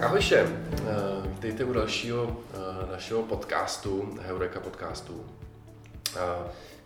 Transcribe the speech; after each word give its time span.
Ahoj 0.00 0.20
všem, 0.20 0.68
eh, 0.72 1.28
vítejte 1.28 1.64
u 1.64 1.72
dalšího 1.72 2.36
eh, 2.54 2.92
našeho 2.92 3.22
podcastu, 3.22 4.18
Heureka 4.22 4.60
podcastu. 4.60 5.26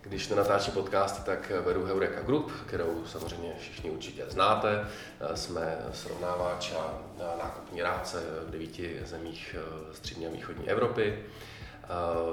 Když 0.01 0.29
nenatáčím 0.29 0.73
podcast, 0.73 1.25
tak 1.25 1.51
vedu 1.65 1.85
Heureka 1.85 2.21
Group, 2.21 2.51
kterou 2.67 3.03
samozřejmě 3.05 3.53
všichni 3.59 3.89
určitě 3.89 4.25
znáte. 4.27 4.87
Eh, 5.19 5.37
jsme 5.37 5.77
srovnávač 5.93 6.71
a 6.71 6.97
nákupní 7.43 7.81
rádce 7.81 8.23
v 8.47 8.51
devíti 8.51 8.99
zemích 9.05 9.55
střední 9.91 10.27
a 10.27 10.29
východní 10.29 10.69
Evropy. 10.69 11.19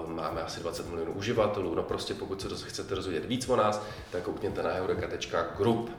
Máme 0.07 0.43
asi 0.43 0.61
20 0.61 0.89
milionů 0.89 1.13
uživatelů, 1.13 1.75
no 1.75 1.83
prostě 1.83 2.15
pokud 2.15 2.41
se 2.41 2.69
chcete 2.69 2.95
rozvědět 2.95 3.25
víc 3.25 3.49
o 3.49 3.57
nás, 3.57 3.83
tak 4.13 4.23
koukněte 4.23 4.63
na 4.63 4.71
heureka.group. 4.71 5.91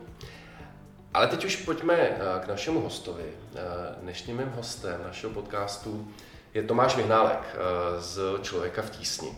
Ale 1.14 1.28
teď 1.28 1.46
už 1.46 1.56
pojďme 1.56 1.94
eh, 1.96 2.18
k 2.40 2.48
našemu 2.48 2.82
hostovi. 2.82 3.24
Eh, 3.26 3.60
dnešním 4.02 4.38
mým 4.38 4.52
hostem 4.56 5.02
našeho 5.04 5.34
podcastu 5.34 6.08
je 6.54 6.64
Tomáš 6.64 6.96
Vyhnálek 6.96 7.40
eh, 7.40 7.58
z 8.02 8.20
Člověka 8.42 8.82
v 8.82 8.90
tísni. 8.90 9.38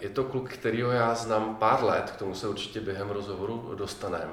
Je 0.00 0.08
to 0.08 0.24
kluk, 0.24 0.48
kterýho 0.48 0.90
já 0.90 1.14
znám 1.14 1.56
pár 1.56 1.84
let, 1.84 2.10
k 2.10 2.16
tomu 2.16 2.34
se 2.34 2.48
určitě 2.48 2.80
během 2.80 3.10
rozhovoru 3.10 3.74
dostaneme. 3.74 4.32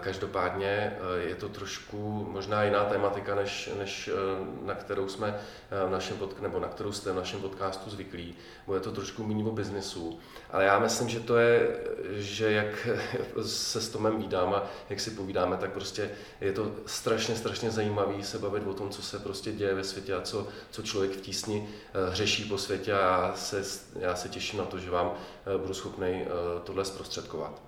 Každopádně 0.00 0.66
eh, 0.68 1.28
je 1.28 1.34
to 1.34 1.48
trošku 1.48 2.26
možná 2.30 2.64
jiná 2.64 2.84
tematika, 2.84 3.34
než, 3.34 3.70
než 3.78 4.08
eh, 4.08 4.66
na 4.66 4.74
kterou 4.74 5.08
jsme 5.08 5.40
eh, 5.70 5.86
v 5.86 5.90
našem 5.90 6.16
pod, 6.16 6.42
nebo 6.42 6.60
na 6.60 6.68
kterou 6.68 6.92
jste 6.92 7.12
v 7.12 7.16
našem 7.16 7.40
podcastu 7.40 7.90
zvyklí. 7.90 8.34
Bude 8.66 8.80
to 8.80 8.92
trošku 8.92 9.24
méně 9.24 9.44
o 9.44 9.50
biznesu. 9.50 10.18
Ale 10.50 10.64
já 10.64 10.78
myslím, 10.78 11.08
že 11.08 11.20
to 11.20 11.36
je, 11.36 11.80
že 12.10 12.52
jak 12.52 12.88
se 13.42 13.80
s 13.80 13.88
Tomem 13.88 14.18
vídám 14.18 14.54
a 14.54 14.62
jak 14.90 15.00
si 15.00 15.10
povídáme, 15.10 15.56
tak 15.56 15.72
prostě 15.72 16.10
je 16.40 16.52
to 16.52 16.72
strašně, 16.86 17.36
strašně 17.36 17.70
zajímavý 17.70 18.24
se 18.24 18.38
bavit 18.38 18.66
o 18.66 18.74
tom, 18.74 18.90
co 18.90 19.02
se 19.02 19.18
prostě 19.18 19.52
děje 19.52 19.74
ve 19.74 19.84
světě 19.84 20.14
a 20.14 20.20
co, 20.20 20.48
co 20.70 20.82
člověk 20.82 21.12
v 21.12 21.20
tísni 21.20 21.68
řeší 22.12 22.44
po 22.44 22.58
světě 22.58 22.92
a 22.92 22.98
já 22.98 23.32
se, 23.36 23.62
já 23.98 24.14
se 24.14 24.28
těším 24.28 24.58
na 24.58 24.64
to, 24.64 24.78
že 24.78 24.90
vám 24.90 25.12
budu 25.56 25.74
schopný 25.74 26.26
tohle 26.64 26.84
zprostředkovat. 26.84 27.62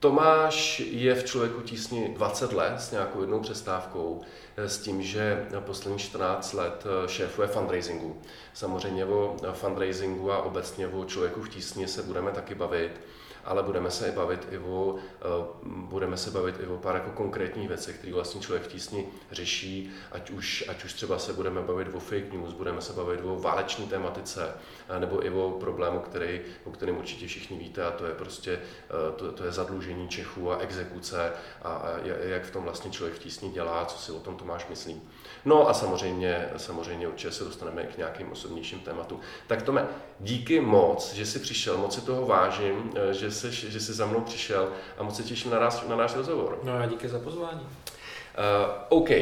Tomáš 0.00 0.80
je 0.80 1.14
v 1.14 1.24
člověku 1.24 1.60
tísni 1.60 2.08
20 2.08 2.52
let 2.52 2.80
s 2.80 2.90
nějakou 2.90 3.20
jednou 3.20 3.40
přestávkou, 3.40 4.20
eh, 4.56 4.68
s 4.68 4.78
tím, 4.78 5.02
že 5.02 5.46
poslední 5.60 5.98
14 5.98 6.52
let 6.52 6.84
eh, 6.86 7.08
šéfuje 7.08 7.48
fundraisingu. 7.48 8.22
Samozřejmě 8.54 9.04
o 9.04 9.36
fundraisingu 9.52 10.32
a 10.32 10.42
obecně 10.42 10.88
o 10.88 11.04
člověku 11.04 11.42
v 11.42 11.48
tísni 11.48 11.88
se 11.88 12.02
budeme 12.02 12.30
taky 12.30 12.54
bavit 12.54 13.00
ale 13.44 13.62
budeme 13.62 13.90
se 13.90 14.08
i 14.08 14.12
bavit 14.12 14.46
i 14.50 14.58
o, 14.58 14.96
eh, 14.96 15.26
budeme 15.64 16.16
se 16.16 16.30
bavit 16.30 16.54
i 16.60 16.66
o 16.66 16.76
pár 16.76 16.94
jako 16.94 17.10
konkrétních 17.10 17.68
věcech, 17.68 17.98
které 17.98 18.12
vlastně 18.12 18.40
člověk 18.40 18.62
v 18.64 18.72
tísni 18.72 19.06
řeší, 19.32 19.90
ať 20.12 20.30
už, 20.30 20.64
ať 20.68 20.84
už 20.84 20.92
třeba 20.92 21.18
se 21.18 21.32
budeme 21.32 21.60
bavit 21.60 21.88
o 21.94 22.00
fake 22.00 22.32
news, 22.32 22.52
budeme 22.52 22.80
se 22.80 22.92
bavit 22.92 23.20
o 23.24 23.36
váleční 23.36 23.86
tematice, 23.86 24.54
eh, 24.88 25.00
nebo 25.00 25.26
i 25.26 25.30
o 25.30 25.50
problému, 25.60 26.00
který, 26.00 26.40
o 26.64 26.70
kterém 26.70 26.96
určitě 26.96 27.26
všichni 27.26 27.58
víte, 27.58 27.84
a 27.84 27.90
to 27.90 28.06
je 28.06 28.14
prostě 28.14 28.52
eh, 28.52 29.12
to, 29.16 29.32
to 29.32 29.44
je 29.44 29.52
zadlužení 29.52 30.08
Čechů 30.08 30.52
a 30.52 30.58
exekuce 30.58 31.32
a, 31.62 31.68
a 31.68 31.98
jak 32.04 32.44
v 32.44 32.50
tom 32.50 32.64
vlastně 32.64 32.90
člověk 32.90 33.16
v 33.16 33.22
tísni 33.22 33.50
dělá, 33.50 33.84
co 33.84 33.98
si 33.98 34.12
o 34.12 34.20
tom 34.20 34.36
Tomáš 34.36 34.66
myslí. 34.68 35.02
No 35.44 35.68
a 35.68 35.74
samozřejmě, 35.74 36.48
samozřejmě 36.56 37.08
určitě 37.08 37.32
se 37.32 37.44
dostaneme 37.44 37.82
k 37.82 37.98
nějakým 37.98 38.32
osobnějším 38.32 38.80
tématům. 38.80 39.20
Tak 39.46 39.62
Tome, 39.62 39.88
díky 40.20 40.60
moc, 40.60 41.12
že 41.12 41.26
jsi 41.26 41.38
přišel, 41.38 41.76
moc 41.76 41.94
si 41.94 42.00
toho 42.00 42.26
vážím, 42.26 42.92
že 43.12 43.30
že 43.30 43.36
jsi, 43.36 43.70
že 43.70 43.80
jsi 43.80 43.92
za 43.92 44.06
mnou 44.06 44.20
přišel 44.20 44.72
a 44.98 45.02
moc 45.02 45.16
se 45.16 45.22
těším 45.22 45.50
na, 45.50 45.60
nás, 45.60 45.88
na 45.88 45.96
náš 45.96 46.14
rozhovor. 46.14 46.58
No 46.62 46.72
a 46.72 46.86
díky 46.86 47.08
za 47.08 47.18
pozvání. 47.18 47.60
Uh, 47.60 48.72
OK, 48.88 49.10
uh, 49.10 49.16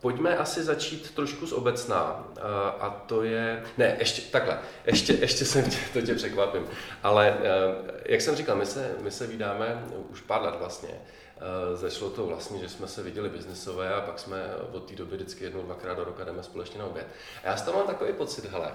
pojďme 0.00 0.36
asi 0.36 0.62
začít 0.62 1.14
trošku 1.14 1.46
z 1.46 1.52
obecná. 1.52 2.24
Uh, 2.36 2.42
a 2.80 3.04
to 3.06 3.22
je... 3.22 3.62
Ne, 3.78 3.96
ještě 3.98 4.22
takhle, 4.22 4.58
ještě, 4.86 5.12
ještě 5.12 5.44
jsem 5.44 5.64
tě, 5.64 5.76
to 5.92 6.02
tě 6.02 6.14
překvapím. 6.14 6.66
Ale 7.02 7.36
uh, 7.38 7.90
jak 8.04 8.20
jsem 8.20 8.36
říkal, 8.36 8.56
my 8.56 8.66
se, 8.66 8.94
my 9.00 9.10
se 9.10 9.26
vydáme 9.26 9.84
už 10.10 10.20
pár 10.20 10.42
let 10.42 10.54
vlastně. 10.58 10.90
Uh, 11.40 11.76
Začalo 11.76 12.10
to 12.10 12.26
vlastně, 12.26 12.60
že 12.60 12.68
jsme 12.68 12.88
se 12.88 13.02
viděli 13.02 13.28
biznisové 13.28 13.94
a 13.94 14.00
pak 14.00 14.18
jsme 14.18 14.56
od 14.72 14.88
té 14.88 14.96
doby 14.96 15.16
vždycky 15.16 15.44
jednou, 15.44 15.62
dvakrát 15.62 15.94
do 15.94 16.04
roka 16.04 16.24
jdeme 16.24 16.42
společně 16.42 16.78
na 16.78 16.86
oběd. 16.86 17.06
A 17.44 17.46
já 17.46 17.56
z 17.56 17.62
toho 17.62 17.78
mám 17.78 17.86
takový 17.86 18.12
pocit, 18.12 18.44
hele, 18.44 18.74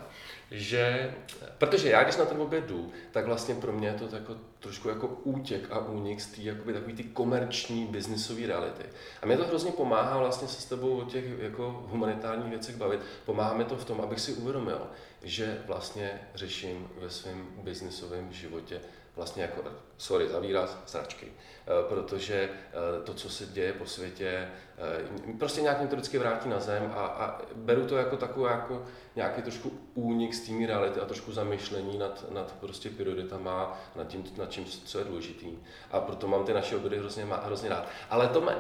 že, 0.52 1.14
protože 1.58 1.90
já 1.90 2.04
když 2.04 2.18
na 2.18 2.26
ten 2.26 2.42
oběd 2.42 2.66
jdu, 2.66 2.92
tak 3.12 3.26
vlastně 3.26 3.56
pro 3.56 3.72
mě 3.72 3.88
je 3.88 3.94
to 3.94 4.16
jako, 4.16 4.36
trošku 4.60 4.90
jako 4.90 5.08
útěk 5.08 5.68
a 5.72 5.80
únik 5.80 6.22
z 6.22 6.28
té 6.28 6.42
jakoby 6.42 6.74
takový 6.74 6.94
ty 6.94 7.04
komerční 7.04 7.86
biznisové 7.86 8.48
reality. 8.48 8.84
A 9.22 9.26
mě 9.26 9.38
to 9.38 9.46
hrozně 9.46 9.72
pomáhá 9.72 10.18
vlastně 10.18 10.48
se 10.48 10.62
s 10.62 10.66
tebou 10.66 11.00
o 11.00 11.06
těch 11.06 11.26
jako 11.40 11.86
humanitárních 11.90 12.50
věcech 12.50 12.76
bavit. 12.76 13.00
Pomáhá 13.26 13.54
mi 13.54 13.66
to 13.66 13.78
v 13.78 13.86
tom, 13.86 14.02
abych 14.02 14.20
si 14.20 14.34
uvědomil, 14.34 14.82
že 15.24 15.62
vlastně 15.68 16.22
řeším 16.36 16.88
ve 17.00 17.10
svém 17.10 17.48
biznisovém 17.64 18.34
životě 18.34 18.82
vlastně 19.16 19.44
jako, 19.44 19.62
sorry 19.98 20.28
za 20.28 20.40
výraz, 20.40 20.78
sračky. 20.86 21.32
Eh, 21.68 21.90
protože 21.90 22.50
eh, 22.50 23.02
to, 23.04 23.14
co 23.14 23.30
se 23.30 23.46
děje 23.46 23.74
po 23.74 23.86
světě, 23.86 24.48
eh, 24.78 25.38
prostě 25.40 25.62
nějak 25.62 25.80
mě 25.80 25.88
to 25.88 25.96
vždycky 25.96 26.18
vrátí 26.18 26.50
na 26.50 26.60
zem 26.60 26.94
a, 26.96 27.06
a 27.06 27.42
beru 27.56 27.88
to 27.88 27.98
jako 27.98 28.18
takový 28.18 28.46
jako 28.52 28.84
nějaký 29.16 29.42
trošku 29.42 29.72
únik 29.94 30.34
z 30.34 30.40
té 30.40 30.68
reality 30.68 31.00
a 31.00 31.06
trošku 31.06 31.32
zamyšlení 31.32 31.98
nad, 31.98 32.26
nad 32.32 32.56
prostě 32.60 32.90
prioritama, 32.90 33.82
nad 33.96 34.08
tím, 34.08 34.24
nad 34.38 34.52
čím, 34.52 34.66
co 34.66 35.00
je 35.00 35.06
důležitý. 35.06 35.48
A 35.92 36.00
proto 36.00 36.28
mám 36.28 36.46
ty 36.46 36.54
naše 36.54 36.76
obědy 36.76 36.98
hrozně, 36.98 37.26
hrozně 37.44 37.70
rád. 37.70 37.88
Ale 38.10 38.28
Tome, 38.28 38.58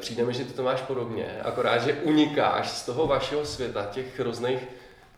přijde 0.00 0.24
mi, 0.24 0.34
že 0.34 0.44
ty 0.44 0.52
to 0.52 0.62
máš 0.62 0.82
podobně, 0.82 1.40
akorát, 1.42 1.78
že 1.78 1.94
unikáš 1.94 2.70
z 2.70 2.86
toho 2.86 3.06
vašeho 3.06 3.46
světa, 3.46 3.88
těch 3.92 4.20
hrozných 4.20 4.68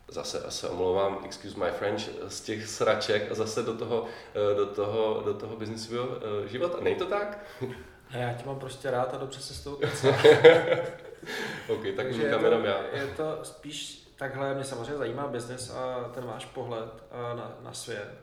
zase 0.09 0.45
se 0.49 0.69
omlouvám, 0.69 1.19
excuse 1.25 1.59
my 1.59 1.71
French, 1.71 2.03
z 2.29 2.41
těch 2.41 2.67
sraček 2.67 3.31
a 3.31 3.35
zase 3.35 3.63
do 3.63 3.77
toho, 3.77 4.07
eh, 4.35 4.55
do 4.55 4.67
toho, 4.67 5.23
do 5.25 5.35
toho 5.35 5.57
biznisového 5.57 6.09
eh, 6.17 6.49
života. 6.49 6.79
Není 6.81 6.97
to 6.97 7.07
tak? 7.07 7.39
A 8.11 8.17
já 8.17 8.33
tě 8.33 8.47
mám 8.47 8.59
prostě 8.59 8.91
rád 8.91 9.15
a 9.15 9.17
dobře 9.17 9.41
se 9.41 9.55
s 9.55 9.65
tou 9.65 9.75
OK, 11.69 11.83
tak 11.83 11.95
Takže 11.97 12.23
je 12.23 12.29
jenom 12.29 12.65
já. 12.65 12.83
Je 12.93 13.07
to 13.07 13.39
spíš 13.43 14.09
takhle, 14.17 14.55
mě 14.55 14.65
samozřejmě 14.65 14.97
zajímá 14.97 15.27
biznis 15.27 15.71
a 15.71 16.11
ten 16.15 16.25
váš 16.25 16.45
pohled 16.45 17.05
na, 17.37 17.57
na 17.63 17.73
svět. 17.73 18.15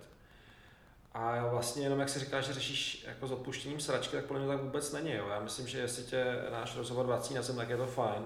A 1.13 1.47
vlastně 1.47 1.83
jenom 1.83 1.99
jak 1.99 2.09
si 2.09 2.19
říkáš, 2.19 2.45
že 2.45 2.53
řešíš 2.53 3.05
jako 3.07 3.27
s 3.27 3.31
odpuštěním 3.31 3.79
sračky, 3.79 4.15
tak 4.15 4.25
podle 4.25 4.43
mě 4.43 4.51
tak 4.51 4.61
vůbec 4.63 4.91
není. 4.91 5.13
Jo. 5.13 5.27
Já 5.29 5.39
myslím, 5.39 5.67
že 5.67 5.79
jestli 5.79 6.03
tě 6.03 6.25
náš 6.51 6.77
rozhovor 6.77 7.05
vrací 7.05 7.33
na 7.33 7.41
zem, 7.41 7.55
tak 7.55 7.69
je 7.69 7.77
to 7.77 7.85
fajn 7.87 8.25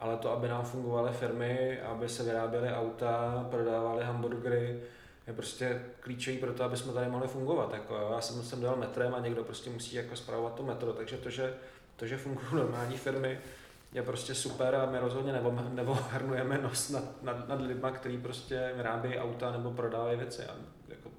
ale 0.00 0.16
to, 0.16 0.32
aby 0.32 0.48
nám 0.48 0.64
fungovaly 0.64 1.12
firmy, 1.12 1.80
aby 1.80 2.08
se 2.08 2.22
vyráběly 2.22 2.72
auta, 2.72 3.46
prodávaly 3.50 4.04
hamburgery, 4.04 4.80
je 5.26 5.32
prostě 5.32 5.82
klíčový 6.00 6.38
pro 6.38 6.52
to, 6.52 6.64
aby 6.64 6.76
jsme 6.76 6.92
tady 6.92 7.10
mohli 7.10 7.28
fungovat. 7.28 7.72
Jako. 7.72 8.08
Já 8.14 8.20
jsem 8.20 8.42
sem 8.42 8.60
dal 8.60 8.76
metrem 8.76 9.14
a 9.14 9.20
někdo 9.20 9.44
prostě 9.44 9.70
musí 9.70 9.96
jako 9.96 10.16
spravovat 10.16 10.54
to 10.54 10.62
metro, 10.62 10.92
takže 10.92 11.16
to, 11.16 11.30
že, 11.30 11.54
to, 11.96 12.06
že 12.06 12.16
fungují 12.16 12.46
normální 12.52 12.96
firmy, 12.96 13.40
je 13.92 14.02
prostě 14.02 14.34
super 14.34 14.74
a 14.74 14.86
my 14.86 14.98
rozhodně 14.98 15.32
nebo, 15.32 15.58
nebo 15.68 15.94
hrnujeme 15.94 16.58
nos 16.58 16.90
nad, 16.90 17.22
nad, 17.22 17.48
nad 17.48 17.60
lidma, 17.60 17.90
kteří 17.90 18.18
prostě 18.18 18.72
vyrábějí 18.76 19.18
auta 19.18 19.52
nebo 19.52 19.70
prodávají 19.70 20.18
věci. 20.18 20.44
A 20.44 20.54
jako 20.88 21.10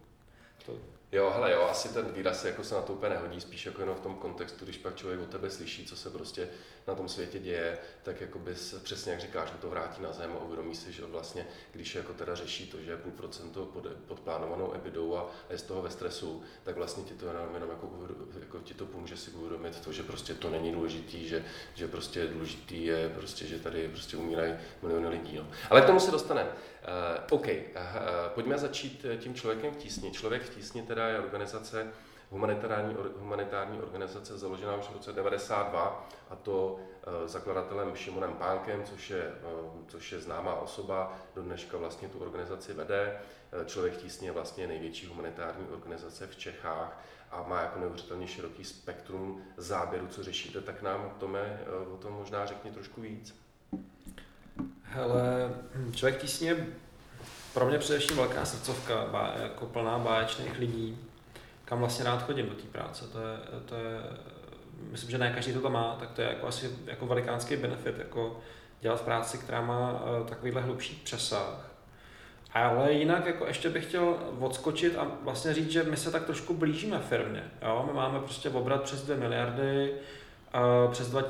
to, 0.65 0.73
Jo, 1.11 1.31
hele, 1.35 1.51
jo, 1.51 1.61
asi 1.61 1.89
ten 1.89 2.05
výraz 2.11 2.45
jako 2.45 2.63
se 2.63 2.75
na 2.75 2.81
to 2.81 2.93
úplně 2.93 3.09
nehodí, 3.09 3.41
spíš 3.41 3.65
jako 3.65 3.81
jenom 3.81 3.95
v 3.95 3.99
tom 3.99 4.15
kontextu, 4.15 4.65
když 4.65 4.77
pak 4.77 4.95
člověk 4.95 5.21
od 5.21 5.29
tebe 5.29 5.49
slyší, 5.49 5.85
co 5.85 5.95
se 5.95 6.09
prostě 6.09 6.49
na 6.87 6.95
tom 6.95 7.09
světě 7.09 7.39
děje, 7.39 7.77
tak 8.03 8.21
jako 8.21 8.39
bys 8.39 8.75
přesně 8.83 9.11
jak 9.11 9.21
říkáš, 9.21 9.53
to 9.61 9.69
vrátí 9.69 10.01
na 10.01 10.11
zem 10.11 10.31
a 10.31 10.43
uvědomí 10.43 10.75
si, 10.75 10.93
že 10.93 11.05
vlastně, 11.05 11.47
když 11.71 11.95
jako 11.95 12.13
teda 12.13 12.35
řeší 12.35 12.67
to, 12.67 12.81
že 12.81 12.91
je 12.91 12.97
půl 12.97 13.11
procento 13.11 13.65
pod, 13.65 13.87
pod 14.07 14.19
plánovanou 14.19 14.73
ebidou 14.73 15.17
a 15.17 15.31
je 15.49 15.57
z 15.57 15.63
toho 15.63 15.81
ve 15.81 15.89
stresu, 15.89 16.43
tak 16.63 16.75
vlastně 16.75 17.03
ti 17.03 17.13
to 17.13 17.27
jenom, 17.27 17.53
jenom 17.53 17.69
jako, 17.69 17.89
jako 18.39 18.59
ti 18.59 18.73
to 18.73 18.85
pomůže 18.85 19.17
si 19.17 19.31
uvědomit 19.31 19.79
to, 19.79 19.91
že 19.91 20.03
prostě 20.03 20.33
to 20.33 20.49
není 20.49 20.71
důležitý, 20.71 21.27
že, 21.27 21.45
že 21.75 21.87
prostě 21.87 22.27
důležitý 22.27 22.85
je 22.85 23.09
prostě, 23.09 23.47
že 23.47 23.59
tady 23.59 23.87
prostě 23.87 24.17
umírají 24.17 24.53
miliony 24.81 25.07
lidí. 25.07 25.37
No. 25.37 25.47
Ale 25.69 25.81
k 25.81 25.85
tomu 25.85 25.99
se 25.99 26.11
dostaneme. 26.11 26.49
Uh, 26.49 27.37
OK, 27.37 27.47
uh, 27.47 27.53
pojďme 28.27 28.57
začít 28.57 29.05
tím 29.17 29.35
člověkem 29.35 29.73
v 29.73 29.77
tísni. 29.77 30.11
Člověk 30.11 30.41
v 30.41 30.55
tísni 30.55 30.81
teda 30.81 31.00
je 31.07 31.19
organizace, 31.19 31.87
humanitární, 32.29 32.95
humanitární 33.19 33.81
organizace 33.81 34.37
založená 34.37 34.75
už 34.75 34.85
v 34.85 34.93
roce 34.93 35.13
92 35.13 36.09
a 36.29 36.35
to 36.35 36.75
uh, 36.75 37.27
zakladatelem 37.27 37.95
Šimonem 37.95 38.33
Pánkem, 38.33 38.83
což 38.83 39.09
je, 39.09 39.31
uh, 39.63 39.87
což 39.87 40.11
je 40.11 40.19
známá 40.21 40.53
osoba, 40.53 41.15
do 41.35 41.41
dneška 41.41 41.77
vlastně 41.77 42.07
tu 42.07 42.19
organizaci 42.19 42.73
vede. 42.73 43.19
Uh, 43.59 43.65
Člověk 43.65 43.93
v 43.93 44.01
tísni 44.01 44.27
je 44.27 44.31
vlastně 44.31 44.67
největší 44.67 45.07
humanitární 45.07 45.67
organizace 45.67 46.27
v 46.27 46.35
Čechách 46.35 47.03
a 47.31 47.43
má 47.47 47.61
jako 47.61 47.79
neuvěřitelně 47.79 48.27
široký 48.27 48.63
spektrum 48.63 49.41
záběru, 49.57 50.07
co 50.07 50.23
řešíte, 50.23 50.61
tak 50.61 50.81
nám, 50.81 51.15
Tome, 51.19 51.59
o 51.93 51.97
tom 51.97 52.13
možná 52.13 52.45
řekni 52.45 52.71
trošku 52.71 53.01
víc. 53.01 53.35
Hele, 54.83 55.53
člověk 55.95 56.21
tísně 56.21 56.67
pro 57.53 57.65
mě 57.65 57.77
především 57.77 58.17
velká 58.17 58.45
srdcovka, 58.45 59.05
bá, 59.11 59.33
jako 59.41 59.65
plná 59.65 59.99
báječných 59.99 60.59
lidí, 60.59 60.97
kam 61.65 61.79
vlastně 61.79 62.05
rád 62.05 62.23
chodím 62.23 62.49
do 62.49 62.55
té 62.55 62.67
práce. 62.71 63.07
To 63.07 63.19
je, 63.19 63.37
to 63.65 63.75
je 63.75 64.01
myslím, 64.89 65.11
že 65.11 65.17
ne 65.17 65.31
každý 65.33 65.53
to 65.53 65.59
tam 65.59 65.73
má, 65.73 65.97
tak 65.99 66.11
to 66.11 66.21
je 66.21 66.27
jako 66.27 66.47
asi 66.47 66.69
jako 66.85 67.05
velikánský 67.05 67.55
benefit, 67.55 67.97
jako 67.97 68.39
dělat 68.81 69.01
práci, 69.01 69.37
která 69.37 69.61
má 69.61 69.91
uh, 69.91 70.27
takovýhle 70.27 70.61
hlubší 70.61 71.01
přesah. 71.03 71.71
Ale 72.53 72.93
jinak 72.93 73.25
jako 73.25 73.45
ještě 73.45 73.69
bych 73.69 73.85
chtěl 73.85 74.17
odskočit 74.39 74.97
a 74.97 75.07
vlastně 75.21 75.53
říct, 75.53 75.71
že 75.71 75.83
my 75.83 75.97
se 75.97 76.11
tak 76.11 76.25
trošku 76.25 76.53
blížíme 76.53 76.99
firmě. 76.99 77.43
Jo? 77.61 77.83
My 77.87 77.93
máme 77.93 78.19
prostě 78.19 78.49
obrat 78.49 78.81
přes 78.81 79.01
2 79.01 79.15
miliardy, 79.15 79.93
uh, 80.55 80.91
přes 80.91 81.09
dva, 81.09 81.21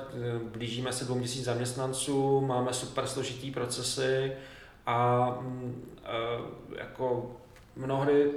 blížíme 0.43 0.93
se 0.93 1.05
2000 1.05 1.43
zaměstnanců, 1.43 2.41
máme 2.41 2.73
super 2.73 3.07
složitý 3.07 3.51
procesy 3.51 4.31
a 4.85 5.27
uh, 5.39 6.77
jako 6.77 7.31
mnohdy 7.75 8.31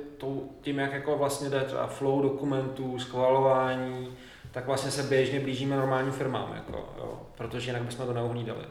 tím, 0.61 0.79
jak 0.79 0.93
jako 0.93 1.19
vlastně 1.19 1.51
jde 1.51 1.61
třeba 1.61 1.87
flow 1.87 2.23
dokumentů, 2.23 2.99
schvalování, 2.99 4.09
tak 4.53 4.67
vlastně 4.67 4.91
se 4.91 5.03
běžně 5.03 5.41
blížíme 5.41 5.77
normálním 5.77 6.13
firmám, 6.13 6.53
jako, 6.55 6.89
jo, 6.99 7.21
protože 7.39 7.71
jinak 7.71 7.83
bychom 7.83 8.07
to 8.07 8.13
neuhlídali. 8.13 8.65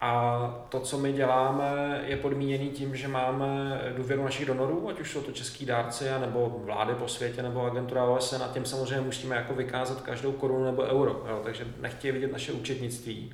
A 0.00 0.64
to, 0.68 0.80
co 0.80 0.98
my 0.98 1.12
děláme, 1.12 2.00
je 2.06 2.16
podmíněný 2.16 2.70
tím, 2.70 2.96
že 2.96 3.08
máme 3.08 3.80
důvěru 3.96 4.24
našich 4.24 4.46
donorů, 4.46 4.88
ať 4.88 5.00
už 5.00 5.12
jsou 5.12 5.20
to 5.20 5.32
český 5.32 5.66
dárci, 5.66 6.04
nebo 6.20 6.60
vlády 6.64 6.94
po 6.94 7.08
světě, 7.08 7.42
nebo 7.42 7.66
agentura 7.66 8.04
OSN, 8.04 8.42
a 8.42 8.48
tím 8.48 8.64
samozřejmě 8.64 9.00
musíme 9.00 9.36
jako 9.36 9.54
vykázat 9.54 10.00
každou 10.00 10.32
korunu 10.32 10.64
nebo 10.64 10.82
euro. 10.82 11.24
Jo, 11.28 11.40
takže 11.44 11.66
nechtějí 11.80 12.12
vidět 12.12 12.32
naše 12.32 12.52
účetnictví, 12.52 13.32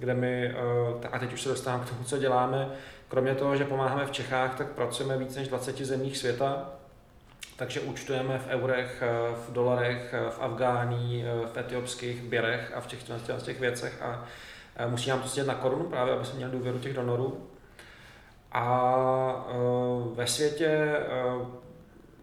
kde 0.00 0.14
my, 0.14 0.54
eh, 1.02 1.08
a 1.12 1.18
teď 1.18 1.32
už 1.32 1.42
se 1.42 1.48
dostávám 1.48 1.80
k 1.80 1.88
tomu, 1.88 2.04
co 2.04 2.18
děláme, 2.18 2.68
kromě 3.08 3.34
toho, 3.34 3.56
že 3.56 3.64
pomáháme 3.64 4.06
v 4.06 4.10
Čechách, 4.10 4.58
tak 4.58 4.66
pracujeme 4.66 5.18
víc 5.18 5.36
než 5.36 5.48
20 5.48 5.84
zemích 5.84 6.18
světa, 6.18 6.68
takže 7.56 7.80
účtujeme 7.80 8.38
v 8.38 8.46
eurech, 8.48 9.02
eh, 9.02 9.34
v 9.48 9.52
dolarech, 9.52 10.14
eh, 10.14 10.30
v 10.30 10.42
Afgání, 10.42 11.24
v 11.52 11.58
etiopských 11.58 12.22
birech 12.22 12.72
a 12.74 12.80
v 12.80 12.86
těch, 12.86 12.98
v 13.38 13.42
těch 13.42 13.60
věcech. 13.60 14.02
A 14.02 14.24
musí 14.86 15.10
nám 15.10 15.22
to 15.22 15.28
sdělit 15.28 15.48
na 15.48 15.54
korunu 15.54 15.84
právě, 15.84 16.14
aby 16.14 16.24
jsme 16.24 16.36
měli 16.36 16.52
důvěru 16.52 16.78
těch 16.78 16.94
donorů. 16.94 17.46
A 18.52 19.46
ve 20.14 20.26
světě 20.26 20.96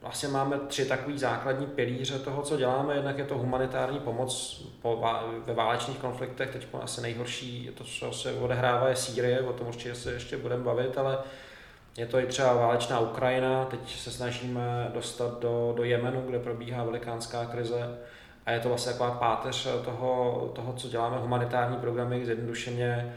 vlastně 0.02 0.30
máme 0.30 0.60
tři 0.60 0.86
takové 0.86 1.18
základní 1.18 1.66
pilíře 1.66 2.20
toho, 2.20 2.42
co 2.42 2.58
děláme. 2.58 2.96
Jednak 2.96 3.18
je 3.18 3.26
to 3.26 3.38
humanitární 3.38 4.00
pomoc 4.00 4.62
po, 4.82 5.04
ve 5.46 5.54
válečných 5.54 5.98
konfliktech, 5.98 6.52
teď 6.52 6.68
asi 6.82 7.02
nejhorší, 7.02 7.72
to, 7.78 7.84
co 7.84 8.12
se 8.12 8.34
odehrává, 8.34 8.90
je 8.90 8.96
Sýrie, 8.96 9.42
o 9.42 9.54
tom 9.54 9.68
určitě 9.68 9.96
se 9.96 10.14
ještě 10.14 10.38
budeme 10.38 10.64
bavit, 10.64 10.98
ale 10.98 11.18
je 11.98 12.06
to 12.06 12.20
i 12.20 12.26
třeba 12.26 12.54
válečná 12.54 13.00
Ukrajina, 13.00 13.66
teď 13.66 14.00
se 14.00 14.12
snažíme 14.12 14.92
dostat 14.94 15.40
do, 15.40 15.74
do 15.78 15.84
Jemenu, 15.84 16.22
kde 16.22 16.40
probíhá 16.40 16.84
velikánská 16.84 17.46
krize. 17.46 17.98
A 18.46 18.52
je 18.52 18.60
to 18.60 18.70
vlastně 18.70 18.92
taková 18.92 19.12
páteř 19.12 19.68
toho, 19.86 20.52
toho 20.56 20.74
co 20.74 20.90
děláme, 20.90 21.18
humanitární 21.18 21.78
programy, 21.78 22.26
zjednodušeně 22.26 23.16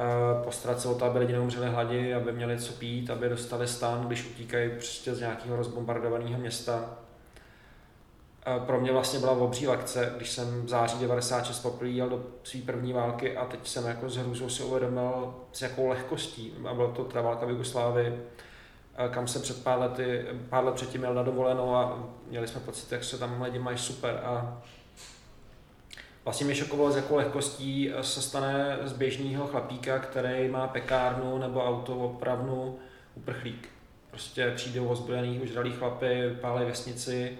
Eh, 0.00 0.44
postarat 0.44 0.80
se 0.80 0.88
o 0.88 0.94
to, 0.94 1.04
aby 1.04 1.18
lidi 1.18 1.32
neumřeli 1.32 1.68
hladi, 1.68 2.14
aby 2.14 2.32
měli 2.32 2.58
co 2.58 2.72
pít, 2.72 3.10
aby 3.10 3.28
dostali 3.28 3.68
stan, 3.68 4.06
když 4.06 4.26
utíkají 4.26 4.70
prostě 4.70 5.14
z 5.14 5.20
nějakého 5.20 5.56
rozbombardovaného 5.56 6.40
města. 6.40 6.90
Eh, 8.46 8.60
pro 8.66 8.80
mě 8.80 8.92
vlastně 8.92 9.18
byla 9.18 9.32
obří 9.32 9.66
lekce, 9.66 10.12
když 10.16 10.30
jsem 10.30 10.62
v 10.62 10.68
září 10.68 10.98
96 10.98 11.60
poprvé 11.60 11.90
jel 11.90 12.08
do 12.08 12.24
své 12.42 12.60
první 12.60 12.92
války 12.92 13.36
a 13.36 13.44
teď 13.44 13.68
jsem 13.68 13.86
jako 13.86 14.08
s 14.10 14.16
hrůzou 14.16 14.48
si 14.48 14.62
uvědomil, 14.62 15.34
s 15.52 15.62
jakou 15.62 15.88
lehkostí, 15.88 16.54
a 16.68 16.74
byla 16.74 16.90
to 16.90 17.04
teda 17.04 17.22
válka 17.22 17.46
v 17.46 17.50
Jugoslávii, 17.50 18.22
eh, 18.96 19.08
kam 19.08 19.28
jsem 19.28 19.42
před 19.42 19.64
pár 19.64 19.78
lety, 19.78 20.26
pár 20.48 20.64
let 20.64 20.74
předtím 20.74 21.00
měl 21.00 21.14
na 21.14 21.22
dovolenou 21.22 21.74
a 21.74 21.98
měli 22.26 22.48
jsme 22.48 22.60
pocit, 22.60 22.92
jak 22.92 23.04
se 23.04 23.18
tam 23.18 23.42
lidi 23.42 23.58
mají 23.58 23.78
super 23.78 24.20
a 24.24 24.62
Vlastně 26.28 26.46
mě 26.46 26.54
šokovalo, 26.54 26.90
s 26.90 26.96
jakou 26.96 27.16
lehkostí 27.16 27.92
se 28.00 28.22
stane 28.22 28.78
z 28.84 28.92
běžného 28.92 29.46
chlapíka, 29.46 29.98
který 29.98 30.48
má 30.48 30.66
pekárnu 30.66 31.38
nebo 31.38 31.64
auto 31.64 31.96
opravnu 31.96 32.78
uprchlík. 33.14 33.68
Prostě 34.10 34.52
přijdou 34.56 34.88
ozbrojený, 34.88 35.40
užralý 35.40 35.72
chlapy, 35.72 36.36
pálej 36.40 36.66
vesnici, 36.66 37.38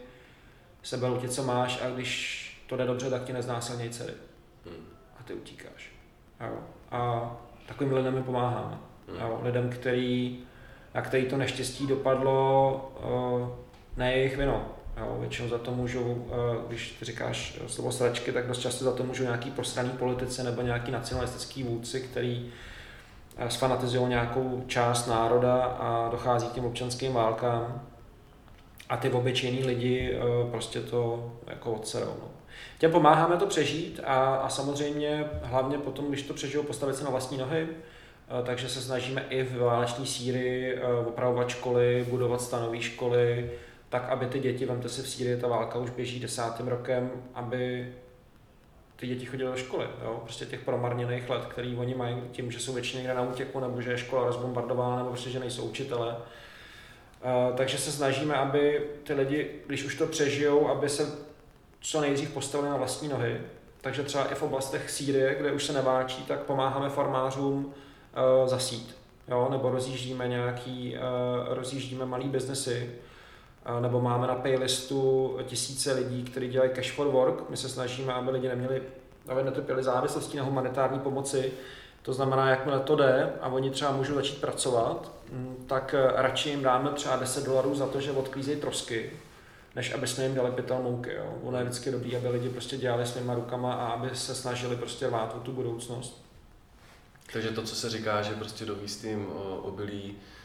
seberou 0.83 1.17
tě, 1.17 1.29
co 1.29 1.43
máš 1.43 1.83
a 1.83 1.91
když 1.91 2.45
to 2.67 2.77
jde 2.77 2.85
dobře, 2.85 3.11
tak 3.11 3.25
ti 3.25 3.33
neznásilnějí 3.33 3.91
dcery. 3.91 4.13
Hmm. 4.67 4.87
A 5.21 5.23
ty 5.23 5.35
utíkáš. 5.35 5.93
Jo. 6.41 6.59
A 6.91 7.33
takovým 7.67 7.93
lidem 7.93 8.15
mi 8.15 8.23
pomáháme. 8.23 8.79
Hmm. 9.09 9.21
Jo. 9.21 9.41
Lidem, 9.43 9.71
který, 9.71 10.39
na 10.95 11.03
který 11.03 11.27
to 11.27 11.37
neštěstí 11.37 11.87
dopadlo 11.87 12.93
ne 13.97 14.13
jejich 14.13 14.37
vinou 14.37 14.78
Jo, 15.01 15.17
většinou 15.21 15.49
za 15.49 15.59
to 15.59 15.71
můžou, 15.71 16.27
eh, 16.31 16.35
když 16.69 16.91
ty 16.99 17.05
říkáš 17.05 17.59
slovo 17.67 17.93
sračky, 17.93 18.33
tak 18.33 18.47
dost 18.47 18.59
často 18.59 18.85
za 18.85 18.93
to 18.93 19.05
můžou 19.05 19.25
nějaký 19.25 19.51
prostraný 19.51 19.91
politici 19.91 20.43
nebo 20.43 20.63
nějaký 20.63 20.91
nacionalistický 20.91 21.63
vůdci, 21.63 22.01
který 22.01 22.51
eh, 23.37 23.51
sfanatizují 23.51 24.09
nějakou 24.09 24.65
část 24.67 25.07
národa 25.07 25.65
a 25.65 26.09
dochází 26.11 26.47
k 26.47 26.53
těm 26.53 26.65
občanským 26.65 27.13
válkám 27.13 27.83
a 28.89 28.97
ty 28.97 29.11
obyčejní 29.11 29.65
lidi 29.65 30.13
eh, 30.15 30.51
prostě 30.51 30.81
to 30.81 31.33
jako 31.47 31.73
odserou. 31.73 32.15
No. 32.21 32.31
Těm 32.79 32.91
pomáháme 32.91 33.37
to 33.37 33.47
přežít 33.47 34.01
a, 34.05 34.35
a 34.35 34.49
samozřejmě 34.49 35.25
hlavně 35.43 35.79
potom, 35.79 36.09
když 36.09 36.23
to 36.23 36.35
přežijou, 36.35 36.63
postavit 36.63 36.97
se 36.97 37.05
na 37.05 37.11
vlastní 37.11 37.39
nohy, 37.39 37.69
takže 38.47 38.69
se 38.69 38.81
snažíme 38.81 39.25
i 39.31 39.43
v 39.43 39.59
váleční 39.59 40.07
síry 40.07 40.79
opravovat 41.07 41.49
školy, 41.49 42.07
budovat 42.09 42.41
stanové 42.41 42.81
školy, 42.81 43.51
tak 43.89 44.09
aby 44.09 44.27
ty 44.27 44.41
děti, 44.41 44.67
vemte 44.67 44.89
si 44.89 45.03
v 45.03 45.09
Sýrii, 45.09 45.37
ta 45.37 45.49
válka 45.49 45.79
už 45.79 45.91
běží 45.91 46.21
desátým 46.21 46.69
rokem, 46.69 47.11
aby 47.35 47.93
ty 48.97 49.07
děti 49.07 49.27
chodily 49.27 49.51
do 49.51 49.57
školy, 49.57 49.87
jo? 50.05 50.21
prostě 50.23 50.47
těch 50.47 50.61
promarněných 50.61 51.31
let, 51.31 51.45
který 51.49 51.77
oni 51.77 51.95
mají 51.95 52.17
tím, 52.33 52.51
že 52.51 52.61
jsou 52.61 52.73
většině 52.73 53.03
někde 53.03 53.15
na 53.15 53.23
útěku, 53.23 53.61
nebo 53.61 53.83
že 53.83 53.91
je 53.91 53.99
škola 53.99 54.27
rozbombardována, 54.27 54.97
nebo 54.97 55.09
prostě, 55.09 55.31
že 55.31 55.41
nejsou 55.41 55.63
učitele. 55.63 56.17
Uh, 56.17 57.57
takže 57.57 57.79
se 57.79 57.93
snažíme, 57.93 58.35
aby 58.35 58.87
ty 59.05 59.15
lidi, 59.15 59.51
když 59.67 59.85
už 59.85 59.95
to 59.95 60.07
přežijou, 60.07 60.69
aby 60.69 60.89
se 60.89 61.19
co 61.81 62.01
nejdřív 62.01 62.31
postavili 62.31 62.71
na 62.71 62.77
vlastní 62.77 63.09
nohy. 63.09 63.41
Takže 63.81 64.03
třeba 64.03 64.25
i 64.25 64.35
v 64.35 64.43
oblastech 64.43 64.91
Sýrie, 64.91 65.35
kde 65.35 65.53
už 65.53 65.65
se 65.65 65.73
neváčí, 65.73 66.23
tak 66.23 66.41
pomáháme 66.41 66.89
farmářům 66.89 67.67
uh, 67.67 68.49
zasít. 68.49 68.97
Jo? 69.29 69.49
Nebo 69.51 69.71
rozjíždíme 69.71 70.29
nějaký, 70.29 70.97
uh, 70.97 71.55
rozjíždíme 71.55 72.07
malý 72.07 72.29
biznesy, 72.29 72.91
nebo 73.81 74.01
máme 74.01 74.27
na 74.27 74.35
paylistu 74.35 75.37
tisíce 75.47 75.93
lidí, 75.93 76.25
kteří 76.25 76.49
dělají 76.49 76.71
cash 76.71 76.93
for 76.93 77.07
work. 77.07 77.51
My 77.51 77.57
se 77.57 77.69
snažíme, 77.69 78.13
aby 78.13 78.31
lidi 78.31 78.49
neměli, 78.49 78.83
aby 79.29 79.43
netrpěli 79.43 79.83
závislostí 79.83 80.37
na 80.37 80.45
humanitární 80.45 80.99
pomoci. 80.99 81.53
To 82.03 82.13
znamená, 82.13 82.51
jakmile 82.51 82.81
to 82.81 82.97
jde 82.97 83.33
a 83.41 83.49
oni 83.49 83.71
třeba 83.71 83.93
můžou 83.93 84.15
začít 84.15 84.41
pracovat, 84.41 85.13
mm, 85.33 85.65
tak 85.67 85.95
eh, 85.95 86.23
radši 86.23 86.51
jim 86.51 86.63
dáme 86.63 86.91
třeba 86.91 87.17
10 87.17 87.45
dolarů 87.45 87.75
za 87.75 87.87
to, 87.87 88.01
že 88.01 88.13
odklízejí 88.13 88.61
trosky, 88.61 89.11
než 89.77 89.95
aby 89.95 90.07
jsme 90.07 90.25
jim 90.25 90.35
dali 90.35 90.51
pytel 90.51 90.83
mouky. 90.83 91.15
Jo. 91.15 91.35
Ono 91.43 91.59
je 91.59 91.65
vždycky 91.65 91.91
dobrý, 91.91 92.17
aby 92.17 92.29
lidi 92.29 92.49
prostě 92.49 92.77
dělali 92.77 93.07
svýma 93.07 93.35
rukama 93.35 93.75
a 93.75 93.87
aby 93.87 94.11
se 94.13 94.35
snažili 94.35 94.77
prostě 94.77 95.07
rvát 95.07 95.35
o 95.37 95.41
tu 95.41 95.53
budoucnost. 95.53 96.25
Takže 97.33 97.51
to, 97.51 97.63
co 97.63 97.75
se 97.75 97.91
říká, 97.91 98.23
že 98.23 98.35
prostě 98.35 98.65
dovíst 98.65 99.05
jim 99.05 99.27
obilí 99.63 100.17
Eh, 100.17 100.38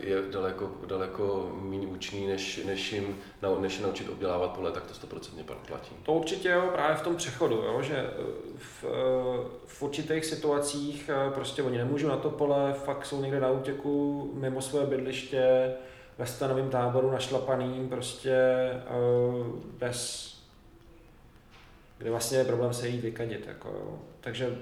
je 0.00 0.22
daleko, 0.30 0.70
daleko 0.86 1.52
méně 1.62 1.86
účinný, 1.86 2.26
než, 2.26 2.64
než, 2.64 2.92
jim, 2.92 3.18
než 3.60 3.78
je 3.78 3.86
naučit 3.86 4.08
obdělávat 4.08 4.50
pole, 4.50 4.72
tak 4.72 4.82
to 4.86 5.06
100% 5.06 5.44
platí. 5.68 5.94
To 6.02 6.12
určitě 6.12 6.48
jo, 6.48 6.70
právě 6.72 6.96
v 6.96 7.02
tom 7.02 7.16
přechodu, 7.16 7.54
jo, 7.54 7.82
že 7.82 7.96
eh, 7.96 8.12
v, 8.56 8.84
eh, 8.84 9.48
v 9.66 9.82
určitých 9.82 10.24
situacích 10.24 11.10
prostě 11.34 11.62
oni 11.62 11.78
nemůžou 11.78 12.08
na 12.08 12.16
to 12.16 12.30
pole, 12.30 12.72
fakt 12.72 13.06
jsou 13.06 13.22
někde 13.22 13.40
na 13.40 13.50
útěku, 13.50 14.30
mimo 14.34 14.62
své 14.62 14.86
bydliště, 14.86 15.74
ve 16.18 16.26
stanovém 16.26 16.70
táboru 16.70 17.10
našlapaným, 17.10 17.88
prostě 17.88 18.36
bez, 19.78 20.30
kdy 21.98 22.10
vlastně 22.10 22.38
je 22.38 22.44
problém 22.44 22.74
se 22.74 22.88
jít 22.88 23.00
vykadit. 23.00 23.46
Jako, 23.46 23.68
jo. 23.68 23.98
Takže 24.20 24.58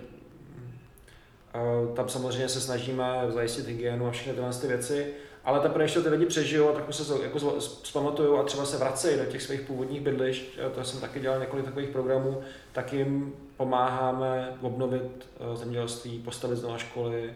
tam 1.94 2.08
samozřejmě 2.08 2.48
se 2.48 2.60
snažíme 2.60 3.04
zajistit 3.28 3.66
hygienu 3.66 4.06
a 4.06 4.10
všechny 4.10 4.32
tyhle 4.32 4.52
ty 4.52 4.66
věci, 4.66 5.06
ale 5.44 5.60
teprve, 5.60 5.84
když 5.84 5.94
to 5.94 6.02
ty 6.02 6.08
lidi 6.08 6.26
přežijou 6.26 6.68
a 6.68 6.72
trochu 6.72 6.92
se 6.92 7.22
jako 7.22 7.60
zpamatují 7.60 8.38
a 8.38 8.42
třeba 8.42 8.64
se 8.64 8.76
vracejí 8.76 9.18
do 9.18 9.24
těch 9.24 9.42
svých 9.42 9.60
původních 9.60 10.00
bydlišť, 10.00 10.58
to 10.74 10.84
jsem 10.84 11.00
taky 11.00 11.20
dělal 11.20 11.40
několik 11.40 11.64
takových 11.64 11.88
programů, 11.88 12.40
tak 12.72 12.92
jim 12.92 13.32
pomáháme 13.56 14.58
obnovit 14.60 15.26
eh, 15.40 15.56
zemědělství, 15.56 16.18
postavit 16.18 16.56
znovu 16.56 16.78
školy, 16.78 17.34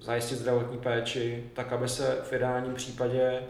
zajistit 0.00 0.38
zdravotní 0.38 0.78
péči, 0.78 1.44
tak 1.54 1.72
aby 1.72 1.88
se 1.88 2.18
v 2.22 2.32
ideálním 2.32 2.74
případě, 2.74 3.42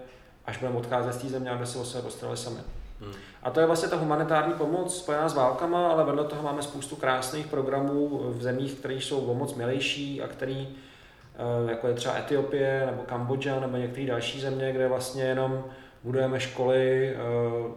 až 0.47 0.59
budeme 0.59 0.79
odcházet 0.79 1.13
z 1.13 1.17
té 1.17 1.29
země, 1.29 1.51
aby 1.51 1.67
se 1.67 1.79
o 1.79 1.85
sebe 1.85 2.03
postarali 2.03 2.37
sami. 2.37 2.61
Hmm. 3.01 3.13
A 3.43 3.51
to 3.51 3.61
je 3.61 3.67
vlastně 3.67 3.89
ta 3.89 3.97
humanitární 3.97 4.53
pomoc 4.53 4.99
spojená 4.99 5.29
s 5.29 5.35
válkama, 5.35 5.89
ale 5.89 6.05
vedle 6.05 6.25
toho 6.25 6.43
máme 6.43 6.63
spoustu 6.63 6.97
krásných 6.97 7.47
programů 7.47 8.21
v 8.25 8.43
zemích, 8.43 8.75
které 8.75 8.95
jsou 8.95 9.19
o 9.19 9.35
moc 9.35 9.55
milejší 9.55 10.23
a 10.23 10.29
který, 10.29 10.69
eh, 10.69 11.71
jako 11.71 11.89
je 11.89 11.95
třeba 11.95 12.19
Etiopie 12.19 12.83
nebo 12.87 13.03
Kambodža 13.03 13.61
nebo 13.61 13.77
některé 13.77 14.07
další 14.07 14.41
země, 14.41 14.73
kde 14.73 14.89
vlastně 14.89 15.23
jenom 15.23 15.65
budujeme 16.05 16.41
školy, 16.41 17.17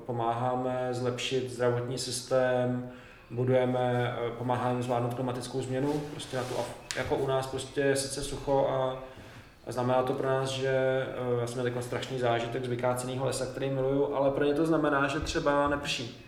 pomáháme 0.06 0.88
zlepšit 0.92 1.50
zdravotní 1.52 1.98
systém, 1.98 2.92
budujeme, 3.32 4.16
pomáháme 4.38 4.82
zvládnout 4.82 5.14
klimatickou 5.14 5.62
změnu, 5.62 6.02
prostě 6.12 6.38
na 6.38 6.44
to, 6.44 6.66
jako 6.98 7.16
u 7.16 7.28
nás 7.28 7.48
prostě 7.48 7.96
sice 7.96 8.22
sucho 8.22 8.68
a 8.70 9.04
znamená 9.72 10.04
to 10.04 10.14
pro 10.14 10.28
nás, 10.28 10.50
že 10.50 11.06
já 11.42 11.48
jsem 11.48 11.62
měl 11.62 11.82
strašný 11.82 12.20
zážitek 12.20 12.66
z 12.66 12.68
vykáceného 12.68 13.26
lesa, 13.26 13.46
který 13.46 13.70
miluju, 13.70 14.16
ale 14.16 14.32
pro 14.32 14.46
ně 14.46 14.54
to 14.54 14.66
znamená, 14.66 15.08
že 15.08 15.20
třeba 15.20 15.68
neprší. 15.68 16.26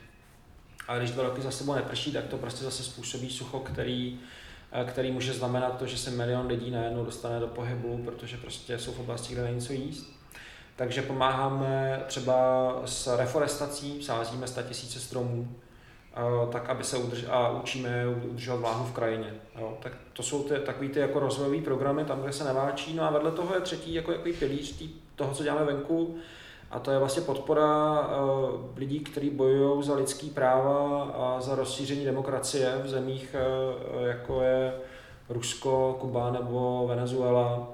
A 0.88 0.98
když 0.98 1.12
dva 1.12 1.24
roky 1.24 1.42
za 1.42 1.52
sebou 1.52 1.76
neprší, 1.76 2.12
tak 2.12 2.26
to 2.28 2.38
prostě 2.38 2.64
zase 2.64 2.84
způsobí 2.84 3.30
sucho, 3.30 3.60
který, 3.60 4.20
eh, 4.72 4.86
který 4.86 5.12
může 5.12 5.34
znamenat 5.34 5.78
to, 5.78 5.86
že 5.86 5.98
se 5.98 6.12
milion 6.12 6.48
lidí 6.48 6.72
najednou 6.72 7.06
dostane 7.06 7.40
do 7.40 7.48
pohybu, 7.48 7.98
protože 7.98 8.38
prostě 8.38 8.80
jsou 8.80 8.92
v 8.92 9.00
oblasti, 9.00 9.34
kde 9.34 9.44
není 9.44 9.62
co 9.62 9.74
jíst. 9.74 10.14
Takže 10.76 11.02
pomáháme 11.02 12.04
třeba 12.08 12.74
s 12.86 13.18
reforestací, 13.18 14.04
sázíme 14.04 14.48
100 14.48 14.62
tisíce 14.62 15.00
stromů, 15.00 15.48
eh, 15.52 15.73
tak 16.52 16.70
aby 16.70 16.84
se 16.84 16.98
udrž- 16.98 17.26
a 17.30 17.50
učíme 17.50 18.06
udržovat 18.08 18.60
vláhu 18.60 18.86
v 18.86 18.94
krajině. 18.94 19.34
Jo. 19.60 19.78
Tak 19.82 19.94
to 20.14 20.24
jsou 20.24 20.44
ty, 20.44 20.56
takový 20.56 20.90
ty 20.90 21.00
jako 21.00 21.20
rozvojové 21.20 21.62
programy, 21.62 22.06
tam, 22.06 22.22
kde 22.22 22.34
se 22.34 22.44
neváčí. 22.44 22.96
No 22.96 23.04
a 23.04 23.12
vedle 23.12 23.32
toho 23.32 23.56
je 23.56 23.62
třetí 23.62 23.94
jako, 23.94 24.12
jako 24.12 24.30
pilíř 24.40 24.78
tý, 24.78 24.90
toho, 25.16 25.34
co 25.34 25.44
děláme 25.44 25.66
venku, 25.66 26.16
a 26.72 26.80
to 26.80 26.92
je 26.92 27.00
vlastně 27.00 27.22
podpora 27.22 28.00
uh, 28.02 28.62
lidí, 28.76 29.00
kteří 29.00 29.30
bojují 29.30 29.84
za 29.84 29.96
lidský 29.96 30.30
práva 30.30 31.04
a 31.04 31.42
za 31.42 31.56
rozšíření 31.56 32.06
demokracie 32.06 32.82
v 32.84 32.90
zemích, 32.90 33.36
uh, 33.96 34.08
jako 34.08 34.42
je 34.42 34.74
Rusko, 35.30 35.98
Kuba 36.00 36.32
nebo 36.32 36.86
Venezuela. 36.88 37.58
Uh, 37.58 37.66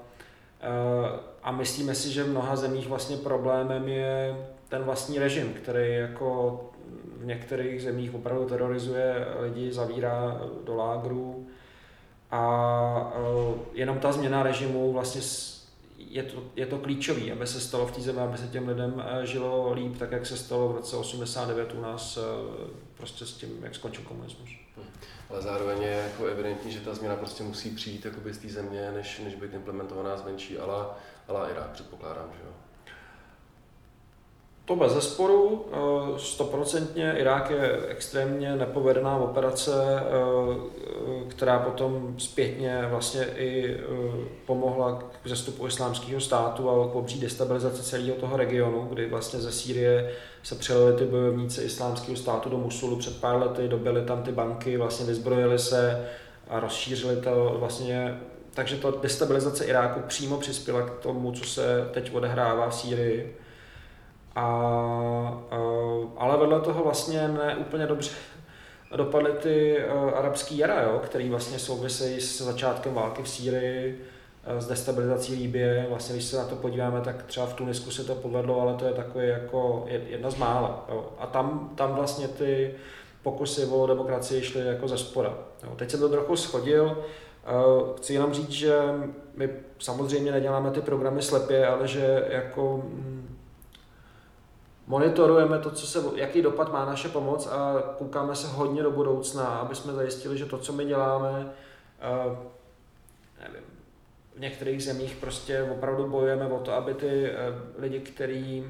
a 1.42 1.52
myslíme 1.52 1.94
si, 1.94 2.12
že 2.12 2.24
v 2.24 2.30
mnoha 2.30 2.56
zemích 2.56 2.88
vlastně 2.88 3.16
problémem 3.16 3.88
je 3.88 4.36
ten 4.68 4.82
vlastní 4.82 5.18
režim, 5.18 5.52
který 5.54 5.94
jako 5.94 6.60
v 7.20 7.26
některých 7.26 7.82
zemích 7.82 8.14
opravdu 8.14 8.44
terorizuje 8.44 9.26
lidi, 9.40 9.72
zavírá 9.72 10.40
do 10.64 10.76
lágrů 10.76 11.46
a 12.30 13.12
jenom 13.72 13.98
ta 13.98 14.12
změna 14.12 14.42
režimu 14.42 14.92
vlastně 14.92 15.20
je 15.98 16.22
to, 16.22 16.42
je 16.56 16.66
to 16.66 16.78
klíčový, 16.78 17.32
aby 17.32 17.46
se 17.46 17.60
stalo 17.60 17.86
v 17.86 17.92
té 17.92 18.00
zemi, 18.00 18.20
aby 18.20 18.38
se 18.38 18.48
těm 18.48 18.68
lidem 18.68 19.04
eh, 19.06 19.26
žilo 19.26 19.72
líp, 19.72 19.98
tak 19.98 20.12
jak 20.12 20.26
se 20.26 20.36
stalo 20.36 20.68
v 20.68 20.76
roce 20.76 20.96
89 20.96 21.74
u 21.74 21.80
nás 21.80 22.16
eh, 22.16 22.20
prostě 22.96 23.26
s 23.26 23.32
tím, 23.32 23.58
jak 23.62 23.74
skončil 23.74 24.04
komunismus. 24.04 24.50
Hmm. 24.76 24.86
Ale 25.30 25.42
zároveň 25.42 25.82
je 25.82 26.10
jako 26.10 26.26
evidentní, 26.26 26.72
že 26.72 26.80
ta 26.80 26.94
změna 26.94 27.16
prostě 27.16 27.42
musí 27.42 27.70
přijít 27.70 28.06
z 28.30 28.38
té 28.38 28.48
země, 28.48 28.90
než, 28.94 29.18
než 29.24 29.34
být 29.34 29.54
implementovaná 29.54 30.16
zvenčí, 30.16 30.58
ale, 30.58 30.86
ale 31.28 31.50
Irák 31.50 31.70
předpokládám, 31.70 32.28
že 32.32 32.44
jo. 32.44 32.49
To 34.70 34.76
bez 34.76 34.92
zesporu, 34.92 35.66
eh, 35.72 36.18
stoprocentně. 36.18 37.14
Irák 37.18 37.50
je 37.50 37.78
extrémně 37.88 38.56
nepovedená 38.56 39.16
operace, 39.16 39.72
eh, 39.96 40.04
která 41.28 41.58
potom 41.58 42.14
zpětně 42.18 42.86
vlastně 42.90 43.24
i 43.36 43.74
eh, 43.74 43.78
pomohla 44.46 45.02
k 45.22 45.28
zestupu 45.28 45.66
islámského 45.66 46.20
státu 46.20 46.70
a 46.70 46.88
k 46.88 46.94
obří 46.94 47.20
destabilizaci 47.20 47.82
celého 47.82 48.16
toho 48.16 48.36
regionu, 48.36 48.86
kdy 48.90 49.06
vlastně 49.06 49.40
ze 49.40 49.52
Sýrie 49.52 50.12
se 50.42 50.54
přelili 50.54 50.98
ty 50.98 51.04
bojovníci 51.04 51.62
islámského 51.62 52.16
státu 52.16 52.48
do 52.48 52.58
Musulu 52.58 52.96
před 52.96 53.20
pár 53.20 53.36
lety, 53.36 53.68
dobili 53.68 54.02
tam 54.02 54.22
ty 54.22 54.32
banky, 54.32 54.76
vlastně 54.76 55.06
vyzbrojili 55.06 55.58
se 55.58 56.08
a 56.48 56.60
rozšířili 56.60 57.16
to 57.16 57.56
vlastně 57.58 58.20
takže 58.54 58.76
to 58.76 58.90
destabilizace 58.90 59.64
Iráku 59.64 60.00
přímo 60.00 60.38
přispěla 60.38 60.82
k 60.82 60.98
tomu, 60.98 61.32
co 61.32 61.44
se 61.44 61.88
teď 61.92 62.14
odehrává 62.14 62.68
v 62.68 62.74
Sýrii 62.74 63.36
a, 64.40 65.42
a, 65.50 65.58
ale 66.16 66.36
vedle 66.36 66.60
toho 66.60 66.84
vlastně 66.84 67.28
ne 67.28 67.56
úplně 67.56 67.86
dobře 67.86 68.10
dopadly 68.96 69.32
ty 69.32 69.84
uh, 69.94 70.18
arabský 70.18 70.58
jara, 70.58 70.82
jo, 70.82 71.00
který 71.04 71.30
vlastně 71.30 71.58
souvisejí 71.58 72.20
s 72.20 72.40
začátkem 72.40 72.94
války 72.94 73.22
v 73.22 73.28
Sýrii, 73.28 74.00
uh, 74.52 74.58
s 74.58 74.66
destabilizací 74.66 75.34
Líbie. 75.34 75.86
Vlastně, 75.88 76.14
když 76.14 76.24
se 76.24 76.36
na 76.36 76.44
to 76.44 76.56
podíváme, 76.56 77.00
tak 77.00 77.22
třeba 77.22 77.46
v 77.46 77.54
Tunisku 77.54 77.90
se 77.90 78.04
to 78.04 78.14
povedlo, 78.14 78.60
ale 78.60 78.74
to 78.74 78.84
je 78.84 78.92
takový 78.92 79.28
jako 79.28 79.84
jedna 79.88 80.30
z 80.30 80.36
mála. 80.36 80.86
Jo. 80.88 81.12
A 81.18 81.26
tam, 81.26 81.70
tam 81.74 81.94
vlastně 81.94 82.28
ty 82.28 82.74
pokusy 83.22 83.64
o 83.64 83.86
demokracii 83.86 84.42
šly 84.42 84.66
jako 84.66 84.88
ze 84.88 84.98
spora. 84.98 85.34
Jo. 85.62 85.72
Teď 85.76 85.90
se 85.90 85.98
to 85.98 86.08
trochu 86.08 86.36
schodil. 86.36 86.84
Uh, 86.84 87.96
chci 87.96 88.14
jenom 88.14 88.34
říct, 88.34 88.50
že 88.50 88.78
my 89.34 89.50
samozřejmě 89.78 90.32
neděláme 90.32 90.70
ty 90.70 90.80
programy 90.80 91.22
slepě, 91.22 91.66
ale 91.66 91.88
že 91.88 92.26
jako 92.28 92.82
mm, 92.84 93.38
monitorujeme 94.86 95.58
to, 95.58 95.70
co 95.70 95.86
se, 95.86 96.02
jaký 96.14 96.42
dopad 96.42 96.72
má 96.72 96.84
naše 96.84 97.08
pomoc 97.08 97.46
a 97.46 97.82
koukáme 97.98 98.36
se 98.36 98.48
hodně 98.48 98.82
do 98.82 98.90
budoucna, 98.90 99.44
aby 99.44 99.74
jsme 99.74 99.92
zajistili, 99.92 100.38
že 100.38 100.46
to, 100.46 100.58
co 100.58 100.72
my 100.72 100.84
děláme, 100.84 101.30
uh, 101.30 102.36
nevím, 103.42 103.64
v 104.36 104.40
některých 104.40 104.84
zemích 104.84 105.16
prostě 105.20 105.62
opravdu 105.62 106.06
bojujeme 106.06 106.46
o 106.46 106.58
to, 106.58 106.72
aby 106.72 106.94
ty 106.94 107.30
uh, 107.30 107.82
lidi, 107.82 108.00
kteří 108.00 108.64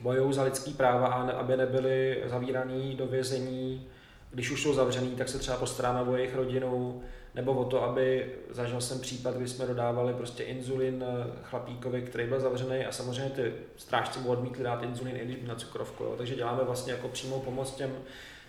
bojují 0.00 0.32
za 0.32 0.42
lidský 0.42 0.72
práva 0.72 1.06
a 1.06 1.30
aby 1.30 1.56
nebyli 1.56 2.22
zavíraní 2.26 2.94
do 2.94 3.06
vězení, 3.06 3.86
když 4.30 4.50
už 4.50 4.62
jsou 4.62 4.74
zavřený, 4.74 5.10
tak 5.10 5.28
se 5.28 5.38
třeba 5.38 5.56
postaráme 5.56 6.10
o 6.10 6.16
jejich 6.16 6.36
rodinu, 6.36 7.02
nebo 7.34 7.52
o 7.52 7.64
to, 7.64 7.82
aby 7.82 8.32
zažil 8.50 8.80
jsem 8.80 9.00
případ, 9.00 9.36
kdy 9.36 9.48
jsme 9.48 9.66
dodávali 9.66 10.14
prostě 10.14 10.42
inzulin 10.42 11.04
eh, 11.06 11.32
chlapíkovi, 11.42 12.02
který 12.02 12.26
byl 12.26 12.40
zavřený 12.40 12.84
a 12.84 12.92
samozřejmě 12.92 13.30
ty 13.30 13.52
strážci 13.76 14.18
mu 14.18 14.28
odmítli 14.28 14.64
dát 14.64 14.82
inzulin, 14.82 15.16
i 15.16 15.24
když 15.24 15.36
na 15.46 15.54
cukrovku. 15.54 16.04
Jo. 16.04 16.14
Takže 16.18 16.34
děláme 16.34 16.64
vlastně 16.64 16.92
jako 16.92 17.08
přímou 17.08 17.40
pomoc 17.40 17.74
těm, 17.74 17.92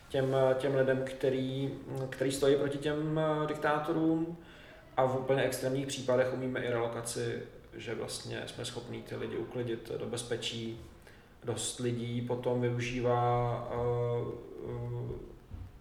těm, 0.10 0.36
eh, 0.36 0.56
těm 0.56 0.76
lidem, 0.76 1.04
který, 1.06 1.74
který 2.10 2.32
stojí 2.32 2.56
proti 2.56 2.78
těm 2.78 3.20
eh, 3.20 3.48
diktátorům 3.48 4.38
a 4.98 5.06
v 5.06 5.20
úplně 5.20 5.42
extrémních 5.42 5.88
případech 5.88 6.34
umíme 6.34 6.60
i 6.60 6.70
relokaci, 6.70 7.42
že 7.74 7.96
vlastně 7.96 8.44
jsme 8.46 8.66
schopni 8.66 9.02
ty 9.02 9.16
lidi 9.16 9.38
uklidit 9.38 9.92
do 10.00 10.06
bezpečí. 10.06 10.82
Dost 11.44 11.80
lidí 11.80 12.22
potom 12.22 12.62
využívá 12.62 13.68
uh, 13.74 14.28
uh, 14.72 15.12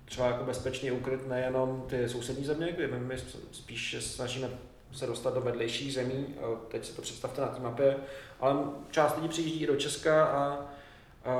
třeba 0.04 0.26
jako 0.26 0.44
bezpečně 0.44 0.92
ukryt 0.92 1.28
nejenom 1.28 1.84
ty 1.88 2.08
sousední 2.08 2.44
země, 2.44 2.72
kde 2.72 2.86
my 2.86 3.16
spíš 3.52 3.96
snažíme 4.00 4.48
se 4.92 5.06
dostat 5.06 5.34
do 5.34 5.40
vedlejších 5.40 5.94
zemí, 5.94 6.34
teď 6.68 6.84
si 6.84 6.92
to 6.92 7.02
představte 7.02 7.40
na 7.40 7.46
té 7.46 7.60
mapě, 7.60 7.96
ale 8.40 8.56
část 8.90 9.16
lidí 9.16 9.28
přijíždí 9.28 9.66
do 9.66 9.76
Česka 9.76 10.24
a, 10.24 10.70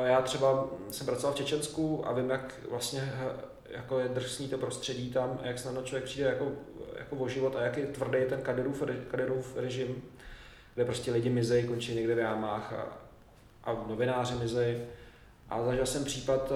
já 0.06 0.22
třeba 0.22 0.66
jsem 0.90 1.06
pracoval 1.06 1.34
v 1.34 1.36
Čečensku 1.36 2.06
a 2.06 2.12
vím, 2.12 2.30
jak 2.30 2.54
vlastně 2.70 3.12
jako 3.70 3.98
je 3.98 4.08
drsný 4.08 4.48
to 4.48 4.58
prostředí 4.58 5.10
tam, 5.10 5.40
jak 5.42 5.64
na 5.64 5.82
člověk 5.82 6.04
přijde 6.04 6.28
jako, 6.28 6.52
jako 6.98 7.16
o 7.16 7.28
život 7.28 7.56
a 7.56 7.62
jak 7.62 7.76
je 7.76 7.86
tvrdý 7.86 8.18
ten 8.28 8.42
Kadirův, 8.42 8.82
Kadirův 9.10 9.56
režim, 9.56 10.02
kde 10.74 10.84
prostě 10.84 11.12
lidi 11.12 11.30
mizejí, 11.30 11.66
končí 11.66 11.94
někde 11.94 12.14
v 12.14 12.18
jámách 12.18 12.72
a, 12.72 12.98
a 13.64 13.84
novináři 13.88 14.34
mizejí. 14.34 14.82
A 15.50 15.64
zažil 15.64 15.86
jsem 15.86 16.04
případ 16.04 16.52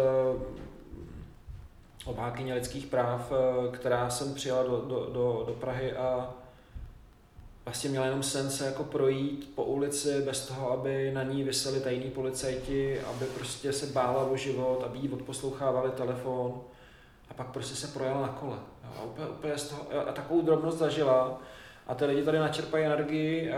obhákyně 2.08 2.54
lidských 2.54 2.86
práv, 2.86 3.32
eh, 3.32 3.76
která 3.76 4.10
jsem 4.10 4.34
přijela 4.34 4.62
do, 4.62 4.80
do, 4.80 5.10
do, 5.12 5.44
do 5.46 5.52
Prahy 5.52 5.92
a 5.92 6.30
vlastně 7.64 7.90
měla 7.90 8.04
jenom 8.04 8.22
sen 8.22 8.50
se 8.50 8.66
jako 8.66 8.84
projít 8.84 9.52
po 9.54 9.64
ulici 9.64 10.22
bez 10.22 10.46
toho, 10.46 10.72
aby 10.72 11.10
na 11.14 11.22
ní 11.22 11.44
vyseli 11.44 11.80
tajní 11.80 12.10
policajti, 12.10 13.00
aby 13.00 13.24
prostě 13.24 13.72
se 13.72 13.86
bála 13.86 14.24
o 14.24 14.36
život, 14.36 14.82
aby 14.86 14.98
jí 14.98 15.08
odposlouchávali 15.08 15.90
telefon 15.90 16.60
a 17.30 17.34
pak 17.34 17.46
prostě 17.46 17.74
se 17.74 17.86
projela 17.86 18.20
na 18.20 18.28
kole. 18.28 18.56
A, 18.98 19.02
úplně, 19.02 19.26
úplně 19.26 19.58
z 19.58 19.68
toho, 19.68 19.82
a 20.08 20.12
takovou 20.12 20.42
drobnost 20.42 20.78
zažila 20.78 21.40
a 21.86 21.94
ty 21.94 22.04
lidi 22.04 22.22
tady 22.22 22.38
načerpají 22.38 22.84
energii, 22.84 23.52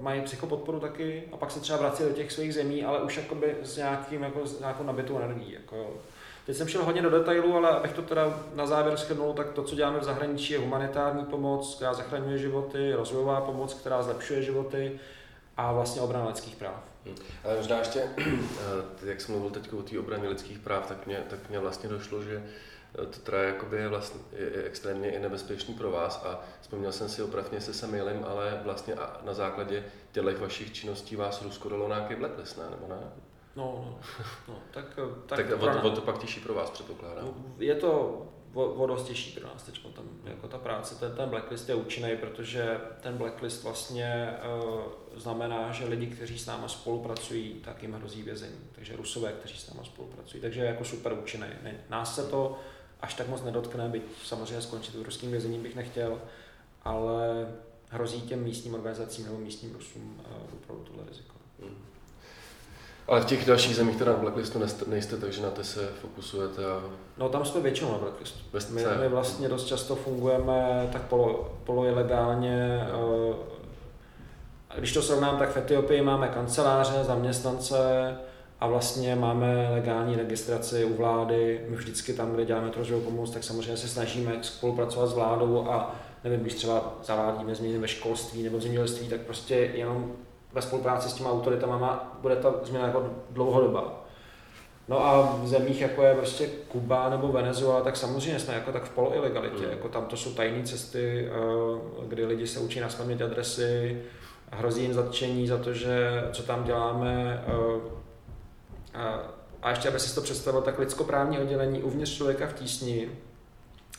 mají 0.00 0.22
psychopodporu 0.22 0.80
taky 0.80 1.22
a 1.32 1.36
pak 1.36 1.50
se 1.50 1.60
třeba 1.60 1.78
vrací 1.78 2.02
do 2.02 2.10
těch 2.10 2.32
svých 2.32 2.54
zemí, 2.54 2.84
ale 2.84 3.02
už 3.02 3.16
jakoby 3.16 3.56
s, 3.62 3.76
nějakým, 3.76 4.22
jako, 4.22 4.46
s 4.46 4.60
nějakou 4.60 4.84
nabitou 4.84 5.18
energií. 5.18 5.52
Jako, 5.52 5.90
Teď 6.48 6.56
jsem 6.56 6.68
šel 6.68 6.84
hodně 6.84 7.02
do 7.02 7.10
detailů, 7.10 7.56
ale 7.56 7.68
abych 7.68 7.92
to 7.92 8.02
teda 8.02 8.40
na 8.54 8.66
závěr 8.66 8.96
shrnul, 8.96 9.32
tak 9.32 9.50
to, 9.50 9.62
co 9.62 9.74
děláme 9.74 10.00
v 10.00 10.04
zahraničí, 10.04 10.52
je 10.52 10.58
humanitární 10.58 11.24
pomoc, 11.24 11.74
která 11.74 11.94
zachraňuje 11.94 12.38
životy, 12.38 12.92
rozvojová 12.92 13.40
pomoc, 13.40 13.74
která 13.74 14.02
zlepšuje 14.02 14.42
životy 14.42 15.00
a 15.56 15.72
vlastně 15.72 16.02
obrana 16.02 16.26
lidských 16.26 16.56
práv. 16.56 16.82
Hmm. 17.06 17.14
Ale 17.44 17.56
možná 17.56 17.78
ještě, 17.78 18.02
eh, 18.18 19.06
jak 19.06 19.20
jsem 19.20 19.34
mluvil 19.34 19.50
teď 19.50 19.72
o 19.72 19.82
té 19.82 19.98
obraně 19.98 20.28
lidských 20.28 20.58
práv, 20.58 20.86
tak 20.86 21.06
mě, 21.06 21.22
tak 21.30 21.48
mě 21.48 21.58
vlastně 21.58 21.88
došlo, 21.88 22.22
že 22.22 22.42
eh, 23.02 23.06
to 23.06 23.20
teda 23.20 23.42
jakoby 23.42 23.76
je, 23.76 23.88
vlastně, 23.88 24.20
je, 24.32 24.62
extrémně 24.62 25.10
i 25.10 25.18
nebezpečný 25.18 25.74
pro 25.74 25.90
vás 25.90 26.24
a 26.24 26.40
vzpomněl 26.60 26.92
jsem 26.92 27.08
si 27.08 27.22
opravně 27.22 27.60
se 27.60 27.86
milím, 27.86 28.24
ale 28.28 28.60
vlastně 28.64 28.94
na 29.24 29.34
základě 29.34 29.84
těchto 30.12 30.40
vašich 30.40 30.72
činností 30.72 31.16
vás 31.16 31.42
Rusko 31.42 31.68
dalo 31.68 31.88
nějaký 31.88 32.14
blacklist, 32.14 32.58
ne? 32.58 32.64
nebo 32.70 32.94
ne? 32.94 33.27
No, 33.58 33.64
no, 33.64 33.98
no 34.48 34.54
tak, 34.70 34.98
tak, 35.26 35.38
tak 35.48 35.62
o, 35.62 35.88
o 35.88 35.90
to 35.90 36.00
pak 36.00 36.18
těžší 36.18 36.40
pro 36.40 36.54
vás 36.54 36.70
předpokládám. 36.70 37.54
Je 37.58 37.74
to, 37.74 38.22
o, 38.54 38.64
o 38.64 38.86
dost 38.86 39.04
těžší 39.04 39.40
pro 39.40 39.48
nás 39.48 39.62
teď 39.62 39.82
tam, 39.94 40.04
jako 40.24 40.48
ta 40.48 40.58
práce. 40.58 40.94
Ten, 40.94 41.16
ten 41.16 41.28
blacklist 41.28 41.68
je 41.68 41.74
účinný, 41.74 42.16
protože 42.16 42.80
ten 43.00 43.16
blacklist 43.16 43.64
vlastně 43.64 44.34
uh, 44.62 44.80
znamená, 45.16 45.72
že 45.72 45.84
lidi, 45.84 46.06
kteří 46.06 46.38
s 46.38 46.46
náma 46.46 46.68
spolupracují, 46.68 47.54
tak 47.54 47.82
jim 47.82 47.92
hrozí 47.92 48.22
vězení. 48.22 48.58
Takže 48.72 48.96
rusové, 48.96 49.32
kteří 49.32 49.58
s 49.58 49.70
náma 49.70 49.84
spolupracují. 49.84 50.40
Takže 50.40 50.60
je 50.60 50.66
jako 50.66 50.84
super 50.84 51.12
účinný. 51.12 51.48
Nás 51.88 52.14
se 52.14 52.26
to 52.26 52.58
až 53.00 53.14
tak 53.14 53.28
moc 53.28 53.42
nedotkne, 53.42 53.88
byť 53.88 54.02
samozřejmě 54.24 54.62
skončit 54.62 54.94
v 54.94 55.02
ruským 55.02 55.30
vězením 55.30 55.62
bych 55.62 55.76
nechtěl, 55.76 56.22
ale 56.82 57.48
hrozí 57.88 58.22
těm 58.22 58.42
místním 58.44 58.74
organizacím 58.74 59.24
nebo 59.24 59.38
místním 59.38 59.74
Rusům 59.74 60.20
uh, 60.30 60.54
opravdu 60.54 60.84
tohle 60.84 61.04
riziko. 61.08 61.34
Hmm. 61.62 61.97
Ale 63.08 63.20
v 63.20 63.24
těch 63.24 63.46
dalších 63.46 63.76
zemích 63.76 63.96
teda 63.96 64.12
na 64.12 64.18
blacklistu 64.18 64.60
nejste, 64.86 65.16
takže 65.16 65.42
na 65.42 65.50
to 65.50 65.64
se 65.64 65.88
fokusujete 66.00 66.64
a... 66.66 66.82
No 67.18 67.28
tam 67.28 67.44
jsme 67.44 67.60
většinou 67.60 67.92
na 67.92 67.98
blacklistu. 67.98 68.38
My, 68.70 68.84
my 69.00 69.08
vlastně 69.08 69.48
dost 69.48 69.66
často 69.66 69.96
fungujeme 69.96 70.88
tak 70.92 71.02
polo, 71.02 71.58
poloilegálně. 71.64 72.86
Eh, 72.90 74.78
když 74.78 74.92
to 74.92 75.02
srovnám, 75.02 75.38
tak 75.38 75.50
v 75.50 75.56
Etiopii 75.56 76.02
máme 76.02 76.28
kanceláře, 76.28 77.04
zaměstnance 77.04 77.78
a 78.60 78.66
vlastně 78.66 79.14
máme 79.14 79.68
legální 79.70 80.16
registraci 80.16 80.84
u 80.84 80.96
vlády. 80.96 81.60
My 81.68 81.76
vždycky 81.76 82.12
tam, 82.12 82.32
kde 82.32 82.44
děláme 82.44 82.70
tu 82.70 83.00
pomoc, 83.00 83.30
tak 83.30 83.44
samozřejmě 83.44 83.76
se 83.76 83.88
snažíme 83.88 84.38
spolupracovat 84.42 85.06
s 85.06 85.14
vládou 85.14 85.68
a 85.70 85.94
nevím, 86.24 86.40
když 86.40 86.54
třeba 86.54 86.94
zavádíme 87.04 87.54
změny 87.54 87.78
ve 87.78 87.88
školství 87.88 88.42
nebo 88.42 88.58
v 88.58 88.62
zemědělství, 88.62 89.08
tak 89.08 89.20
prostě 89.20 89.54
jenom 89.54 90.12
ve 90.52 90.62
spolupráci 90.62 91.08
s 91.08 91.14
těma 91.14 91.30
autoritama 91.30 92.16
bude 92.20 92.36
ta 92.36 92.54
změna 92.62 92.86
jako 92.86 93.10
dlouhodobá. 93.30 94.04
No 94.88 95.06
a 95.06 95.36
v 95.42 95.48
zemích, 95.48 95.80
jako 95.80 96.02
je 96.02 96.14
prostě 96.14 96.46
Kuba 96.46 97.10
nebo 97.10 97.28
Venezuela, 97.28 97.80
tak 97.80 97.96
samozřejmě 97.96 98.40
jsme 98.40 98.54
jako 98.54 98.72
tak 98.72 98.84
v 98.84 98.90
poloilegalitě. 98.90 99.64
Mm. 99.64 99.70
Jako 99.70 99.88
tam 99.88 100.06
to 100.06 100.16
jsou 100.16 100.34
tajné 100.34 100.64
cesty, 100.64 101.28
eh, 101.28 102.06
kdy 102.08 102.24
lidi 102.24 102.46
se 102.46 102.60
učí 102.60 102.80
na 102.80 102.88
adresy, 103.24 104.02
hrozí 104.52 104.82
jim 104.82 104.94
zatčení 104.94 105.48
za 105.48 105.58
to, 105.58 105.72
že 105.72 106.24
co 106.32 106.42
tam 106.42 106.64
děláme. 106.64 107.44
Eh, 107.46 109.18
a 109.62 109.70
ještě, 109.70 109.88
aby 109.88 110.00
si 110.00 110.14
to 110.14 110.20
představil, 110.20 110.62
tak 110.62 110.78
lidskoprávní 110.78 111.38
oddělení 111.38 111.82
uvnitř 111.82 112.16
člověka 112.16 112.46
v 112.46 112.52
tísni 112.52 113.08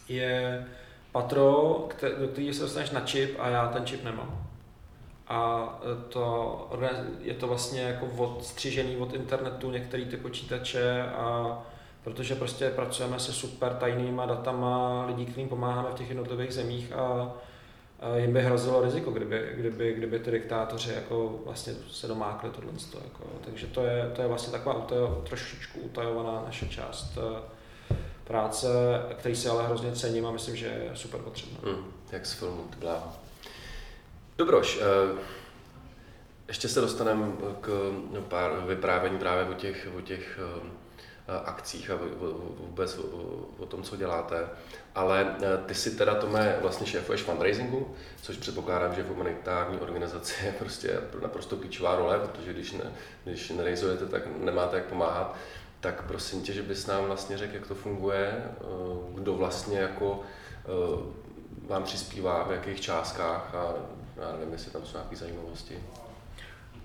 je 0.07 0.65
patro, 1.11 1.87
do 2.19 2.27
kterého 2.27 2.53
se 2.53 2.61
dostaneš 2.61 2.91
na 2.91 3.01
čip 3.01 3.35
a 3.39 3.49
já 3.49 3.67
ten 3.67 3.85
čip 3.85 4.03
nemám 4.03 4.48
a 5.29 5.69
to, 6.09 6.69
je 7.19 7.33
to 7.33 7.47
vlastně 7.47 7.81
jako 7.81 8.05
odstřižený 8.05 8.97
od 8.97 9.13
internetu 9.13 9.71
některé 9.71 10.05
ty 10.05 10.17
počítače 10.17 11.03
a 11.03 11.57
protože 12.03 12.35
prostě 12.35 12.69
pracujeme 12.69 13.19
se 13.19 13.33
super 13.33 13.73
tajnýma 13.73 14.25
datama 14.25 15.05
lidí, 15.05 15.25
kterým 15.25 15.49
pomáháme 15.49 15.89
v 15.89 15.93
těch 15.93 16.09
jednotlivých 16.09 16.53
zemích 16.53 16.93
a, 16.93 17.33
jim 18.15 18.33
by 18.33 18.41
hrozilo 18.41 18.81
riziko, 18.81 19.11
kdyby, 19.11 19.49
kdyby, 19.55 19.93
kdyby 19.93 20.19
ty 20.19 20.31
diktátoři 20.31 20.93
jako 20.93 21.39
vlastně 21.45 21.73
se 21.91 22.07
domákli 22.07 22.49
tohle. 22.49 22.71
Jako, 23.03 23.23
takže 23.45 23.67
to 23.67 23.81
je, 23.81 24.11
to 24.15 24.21
je 24.21 24.27
vlastně 24.27 24.51
taková 24.51 24.75
utajo, 24.75 25.23
trošičku 25.27 25.79
utajovaná 25.79 26.43
naše 26.45 26.67
část 26.67 27.17
eh, 27.17 27.41
práce, 28.23 28.67
který 29.17 29.35
si 29.35 29.49
ale 29.49 29.65
hrozně 29.65 29.91
cením 29.91 30.25
a 30.25 30.31
myslím, 30.31 30.55
že 30.55 30.65
je 30.65 30.91
super 30.93 31.21
potřebná. 31.21 31.59
Hmm, 31.63 31.85
jak 32.11 32.25
z 32.25 32.33
filmu 32.33 32.63
Tbla. 32.69 33.28
Dobroš, 34.39 34.79
eh, 34.81 35.17
ještě 36.47 36.67
se 36.67 36.81
dostaneme 36.81 37.27
k 37.61 37.67
no, 38.11 38.21
pár 38.21 38.51
vyprávění 38.67 39.19
právě 39.19 39.45
o 39.45 39.53
těch, 39.53 39.87
o 39.97 40.01
těch 40.01 40.39
eh, 41.27 41.39
akcích 41.45 41.91
a 41.91 41.99
vůbec 42.59 42.97
o, 43.57 43.65
tom, 43.65 43.83
co 43.83 43.95
děláte. 43.95 44.49
Ale 44.95 45.35
eh, 45.41 45.57
ty 45.65 45.75
si 45.75 45.91
teda, 45.91 46.15
Tome, 46.15 46.57
vlastně 46.61 46.87
šéfuješ 46.87 47.21
fundraisingu, 47.21 47.95
což 48.21 48.37
předpokládám, 48.37 48.95
že 48.95 49.03
v 49.03 49.07
humanitární 49.07 49.79
organizaci 49.79 50.45
je 50.45 50.51
prostě 50.51 50.99
naprosto 51.21 51.57
klíčová 51.57 51.95
role, 51.95 52.19
protože 52.19 52.53
když, 52.53 52.71
ne, 52.71 52.91
když 53.23 53.49
nerejzujete, 53.49 54.05
tak 54.05 54.23
nemáte 54.37 54.77
jak 54.77 54.85
pomáhat. 54.85 55.35
Tak 55.79 56.03
prosím 56.07 56.41
tě, 56.41 56.53
že 56.53 56.61
bys 56.61 56.87
nám 56.87 57.05
vlastně 57.05 57.37
řekl, 57.37 57.55
jak 57.55 57.67
to 57.67 57.75
funguje, 57.75 58.43
kdo 59.13 59.33
vlastně 59.33 59.79
jako 59.79 60.19
vám 61.67 61.83
přispívá, 61.83 62.43
v 62.43 62.51
jakých 62.51 62.81
částkách 62.81 63.55
a 63.55 63.73
já 64.21 64.31
nevím, 64.31 64.53
jestli 64.53 64.71
tam 64.71 64.85
jsou 64.85 64.97
nějaké 64.97 65.15
zajímavosti. 65.15 65.83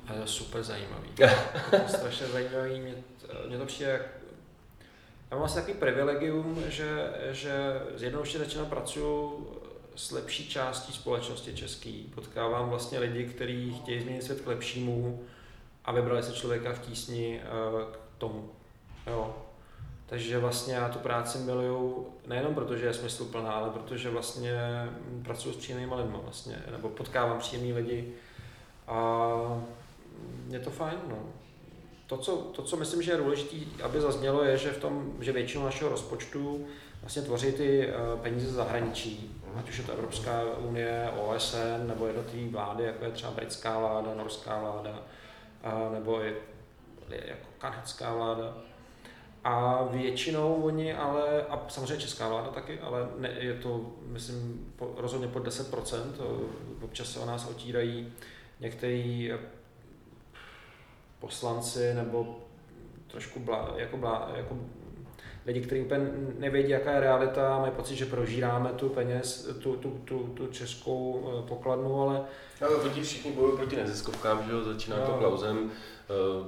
A 0.07 0.12
je 0.12 0.27
super 0.27 0.62
zajímavý. 0.62 1.09
to 1.70 1.88
strašně 1.88 2.27
zajímavý. 2.27 2.81
Mě, 2.81 2.94
mě 3.49 3.59
to 3.59 3.66
přijde 3.66 3.90
jak... 3.90 4.03
Já 5.31 5.37
mám 5.37 5.38
vlastně 5.38 5.61
takový 5.61 5.79
privilegium, 5.79 6.62
že, 6.68 7.12
že 7.31 7.53
zjednodušeně 7.94 8.44
řečeno 8.44 8.66
pracuju 8.66 9.47
s 9.97 10.11
lepší 10.11 10.49
částí 10.49 10.92
společnosti 10.92 11.55
český. 11.55 12.12
Potkávám 12.14 12.68
vlastně 12.68 12.99
lidi, 12.99 13.25
kteří 13.25 13.75
chtějí 13.83 14.01
změnit 14.01 14.23
svět 14.23 14.40
k 14.40 14.47
lepšímu 14.47 15.25
a 15.85 15.92
vybrali 15.92 16.23
se 16.23 16.33
člověka 16.33 16.73
v 16.73 16.79
tísni 16.79 17.40
eh, 17.42 17.92
k 17.92 17.99
tomu. 18.18 18.51
Jo. 19.07 19.35
Takže 20.06 20.38
vlastně 20.38 20.74
já 20.74 20.88
tu 20.88 20.98
práci 20.98 21.38
miluju 21.38 22.06
nejenom 22.26 22.54
proto, 22.54 22.76
že 22.76 22.86
je 22.86 22.94
smysluplná, 22.94 23.52
ale 23.52 23.70
protože 23.70 24.10
vlastně 24.10 24.52
pracuji 25.24 25.52
s 25.52 25.56
příjemnými 25.56 25.94
lidmi 25.94 26.16
vlastně, 26.22 26.62
nebo 26.70 26.88
potkávám 26.88 27.38
příjemní 27.38 27.72
lidi 27.72 28.12
a 28.86 29.30
je 30.48 30.60
to 30.60 30.70
fajn. 30.70 30.98
No. 31.08 31.18
To, 32.06 32.16
co, 32.16 32.36
to, 32.36 32.62
co 32.62 32.76
myslím, 32.76 33.02
že 33.02 33.10
je 33.12 33.16
důležité, 33.16 33.56
aby 33.82 34.00
zaznělo, 34.00 34.44
je, 34.44 34.58
že 34.58 34.72
v 34.72 34.78
tom, 34.78 35.12
že 35.20 35.32
většinu 35.32 35.64
našeho 35.64 35.90
rozpočtu 35.90 36.66
vlastně 37.00 37.22
tvoří 37.22 37.52
ty 37.52 37.88
eh, 37.88 37.92
peníze 38.22 38.52
zahraničí, 38.52 39.40
ať 39.56 39.68
už 39.68 39.78
je 39.78 39.84
to 39.84 39.92
Evropská 39.92 40.42
unie, 40.58 41.10
OSN 41.16 41.86
nebo 41.86 42.06
jednotlivé 42.06 42.50
vlády, 42.50 42.84
jako 42.84 43.04
je 43.04 43.10
třeba 43.10 43.32
britská 43.32 43.78
vláda, 43.78 44.14
norská 44.14 44.60
vláda, 44.60 45.02
nebo 45.92 46.20
je, 46.20 46.34
jako 47.08 47.46
kanadská 47.58 48.14
vláda 48.14 48.54
a 49.44 49.85
většinou 49.90 50.54
oni 50.54 50.94
ale, 50.94 51.42
a 51.42 51.64
samozřejmě 51.68 51.96
česká 51.96 52.28
vláda 52.28 52.48
taky, 52.48 52.80
ale 52.80 53.09
ne, 53.18 53.30
je 53.38 53.54
to, 53.54 53.92
myslím, 54.07 54.72
po, 54.76 54.94
rozhodně 54.96 55.28
pod 55.28 55.46
10%, 55.46 56.00
občas 56.83 57.12
se 57.12 57.20
o 57.20 57.26
nás 57.26 57.50
otírají 57.50 58.12
některý 58.61 59.33
eh, 59.33 59.38
poslanci 61.20 61.94
nebo 61.94 62.38
trošku 63.07 63.40
blá, 63.40 63.74
jako, 63.76 63.96
blá, 63.96 64.30
jako 64.37 64.59
lidi, 65.46 65.61
kteří 65.61 65.80
úplně 65.80 66.11
nevědí, 66.38 66.70
jaká 66.70 66.92
je 66.92 67.00
realita, 67.00 67.59
mají 67.59 67.72
pocit, 67.72 67.96
že 67.96 68.07
prožíráme 68.07 68.70
tu 68.70 68.88
peněz, 68.88 69.48
tu, 69.62 69.76
tu, 69.76 69.90
tu, 70.04 70.18
tu 70.18 70.46
českou 70.46 71.28
eh, 71.28 71.48
pokladnu, 71.48 72.00
ale... 72.00 72.24
Ale 72.61 73.02
všichni 73.02 73.33
bojují 73.33 73.57
proti 73.57 73.76
neziskovkám, 73.76 74.44
že 74.46 74.52
jo, 74.52 74.62
začíná 74.62 74.96
to 74.96 75.12
Klausem, 75.12 75.70
Eh, 75.70 75.93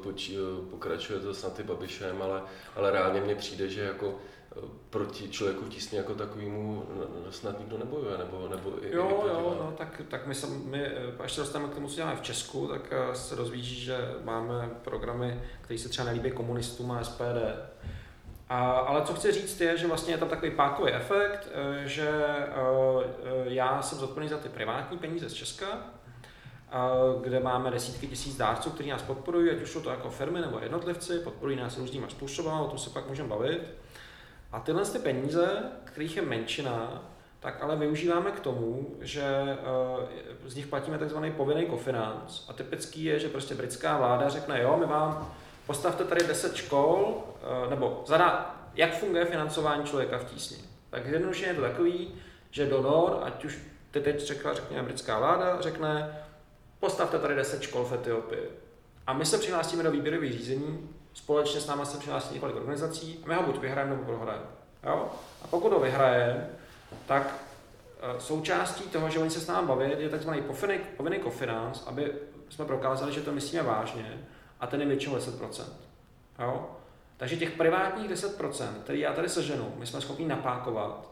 poč, 0.03 0.31
eh, 0.31 0.71
pokračuje 0.71 1.21
to 1.21 1.35
snad 1.35 1.61
i 1.61 1.63
Babišem, 1.63 2.23
ale, 2.23 2.43
ale 2.77 2.91
reálně 2.91 3.21
mně 3.21 3.35
přijde, 3.35 3.69
že 3.69 3.81
jako 3.81 4.15
eh, 4.57 4.61
proti 4.91 5.29
člověku 5.29 5.65
v 5.65 5.69
tísni 5.69 5.99
jako 5.99 6.15
takovému 6.15 6.87
snad 7.31 7.59
nikdo 7.59 7.79
nebojuje, 7.79 8.19
nebo, 8.19 8.49
nebo 8.49 8.85
i, 8.85 8.95
Jo, 8.95 9.25
i 9.25 9.29
jo, 9.29 9.57
no, 9.61 9.75
tak, 9.79 10.03
tak 10.09 10.27
my, 10.27 10.35
se, 10.35 10.47
my, 10.47 10.87
až 11.19 11.33
se 11.33 11.41
dostaneme 11.41 11.73
k 11.73 11.75
tomu, 11.75 11.89
co 11.89 11.97
děláme 11.97 12.17
v 12.17 12.23
Česku, 12.23 12.67
tak 12.67 12.93
se 13.13 13.37
dozvíš, 13.37 13.67
že 13.67 14.15
máme 14.25 14.71
programy, 14.85 15.43
které 15.61 15.79
se 15.79 15.89
třeba 15.89 16.07
nelíbí 16.07 16.31
komunistům 16.31 16.93
a 16.93 17.05
SPD. 17.05 17.23
A, 18.49 18.71
ale 18.71 19.03
co 19.05 19.15
chci 19.15 19.33
říct 19.33 19.61
je, 19.61 19.79
že 19.79 19.87
vlastně 19.87 20.15
je 20.15 20.19
tam 20.19 20.29
takový 20.29 20.51
pákový 20.51 20.93
efekt, 20.93 21.49
že 21.85 22.11
já 23.45 23.83
jsem 23.83 23.99
zodpovědný 23.99 24.37
za 24.37 24.43
ty 24.43 24.49
privátní 24.49 24.99
peníze 24.99 25.29
z 25.29 25.33
Česka, 25.33 25.96
kde 27.23 27.41
máme 27.41 27.71
desítky 27.71 28.07
tisíc 28.07 28.37
dárců, 28.37 28.71
kteří 28.71 28.91
nás 28.91 29.03
podporují, 29.03 29.51
ať 29.51 29.63
už 29.63 29.71
jsou 29.71 29.81
to 29.81 29.91
jako 29.91 30.11
firmy 30.11 30.41
nebo 30.41 30.59
jednotlivci, 30.59 31.19
podporují 31.19 31.57
nás 31.57 31.79
různýma 31.79 32.09
způsoby, 32.09 32.49
o 32.49 32.67
tom 32.69 32.79
se 32.79 32.91
pak 32.91 33.09
můžeme 33.09 33.29
bavit. 33.29 33.75
A 34.53 34.61
tyhle 34.61 34.85
ty 34.85 34.99
peníze, 34.99 35.63
kterých 35.85 36.17
je 36.17 36.23
menšina, 36.23 37.03
tak 37.41 37.63
ale 37.63 37.77
využíváme 37.77 38.31
k 38.31 38.41
tomu, 38.41 38.97
že 39.01 39.23
eh, 39.25 40.49
z 40.49 40.55
nich 40.55 40.67
platíme 40.67 40.99
takzvaný 40.99 41.33
povinný 41.33 41.67
kofinanc. 41.67 42.41
A 42.49 42.53
typický 42.53 43.05
je, 43.05 43.19
že 43.19 43.29
prostě 43.29 43.55
britská 43.55 43.97
vláda 43.99 44.29
řekne, 44.29 44.63
jo, 44.63 44.77
my 44.81 44.87
vám 44.87 45.35
postavte 45.67 46.05
tady 46.05 46.27
10 46.27 46.57
škol, 46.57 47.25
eh, 47.67 47.71
nebo 47.71 48.03
zadá, 48.07 48.57
jak 48.75 48.99
funguje 48.99 49.25
financování 49.25 49.85
člověka 49.85 50.19
v 50.19 50.25
tísni. 50.25 50.57
Tak 50.91 51.07
jednoduše 51.07 51.47
je 51.47 51.55
to 51.55 51.61
takový, 51.61 52.15
že 52.51 52.67
donor, 52.67 53.21
ať 53.23 53.45
už 53.45 53.59
ty 53.91 54.01
teď 54.01 54.27
řekla, 54.27 54.55
řekněme, 54.55 54.83
britská 54.83 55.19
vláda, 55.19 55.61
řekne, 55.61 56.23
postavte 56.81 57.19
tady 57.19 57.35
10 57.35 57.63
škol 57.63 57.85
v 57.85 57.93
Etiopii. 57.93 58.51
A 59.07 59.13
my 59.13 59.27
se 59.27 59.39
přihlásíme 59.39 59.83
do 59.83 59.91
výběrových 59.91 60.33
řízení, 60.33 60.89
společně 61.15 61.61
s 61.61 61.67
námi 61.67 61.87
se 61.87 61.99
přihlásí 61.99 62.35
několik 62.35 62.57
organizací 62.57 63.21
a 63.25 63.29
my 63.29 63.35
ho 63.35 63.43
buď 63.43 63.61
vyhrajeme 63.61 63.91
nebo 63.91 64.05
prohrajeme. 64.05 64.47
Jo? 64.85 65.11
A 65.43 65.47
pokud 65.49 65.73
ho 65.73 65.81
vyhrajeme, 65.81 66.51
tak 67.07 67.35
e, 68.01 68.21
součástí 68.21 68.85
toho, 68.85 69.11
že 69.11 69.19
oni 69.19 69.31
se 69.31 69.41
s 69.41 69.47
námi 69.47 69.69
baví, 69.69 69.91
je 69.99 70.09
tzv. 70.09 70.31
povinný, 70.31 70.79
povinný 70.97 71.19
kofinanc, 71.19 71.83
aby 71.87 72.13
jsme 72.49 72.65
prokázali, 72.65 73.13
že 73.13 73.21
to 73.21 73.33
myslíme 73.33 73.63
vážně 73.63 74.27
a 74.61 74.67
ten 74.67 74.81
je 74.81 74.87
většinou 74.87 75.17
10%. 75.17 75.65
Jo? 76.39 76.71
Takže 77.17 77.37
těch 77.37 77.51
privátních 77.51 78.11
10%, 78.11 78.69
který 78.85 79.01
já 79.01 79.13
tady 79.13 79.29
seženu, 79.29 79.73
my 79.77 79.87
jsme 79.87 80.01
schopni 80.01 80.27
napákovat 80.27 81.11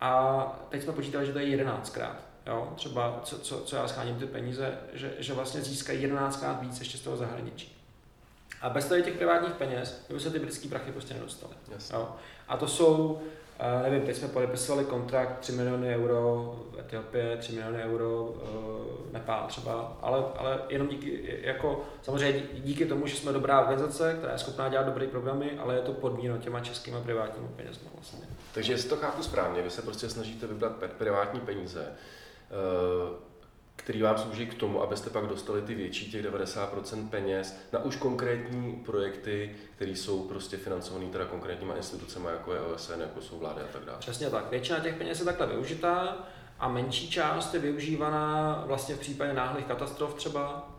a 0.00 0.66
teď 0.68 0.82
jsme 0.82 0.92
počítali, 0.92 1.26
že 1.26 1.32
to 1.32 1.38
je 1.38 1.64
11krát. 1.64 2.16
Jo? 2.46 2.72
Třeba 2.76 3.20
co, 3.24 3.38
co, 3.38 3.60
co 3.60 3.76
já 3.76 3.88
scháním 3.88 4.16
ty 4.16 4.26
peníze, 4.26 4.78
že, 4.92 5.14
že 5.18 5.34
vlastně 5.34 5.62
získají 5.62 6.06
11krát 6.06 6.60
víc 6.60 6.78
ještě 6.78 6.98
z 6.98 7.00
toho 7.00 7.16
zahraničí. 7.16 7.76
A 8.62 8.70
bez 8.70 8.84
tady 8.84 9.02
těch 9.02 9.14
privátních 9.14 9.52
peněz 9.52 10.06
by 10.10 10.20
se 10.20 10.30
ty 10.30 10.38
britské 10.38 10.68
prachy 10.68 10.92
prostě 10.92 11.14
nedostaly. 11.14 11.54
Jo? 11.92 12.08
A 12.48 12.56
to 12.56 12.68
jsou, 12.68 13.04
uh, 13.04 13.82
nevím, 13.82 14.02
teď 14.02 14.16
jsme 14.16 14.28
podepisovali 14.28 14.84
kontrakt 14.84 15.38
3 15.38 15.52
miliony 15.52 15.94
euro 15.94 16.54
v 16.70 16.80
Etiopii, 16.80 17.36
3 17.38 17.52
miliony 17.52 17.82
euro 17.82 18.24
uh, 18.24 18.96
Nepál 19.12 19.46
třeba, 19.48 19.98
ale, 20.02 20.24
ale 20.36 20.58
jenom 20.68 20.88
díky, 20.88 21.38
jako 21.42 21.84
samozřejmě 22.02 22.42
díky 22.52 22.86
tomu, 22.86 23.06
že 23.06 23.16
jsme 23.16 23.32
dobrá 23.32 23.60
organizace, 23.60 24.14
která 24.18 24.32
je 24.32 24.38
schopná 24.38 24.68
dělat 24.68 24.86
dobré 24.86 25.06
programy, 25.06 25.58
ale 25.58 25.74
je 25.74 25.80
to 25.80 25.92
podmíněno 25.92 26.38
těma 26.38 26.60
českými 26.60 26.96
privátními 27.02 27.48
penězmi 27.56 27.88
vlastně. 27.94 28.26
Takže 28.54 28.72
jestli 28.72 28.88
to 28.88 28.96
chápu 28.96 29.22
správně, 29.22 29.62
vy 29.62 29.70
se 29.70 29.82
prostě 29.82 30.08
snažíte 30.08 30.46
vybrat 30.46 30.72
privátní 30.98 31.40
peníze, 31.40 31.92
který 33.76 34.02
vám 34.02 34.18
slouží 34.18 34.46
k 34.46 34.54
tomu, 34.54 34.82
abyste 34.82 35.10
pak 35.10 35.26
dostali 35.26 35.62
ty 35.62 35.74
větší, 35.74 36.10
těch 36.10 36.26
90% 36.26 37.08
peněz 37.08 37.60
na 37.72 37.84
už 37.84 37.96
konkrétní 37.96 38.72
projekty, 38.72 39.56
které 39.76 39.90
jsou 39.90 40.22
prostě 40.22 40.56
financované 40.56 41.06
teda 41.06 41.24
konkrétníma 41.24 41.76
institucemi, 41.76 42.26
jako 42.26 42.54
je 42.54 42.60
OSN, 42.60 43.00
jako 43.00 43.20
jsou 43.20 43.38
vlády 43.38 43.60
a 43.60 43.72
tak 43.72 43.84
dále. 43.84 43.98
Přesně 43.98 44.30
tak. 44.30 44.50
Většina 44.50 44.80
těch 44.80 44.94
peněz 44.94 45.18
je 45.18 45.24
takhle 45.24 45.46
využitá 45.46 46.16
a 46.58 46.68
menší 46.68 47.10
část 47.10 47.54
je 47.54 47.60
využívaná 47.60 48.62
vlastně 48.66 48.94
v 48.94 49.00
případě 49.00 49.32
náhlých 49.32 49.66
katastrof 49.66 50.14
třeba, 50.14 50.72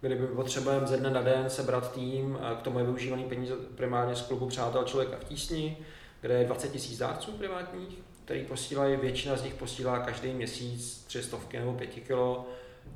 kdyby 0.00 0.26
potřebujeme 0.26 0.86
ze 0.86 0.96
dne 0.96 1.10
na 1.10 1.22
den 1.22 1.50
sebrat 1.50 1.92
tým, 1.92 2.38
k 2.58 2.62
tomu 2.62 2.78
je 2.78 2.84
využívaný 2.84 3.24
peníze 3.24 3.54
primárně 3.74 4.16
z 4.16 4.22
klubu 4.22 4.46
Přátel 4.46 4.84
člověka 4.84 5.16
v 5.16 5.24
tísni, 5.24 5.78
kde 6.20 6.34
je 6.34 6.44
20 6.44 6.74
000 6.74 6.86
dárců 6.98 7.32
privátních, 7.32 7.98
který 8.24 8.44
posílají, 8.44 8.96
většina 8.96 9.36
z 9.36 9.42
nich 9.42 9.54
posílá 9.54 9.98
každý 9.98 10.32
měsíc 10.32 11.04
tři 11.06 11.22
stovky 11.22 11.58
nebo 11.58 11.72
pěti 11.72 12.00
kilo, 12.00 12.48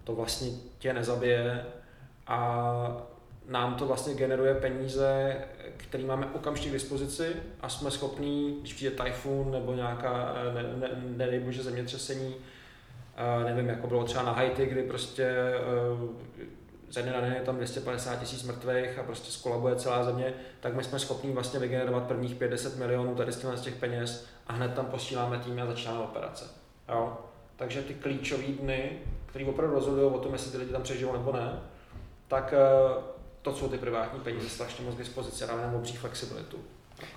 to 0.04 0.14
vlastně 0.14 0.48
tě 0.78 0.92
nezabije. 0.92 1.64
A 2.26 3.06
nám 3.48 3.74
to 3.74 3.86
vlastně 3.86 4.14
generuje 4.14 4.54
peníze, 4.54 5.36
které 5.76 6.04
máme 6.04 6.26
okamžitě 6.26 6.68
k 6.68 6.72
dispozici 6.72 7.36
a 7.60 7.68
jsme 7.68 7.90
schopní, 7.90 8.56
když 8.60 8.74
přijde 8.74 8.96
tajfun 8.96 9.50
nebo 9.50 9.74
nějaká, 9.74 10.34
ne, 10.54 10.62
ne, 10.62 10.88
ne, 11.16 11.52
zemětřesení, 11.62 12.34
nevím, 13.44 13.68
jako 13.68 13.86
bylo 13.86 14.04
třeba 14.04 14.22
na 14.24 14.32
Haiti, 14.32 14.66
kdy 14.66 14.82
prostě 14.82 15.34
ze 16.90 17.02
dne 17.02 17.12
na 17.12 17.20
den 17.20 17.32
je 17.32 17.40
tam 17.40 17.56
250 17.56 18.16
tisíc 18.16 18.42
mrtvých 18.42 18.98
a 18.98 19.02
prostě 19.02 19.32
skolabuje 19.32 19.76
celá 19.76 20.04
země, 20.04 20.34
tak 20.60 20.74
my 20.74 20.84
jsme 20.84 20.98
schopni 20.98 21.32
vlastně 21.32 21.60
vygenerovat 21.60 22.02
prvních 22.02 22.34
50 22.34 22.76
milionů 22.76 23.14
tady 23.14 23.32
z 23.32 23.60
těch 23.60 23.74
peněz 23.74 24.26
a 24.46 24.52
hned 24.52 24.74
tam 24.74 24.86
posíláme 24.86 25.38
tým 25.38 25.60
a 25.62 25.66
začínáme 25.66 26.00
operace. 26.00 26.44
Jo? 26.88 27.18
Takže 27.56 27.82
ty 27.82 27.94
klíčové 27.94 28.46
dny, 28.46 28.98
které 29.26 29.44
opravdu 29.44 29.74
rozhodují 29.74 30.12
o 30.12 30.18
tom, 30.18 30.32
jestli 30.32 30.50
ty 30.50 30.58
lidi 30.58 30.72
tam 30.72 30.82
přežijou 30.82 31.12
nebo 31.12 31.32
ne, 31.32 31.60
tak 32.28 32.54
eh, 32.56 33.02
to 33.42 33.54
jsou 33.54 33.68
ty 33.68 33.78
privátní 33.78 34.20
peníze 34.20 34.48
strašně 34.48 34.84
moc 34.84 34.94
k 34.94 34.98
dispozici 34.98 35.44
a 35.44 35.56
nám 35.56 35.74
obří 35.74 35.96
flexibilitu. 35.96 36.58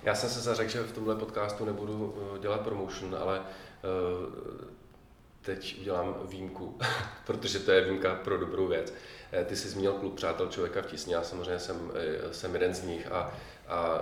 Já 0.02 0.14
jsem 0.14 0.30
se 0.30 0.40
zařekl, 0.40 0.70
že 0.70 0.82
v 0.82 0.92
tomhle 0.92 1.16
podcastu 1.16 1.64
nebudu 1.64 2.14
eh, 2.36 2.38
dělat 2.38 2.60
promotion, 2.60 3.16
ale 3.20 3.40
eh, 3.40 4.60
teď 5.42 5.80
udělám 5.80 6.14
výjimku, 6.28 6.78
protože 7.26 7.58
to 7.58 7.70
je 7.70 7.84
výjimka 7.84 8.14
pro 8.14 8.38
dobrou 8.38 8.66
věc. 8.68 8.92
Ty 9.44 9.56
jsi 9.56 9.68
zmínil 9.68 9.92
klub 9.92 10.14
Přátel 10.14 10.48
člověka 10.48 10.82
v 10.82 10.86
tísni, 10.86 11.12
já 11.12 11.22
samozřejmě 11.22 11.58
jsem, 11.58 11.92
jsem 12.32 12.54
jeden 12.54 12.74
z 12.74 12.82
nich 12.82 13.12
a, 13.12 13.32
a 13.68 14.00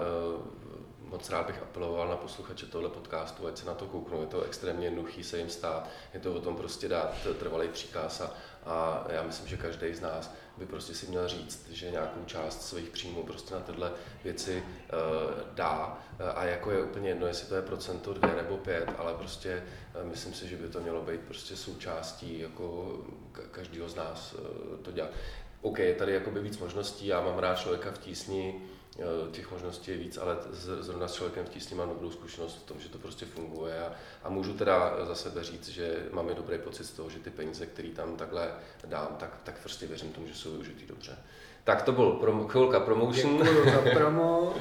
moc 1.00 1.30
rád 1.30 1.46
bych 1.46 1.62
apeloval 1.62 2.08
na 2.08 2.16
posluchače 2.16 2.66
tohle 2.66 2.88
podcastu, 2.88 3.46
ať 3.46 3.58
se 3.58 3.66
na 3.66 3.74
to 3.74 3.86
kouknou. 3.86 4.20
Je 4.20 4.26
to 4.26 4.42
extrémně 4.42 4.86
jednoduchý 4.86 5.24
se 5.24 5.38
jim 5.38 5.50
stát, 5.50 5.88
je 6.14 6.20
to 6.20 6.34
o 6.34 6.40
tom 6.40 6.56
prostě 6.56 6.88
dát 6.88 7.14
trvalý 7.38 7.68
příkaz 7.68 8.20
a, 8.20 8.30
a 8.66 9.06
já 9.08 9.22
myslím, 9.22 9.48
že 9.48 9.56
každý 9.56 9.94
z 9.94 10.00
nás 10.00 10.34
by 10.56 10.66
prostě 10.66 10.94
si 10.94 11.06
měl 11.06 11.28
říct, 11.28 11.68
že 11.70 11.90
nějakou 11.90 12.24
část 12.26 12.68
svých 12.68 12.90
příjmů 12.90 13.22
prostě 13.22 13.54
na 13.54 13.60
tyhle 13.60 13.92
věci 14.24 14.62
uh, 14.62 15.54
dá 15.54 15.98
a 16.34 16.44
jako 16.44 16.70
je 16.70 16.82
úplně 16.82 17.08
jedno, 17.08 17.26
jestli 17.26 17.48
to 17.48 17.54
je 17.54 17.62
procento 17.62 18.14
dvě 18.14 18.34
nebo 18.34 18.56
pět, 18.56 18.88
ale 18.98 19.14
prostě 19.14 19.62
uh, 20.00 20.08
myslím 20.08 20.34
si, 20.34 20.48
že 20.48 20.56
by 20.56 20.68
to 20.68 20.80
mělo 20.80 21.02
být 21.02 21.20
prostě 21.20 21.56
součástí 21.56 22.40
jako 22.40 22.96
každého 23.50 23.88
z 23.88 23.94
nás 23.94 24.34
uh, 24.34 24.76
to 24.76 24.92
dělat. 24.92 25.10
OK, 25.62 25.78
tady 25.98 26.12
jakoby 26.12 26.40
víc 26.40 26.58
možností, 26.58 27.06
já 27.06 27.20
mám 27.20 27.38
rád 27.38 27.58
člověka 27.58 27.90
v 27.90 27.98
tísni, 27.98 28.54
Eh, 28.54 28.77
těch 29.32 29.50
možností 29.50 29.90
je 29.90 29.96
víc, 29.96 30.18
ale 30.18 30.36
zrovna 30.80 31.08
s 31.08 31.14
člověkem 31.14 31.44
v 31.44 31.48
tísni 31.48 31.76
mám 31.76 31.88
dobrou 31.88 32.10
zkušenost 32.10 32.54
v 32.56 32.62
tom, 32.62 32.80
že 32.80 32.88
to 32.88 32.98
prostě 32.98 33.26
funguje 33.26 33.80
a, 33.80 33.92
a 34.24 34.30
můžu 34.30 34.54
teda 34.54 34.96
za 35.04 35.14
sebe 35.14 35.44
říct, 35.44 35.68
že 35.68 36.06
máme 36.12 36.34
dobrý 36.34 36.58
pocit 36.58 36.84
z 36.84 36.90
toho, 36.90 37.10
že 37.10 37.18
ty 37.18 37.30
peníze, 37.30 37.66
které 37.66 37.88
tam 37.88 38.16
takhle 38.16 38.50
dám, 38.84 39.16
tak, 39.18 39.30
tak 39.44 39.58
prostě 39.58 39.86
věřím 39.86 40.12
tomu, 40.12 40.26
že 40.26 40.34
jsou 40.34 40.50
využitý 40.50 40.86
dobře. 40.86 41.18
Tak 41.64 41.82
to 41.82 41.92
byl 41.92 42.10
prom- 42.12 42.48
chvilka 42.48 42.80
promotion. 42.80 43.46
za 43.64 43.90
promo. 43.94 44.54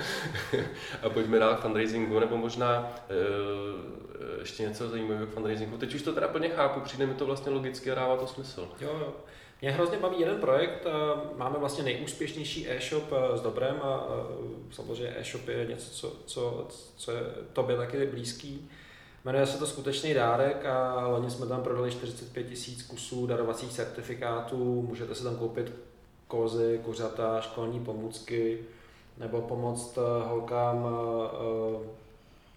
a 1.04 1.10
pojďme 1.10 1.40
dál 1.40 1.56
k 1.56 1.60
fundraisingu, 1.60 2.20
nebo 2.20 2.38
možná 2.38 2.96
e, 3.10 4.40
ještě 4.40 4.64
něco 4.64 4.90
zajímavého 4.90 5.28
k 5.28 5.34
fundraisingu. 5.34 5.78
Teď 5.78 5.96
už 5.96 6.02
to 6.02 6.14
teda 6.14 6.28
plně 6.28 6.50
chápu, 6.50 6.80
přijde 6.80 7.06
mi 7.06 7.14
to 7.14 7.26
vlastně 7.26 7.52
logicky 7.52 7.92
a 7.92 7.96
dává 7.96 8.18
to 8.18 8.28
smysl. 8.28 8.70
Jo, 8.82 8.90
jo. 9.00 9.14
Mě 9.62 9.72
hrozně 9.72 9.98
baví 9.98 10.20
jeden 10.20 10.38
projekt, 10.38 10.86
eh, 10.86 10.92
máme 11.38 11.60
vlastně 11.60 11.84
nejúspěšnější 11.84 12.70
e-shop 12.70 13.04
eh, 13.12 13.38
s 13.38 13.42
Dobrem 13.42 13.80
a 13.82 14.08
samozřejmě 14.72 15.16
e-shop 15.18 15.48
je 15.48 15.66
něco, 15.66 15.90
co, 15.92 16.16
co, 16.26 16.68
co 16.98 17.12
je 17.12 17.22
tobě 17.54 17.78
taky 17.78 18.06
blízký. 18.06 18.70
Jmenuje 19.26 19.46
se 19.46 19.58
to 19.58 19.68
Skutečný 19.68 20.14
dárek 20.14 20.66
a 20.66 21.08
loni 21.08 21.32
jsme 21.32 21.46
tam 21.46 21.64
prodali 21.64 21.92
45 21.92 22.44
tisíc 22.44 22.84
kusů 22.84 23.28
darovacích 23.28 23.72
certifikátů, 23.72 24.82
můžete 24.82 25.16
si 25.16 25.24
tam 25.24 25.36
koupit 25.36 25.74
kozy, 26.28 26.82
kuřata, 26.86 27.42
školní 27.42 27.80
pomůcky, 27.80 28.60
nebo 29.18 29.42
pomoct 29.42 29.98
eh, 29.98 30.28
holkám 30.28 30.84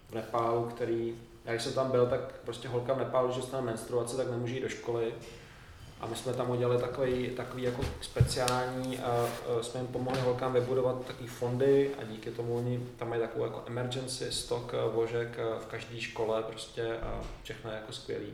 v 0.09 0.13
Nepálu, 0.13 0.63
který, 0.63 1.15
já 1.45 1.51
když 1.51 1.63
jsem 1.63 1.73
tam 1.73 1.91
byl, 1.91 2.05
tak 2.05 2.19
prostě 2.45 2.67
holka 2.67 2.93
v 2.93 2.99
Nepálu, 2.99 3.31
že 3.31 3.37
dostane 3.37 3.65
menstruaci, 3.65 4.17
tak 4.17 4.31
nemůže 4.31 4.53
jít 4.53 4.61
do 4.61 4.69
školy 4.69 5.13
a 6.01 6.07
my 6.07 6.15
jsme 6.15 6.33
tam 6.33 6.49
udělali 6.49 6.81
takový, 6.81 7.29
takový 7.29 7.63
jako 7.63 7.81
speciální, 8.01 8.99
a 8.99 9.25
jsme 9.61 9.79
jim 9.79 9.87
pomohli 9.87 10.19
holkám 10.19 10.53
vybudovat 10.53 11.05
takový 11.05 11.27
fondy 11.27 11.91
a 12.01 12.03
díky 12.03 12.31
tomu 12.31 12.57
oni 12.57 12.87
tam 12.97 13.09
mají 13.09 13.21
takovou 13.21 13.45
jako 13.45 13.63
emergency 13.65 14.31
stock 14.31 14.73
vožek 14.93 15.39
v 15.59 15.65
každé 15.65 16.01
škole 16.01 16.43
prostě 16.43 16.97
a 16.97 17.21
všechno 17.43 17.71
je 17.71 17.75
jako 17.75 17.91
skvělý. 17.91 18.33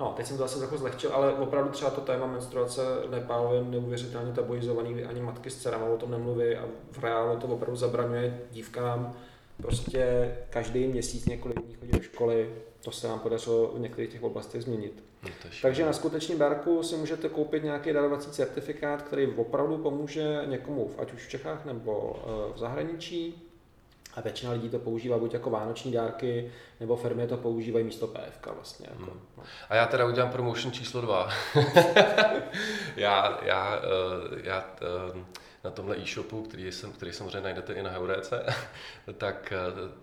No, 0.00 0.14
teď 0.16 0.26
jsem 0.26 0.36
to 0.36 0.42
zase 0.42 0.58
trochu 0.58 0.76
zlehčil, 0.76 1.10
ale 1.12 1.32
opravdu 1.32 1.70
třeba 1.70 1.90
to 1.90 2.00
téma 2.00 2.26
menstruace 2.26 2.82
v 3.06 3.10
Nepálu 3.10 3.54
je 3.54 3.62
neuvěřitelně 3.62 4.32
tabuizovaný, 4.32 5.04
ani 5.04 5.20
matky 5.20 5.50
s 5.50 5.56
dcerama 5.56 5.86
o 5.86 5.96
tom 5.96 6.10
nemluví 6.10 6.56
a 6.56 6.64
v 6.92 7.04
reálu 7.04 7.36
to 7.36 7.46
opravdu 7.46 7.76
zabraňuje 7.76 8.40
dívkám 8.50 9.14
prostě 9.56 10.34
každý 10.50 10.86
měsíc 10.86 11.26
několik 11.26 11.60
dní 11.60 11.74
chodit 11.74 11.92
do 11.92 12.02
školy, 12.02 12.50
to 12.84 12.90
se 12.90 13.08
nám 13.08 13.20
podařilo 13.20 13.68
v 13.68 13.78
některých 13.78 14.10
těch 14.10 14.22
oblastech 14.22 14.62
změnit. 14.62 15.04
No 15.22 15.30
Takže 15.62 15.86
na 15.86 15.92
skutečném 15.92 16.38
dárku 16.38 16.82
si 16.82 16.96
můžete 16.96 17.28
koupit 17.28 17.64
nějaký 17.64 17.92
darovací 17.92 18.30
certifikát, 18.30 19.02
který 19.02 19.26
opravdu 19.26 19.78
pomůže 19.78 20.42
někomu, 20.46 20.90
ať 20.98 21.12
už 21.12 21.26
v 21.26 21.30
Čechách 21.30 21.64
nebo 21.64 22.16
eh, 22.16 22.52
v 22.54 22.58
zahraničí. 22.58 23.46
A 24.14 24.20
většina 24.20 24.52
lidí 24.52 24.68
to 24.68 24.78
používá 24.78 25.18
buď 25.18 25.34
jako 25.34 25.50
vánoční 25.50 25.92
dárky, 25.92 26.52
nebo 26.80 26.96
firmy 26.96 27.26
to 27.26 27.36
používají 27.36 27.84
místo 27.84 28.06
PFK 28.06 28.46
vlastně. 28.46 28.86
Jako, 28.90 29.10
hmm. 29.10 29.20
no. 29.36 29.42
A 29.68 29.74
já 29.74 29.86
teda 29.86 30.06
udělám 30.06 30.30
promotion 30.30 30.72
číslo 30.72 31.00
dva. 31.00 31.28
já, 32.96 33.40
já, 33.42 33.76
uh, 33.76 34.38
já 34.42 34.74
uh, 35.14 35.20
na 35.64 35.70
tomhle 35.70 35.96
e-shopu, 35.96 36.42
který, 36.42 36.72
jsem, 36.72 36.92
který 36.92 37.12
samozřejmě 37.12 37.40
najdete 37.40 37.72
i 37.72 37.82
na 37.82 37.90
Heuréce, 37.90 38.46
tak, 39.18 39.52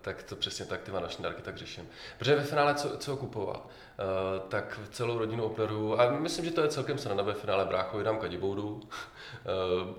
tak 0.01 0.23
to 0.23 0.35
přesně 0.35 0.65
tak 0.65 0.81
ty 0.81 0.91
vánoční 0.91 1.23
dárky 1.23 1.41
tak 1.41 1.57
řeším. 1.57 1.89
Protože 2.17 2.35
ve 2.35 2.43
finále 2.43 2.75
co, 2.75 2.97
co 2.97 3.17
kupovat? 3.17 3.65
Uh, 3.65 4.49
tak 4.49 4.79
celou 4.91 5.17
rodinu 5.17 5.43
opleru 5.43 6.01
a 6.01 6.11
myslím, 6.11 6.45
že 6.45 6.51
to 6.51 6.61
je 6.61 6.67
celkem 6.67 6.97
sranda 6.97 7.23
ve 7.23 7.33
finále 7.33 7.65
bráchovi 7.65 8.03
dám 8.03 8.17
kadiboudu, 8.17 8.67
uh, 8.73 8.81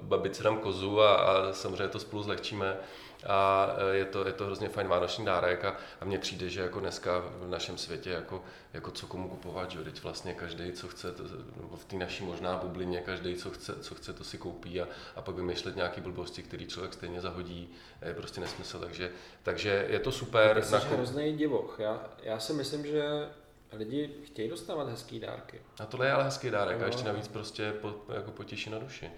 babice 0.03 0.43
dám 0.43 0.59
kozu 0.59 1.01
a, 1.01 1.15
a 1.15 1.53
samozřejmě 1.53 1.89
to 1.89 1.99
spolu 1.99 2.23
zlehčíme 2.23 2.77
a 3.27 3.69
e, 3.93 3.97
je 3.97 4.05
to, 4.05 4.27
je 4.27 4.33
to 4.33 4.47
hrozně 4.47 4.69
fajn 4.69 4.89
vánoční 4.89 5.25
dárek 5.25 5.65
a, 5.65 5.77
a 6.01 6.05
mně 6.05 6.19
přijde, 6.19 6.49
že 6.49 6.61
jako 6.61 6.81
dneska 6.81 7.19
v 7.19 7.49
našem 7.49 7.79
světě 7.79 8.11
jako, 8.11 8.45
jako 8.73 8.91
co 8.91 9.07
komu 9.07 9.29
kupovat, 9.29 9.71
že 9.71 9.79
teď 9.79 10.03
vlastně 10.03 10.35
každý, 10.35 10.73
co 10.73 10.89
chce, 10.89 11.13
to, 11.13 11.23
nebo 11.57 11.77
v 11.77 11.85
té 11.85 11.97
naší 11.97 12.25
možná 12.25 12.57
bublině, 12.57 13.01
každý, 13.01 13.37
co 13.37 13.51
chce, 13.51 13.75
co 13.81 13.95
chce, 13.95 14.13
to 14.13 14.25
si 14.25 14.39
koupí 14.39 14.81
a, 14.81 14.89
a 15.17 15.23
pak 15.23 15.35
vymýšlet 15.35 15.77
nějaký 15.77 16.01
blbosti, 16.01 16.43
který 16.43 16.67
člověk 16.67 16.95
stejně 16.95 17.21
zahodí, 17.21 17.69
je 18.07 18.15
prostě 18.15 18.41
nesmysl, 18.41 18.79
takže, 18.79 19.11
takže 19.43 19.87
je 19.89 19.99
to 19.99 20.13
super. 20.13 20.63
Jsi 20.63 20.73
nakup... 20.73 20.91
hrozný 20.91 21.37
divoch, 21.37 21.77
já, 21.79 22.09
já 22.23 22.39
si 22.39 22.53
myslím, 22.53 22.87
že 22.87 23.29
lidi 23.73 24.11
chtějí 24.25 24.49
dostávat 24.49 24.89
hezký 24.89 25.21
dárky. 25.21 25.61
A 25.81 25.87
tohle 25.87 26.07
je 26.07 26.13
ale 26.13 26.25
hezký 26.25 26.51
dárek 26.51 26.79
no. 26.79 26.85
a 26.85 26.87
ještě 26.87 27.05
navíc 27.05 27.29
prostě 27.29 27.73
po, 27.73 27.95
jako 28.15 28.31
potěší 28.31 28.71
na 28.71 28.79
duši. 28.79 29.11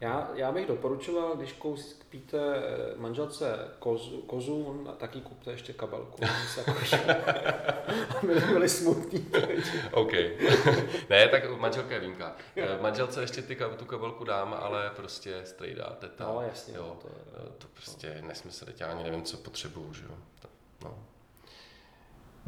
Já, 0.00 0.30
já 0.34 0.52
bych 0.52 0.66
doporučoval, 0.66 1.36
když 1.36 1.52
koupíte 1.52 2.38
eh, 2.56 2.96
manželce 2.96 3.68
kozu, 3.78 4.22
kozu 4.22 4.86
taky 4.98 5.20
kupte 5.20 5.50
ještě 5.50 5.72
kabelku. 5.72 6.18
aby 8.22 8.34
byli 8.34 8.68
smutní. 8.68 9.30
OK. 9.92 10.12
ne, 11.10 11.28
tak 11.28 11.58
manželka 11.58 11.94
je 11.94 12.00
výjimka. 12.00 12.36
Eh, 12.56 12.78
manželce 12.82 13.20
ještě 13.20 13.42
ty, 13.42 13.58
tu 13.76 13.84
kabelku 13.84 14.24
dám, 14.24 14.56
ale 14.60 14.90
prostě 14.96 15.40
strejda, 15.44 15.96
teta. 16.00 16.24
No, 16.24 16.40
jasně. 16.40 16.76
Jo, 16.76 16.96
to, 17.02 17.08
je, 17.08 17.50
to 17.58 17.66
prostě 17.74 18.06
je 18.06 18.22
nesmysl, 18.22 18.66
já 18.80 18.86
ani 18.86 19.04
nevím, 19.04 19.22
co 19.22 19.36
potřebuju, 19.36 19.92
že 19.92 20.04
jo. 20.04 20.14
No. 20.84 21.07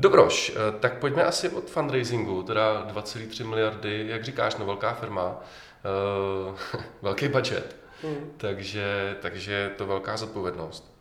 Dobroš, 0.00 0.52
tak 0.80 0.98
pojďme 0.98 1.24
asi 1.24 1.48
od 1.48 1.70
fundraisingu, 1.70 2.42
teda 2.42 2.86
2,3 2.86 3.46
miliardy, 3.46 4.04
jak 4.08 4.24
říkáš, 4.24 4.56
no 4.56 4.66
velká 4.66 4.94
firma 4.94 5.26
uh, 5.30 6.80
velký 7.02 7.28
budget, 7.28 7.76
mm. 8.02 8.32
takže, 8.36 9.16
takže 9.20 9.52
je 9.52 9.68
to 9.68 9.86
velká 9.86 10.16
zodpovědnost. 10.16 10.96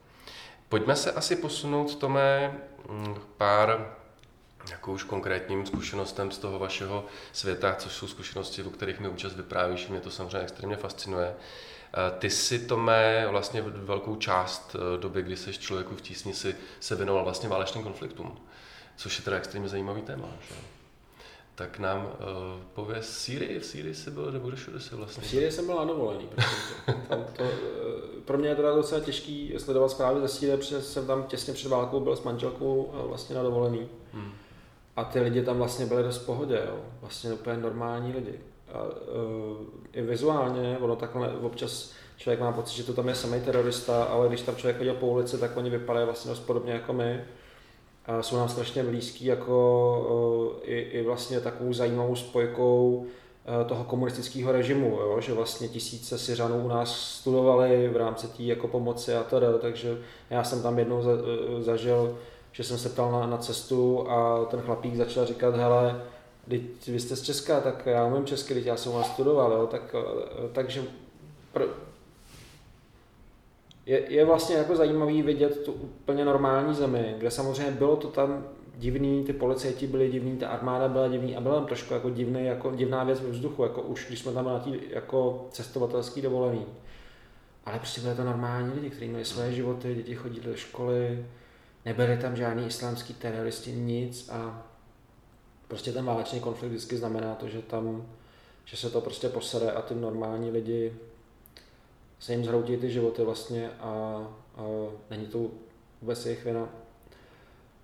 Pojďme 0.69 0.95
se 0.95 1.12
asi 1.12 1.35
posunout, 1.35 1.95
Tome, 1.95 2.57
mm, 2.89 3.15
pár 3.38 3.95
jako 4.71 4.91
už 4.91 5.03
konkrétním 5.03 5.65
zkušenostem 5.65 6.31
z 6.31 6.38
toho 6.38 6.59
vašeho 6.59 7.05
světa, 7.31 7.75
což 7.75 7.91
jsou 7.91 8.07
zkušenosti, 8.07 8.63
o 8.63 8.69
kterých 8.69 8.99
mi 8.99 9.09
účast 9.09 9.35
vyprávíš, 9.35 9.88
mě 9.88 9.99
to 9.99 10.12
samozřejmě 10.12 10.39
extrémně 10.39 10.75
fascinuje. 10.75 11.35
Eh, 11.93 12.19
ty 12.19 12.29
si, 12.29 12.59
Tome, 12.59 13.27
vlastně 13.29 13.62
velkou 13.62 14.15
část 14.15 14.75
eh, 14.75 14.97
doby, 14.97 15.21
kdy 15.21 15.38
jsi 15.38 15.53
člověku 15.53 15.95
v 15.95 16.01
tísni, 16.01 16.33
si 16.33 16.55
se 16.79 16.95
věnoval 16.95 17.23
vlastně 17.23 17.49
válečným 17.49 17.83
konfliktům, 17.83 18.38
což 18.99 19.17
je 19.17 19.25
teda 19.25 19.38
extrémně 19.38 19.69
zajímavý 19.69 20.01
téma. 20.01 20.27
Že? 20.49 20.55
tak 21.59 21.79
nám 21.79 22.05
uh, 22.05 22.12
pověz 22.73 23.17
Sýrii, 23.17 23.59
v 23.59 23.65
Sýrii 23.65 23.95
jsi 23.95 24.12
byl, 24.12 24.31
nebo 24.31 24.47
kde 24.47 24.57
všude 24.57 24.79
jsi 24.79 24.95
vlastně? 24.95 25.23
V 25.23 25.27
Sýrii 25.27 25.51
jsem 25.51 25.65
byl 25.65 25.75
na 25.75 25.85
dovolený, 25.85 26.29
tam 27.09 27.25
to, 27.38 27.43
uh, 27.43 27.49
pro 28.25 28.38
mě 28.38 28.49
je 28.49 28.55
to 28.55 28.75
docela 28.75 29.01
těžký 29.01 29.53
sledovat 29.57 29.91
zprávy 29.91 30.21
ze 30.21 30.27
Sýrie, 30.27 30.57
protože 30.57 30.81
jsem 30.81 31.07
tam 31.07 31.23
těsně 31.23 31.53
před 31.53 31.69
válkou 31.69 31.99
byl 31.99 32.15
s 32.15 32.23
manželkou 32.23 32.83
uh, 32.83 33.07
vlastně 33.07 33.35
na 33.35 33.43
dovolený. 33.43 33.88
Hmm. 34.13 34.31
A 34.95 35.03
ty 35.03 35.19
lidi 35.19 35.43
tam 35.43 35.57
vlastně 35.57 35.85
byli 35.85 36.03
dost 36.03 36.17
v 36.17 36.25
pohodě, 36.25 36.62
jo. 36.67 36.79
vlastně 37.01 37.33
úplně 37.33 37.57
normální 37.57 38.13
lidi. 38.13 38.39
A, 38.73 38.83
uh, 38.83 38.91
I 39.93 40.01
vizuálně, 40.01 40.77
ono 40.81 40.95
takhle 40.95 41.33
občas 41.33 41.91
člověk 42.17 42.39
má 42.39 42.51
pocit, 42.51 42.75
že 42.75 42.83
to 42.83 42.93
tam 42.93 43.07
je 43.07 43.15
samý 43.15 43.41
terorista, 43.41 44.03
ale 44.03 44.27
když 44.27 44.41
tam 44.41 44.55
člověk 44.55 44.77
chodil 44.77 44.93
po 44.93 45.07
ulici, 45.07 45.38
tak 45.38 45.57
oni 45.57 45.69
vypadají 45.69 46.05
vlastně 46.05 46.29
dost 46.29 46.39
podobně 46.39 46.73
jako 46.73 46.93
my 46.93 47.25
jsou 48.22 48.38
nám 48.38 48.50
strašně 48.50 48.84
blízký 48.84 49.26
jako 49.26 50.60
i, 50.63 50.76
i 50.80 51.02
vlastně 51.02 51.39
takovou 51.39 51.74
zajímavou 51.74 52.15
spojkou 52.15 53.06
toho 53.67 53.84
komunistického 53.84 54.52
režimu, 54.52 54.89
jo? 54.89 55.22
že 55.22 55.34
vlastně 55.34 55.67
tisíce 55.67 56.17
Syřanů 56.17 56.65
u 56.65 56.67
nás 56.67 57.00
studovali 57.00 57.89
v 57.89 57.98
rámci 57.98 58.28
té 58.28 58.43
jako 58.43 58.67
pomoci 58.67 59.15
a 59.15 59.24
teda, 59.24 59.58
takže 59.58 59.98
já 60.30 60.43
jsem 60.43 60.62
tam 60.62 60.80
jednou 60.80 61.02
za, 61.02 61.12
e, 61.12 61.63
zažil, 61.63 62.17
že 62.52 62.63
jsem 62.63 62.78
se 62.78 62.89
ptal 62.89 63.12
na, 63.12 63.28
na 63.28 63.38
cestu 63.38 64.10
a 64.10 64.45
ten 64.45 64.62
chlapík 64.62 64.95
začal 64.95 65.26
říkat, 65.26 65.56
hele, 65.56 66.02
vy 66.88 67.00
jste 67.00 67.15
z 67.15 67.22
Česka, 67.22 67.60
tak 67.60 67.86
já 67.86 68.06
umím 68.06 68.26
česky, 68.26 68.54
teď 68.54 68.65
já 68.65 68.78
jsem 68.78 68.91
vás 68.91 69.13
studoval, 69.13 69.52
jo? 69.52 69.67
Tak, 69.67 69.95
takže 70.54 70.84
pr- 71.56 71.69
je, 73.89 74.13
je 74.13 74.25
vlastně 74.25 74.56
jako 74.56 74.75
zajímavý 74.75 75.21
vidět 75.21 75.63
tu 75.63 75.71
úplně 75.71 76.25
normální 76.25 76.75
zemi, 76.75 77.15
kde 77.17 77.32
samozřejmě 77.32 77.71
bylo 77.71 77.95
to 77.95 78.08
tam 78.08 78.45
divný, 78.75 79.23
ty 79.23 79.34
policajti 79.34 79.88
byli 79.88 80.12
divní, 80.12 80.38
ta 80.38 80.47
armáda 80.47 80.88
byla 80.88 81.08
divný 81.08 81.36
a 81.36 81.41
byla 81.41 81.56
tam 81.56 81.65
trošku 81.65 81.93
jako 81.93 82.10
divný, 82.10 82.45
jako 82.45 82.71
divná 82.71 83.04
věc 83.04 83.21
ve 83.21 83.30
vzduchu, 83.30 83.63
jako 83.63 83.82
už 83.82 84.08
když 84.08 84.19
jsme 84.19 84.34
tam 84.34 84.45
na 84.45 84.60
tý, 84.60 84.80
jako 84.89 85.47
cestovatelský 85.52 86.21
dovolený. 86.21 86.65
Ale 87.65 87.80
prostě 87.80 88.02
byly 88.02 88.15
to 88.15 88.23
normální 88.23 88.73
lidi, 88.73 88.89
kteří 88.89 89.08
měli 89.08 89.25
své 89.25 89.54
životy, 89.54 89.95
děti 89.95 90.15
chodili 90.15 90.45
do 90.45 90.56
školy, 90.56 91.25
nebyli 91.86 92.17
tam 92.17 92.36
žádní 92.36 92.67
islámský 92.67 93.13
teroristi, 93.13 93.71
nic 93.71 94.30
a 94.30 94.65
prostě 95.67 95.91
ten 95.91 96.06
válečný 96.06 96.39
konflikt 96.39 96.71
vždycky 96.71 96.97
znamená 96.97 97.36
to, 97.36 97.47
že 97.47 97.62
tam, 97.62 98.06
že 98.65 98.78
se 98.78 98.89
to 98.89 99.02
prostě 99.02 99.30
posede 99.30 99.71
a 99.71 99.82
ty 99.82 99.95
normální 99.95 100.52
lidi 100.52 100.93
se 102.19 102.32
jim 102.32 102.43
zhroutí 102.43 102.77
ty 102.77 102.89
životy 102.91 103.23
vlastně 103.23 103.71
a, 103.79 103.89
a 104.55 104.63
není 105.10 105.25
to 105.25 105.47
vůbec 106.01 106.25
jejich 106.25 106.45
vina. 106.45 106.69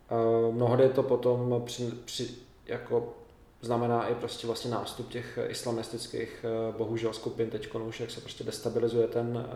A 0.09 0.15
mnohdy 0.51 0.89
to 0.89 1.03
potom 1.03 1.61
při, 1.65 1.91
při, 2.05 2.29
jako 2.65 3.13
znamená 3.61 4.07
i 4.07 4.15
prostě 4.15 4.47
vlastně 4.47 4.71
nástup 4.71 5.09
těch 5.09 5.39
islamistických 5.47 6.45
bohužel 6.77 7.13
skupin 7.13 7.49
teď 7.49 7.75
už, 7.75 7.99
jak 7.99 8.11
se 8.11 8.21
prostě 8.21 8.43
destabilizuje 8.43 9.07
ten 9.07 9.47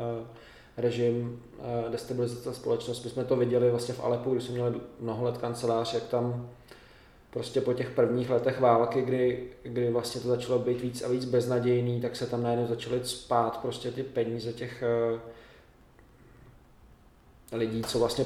režim, 0.78 1.44
destabilizace 1.90 2.54
společnost. 2.54 3.04
My 3.04 3.10
jsme 3.10 3.26
to 3.26 3.36
viděli 3.36 3.70
vlastně 3.70 3.94
v 3.94 4.04
Alepu, 4.04 4.32
když 4.32 4.44
jsme 4.44 4.54
měli 4.54 4.82
mnoho 5.00 5.24
let 5.26 5.38
kancelář, 5.38 5.94
jak 5.94 6.04
tam 6.04 6.50
prostě 7.30 7.62
po 7.62 7.74
těch 7.74 7.90
prvních 7.90 8.30
letech 8.30 8.60
války, 8.60 9.02
kdy, 9.02 9.44
kdy 9.64 9.90
vlastně 9.90 10.22
to 10.22 10.28
začalo 10.28 10.60
být 10.60 10.82
víc 10.82 11.02
a 11.02 11.08
víc 11.08 11.26
beznadějný, 11.26 12.02
tak 12.02 12.16
se 12.16 12.26
tam 12.26 12.44
najednou 12.44 12.68
začaly 12.68 13.00
spát 13.04 13.58
prostě 13.62 13.92
ty 13.92 14.04
peníze 14.04 14.54
těch 14.54 14.84
uh, 15.14 15.20
lidí, 17.52 17.82
co 17.84 18.00
vlastně, 18.00 18.26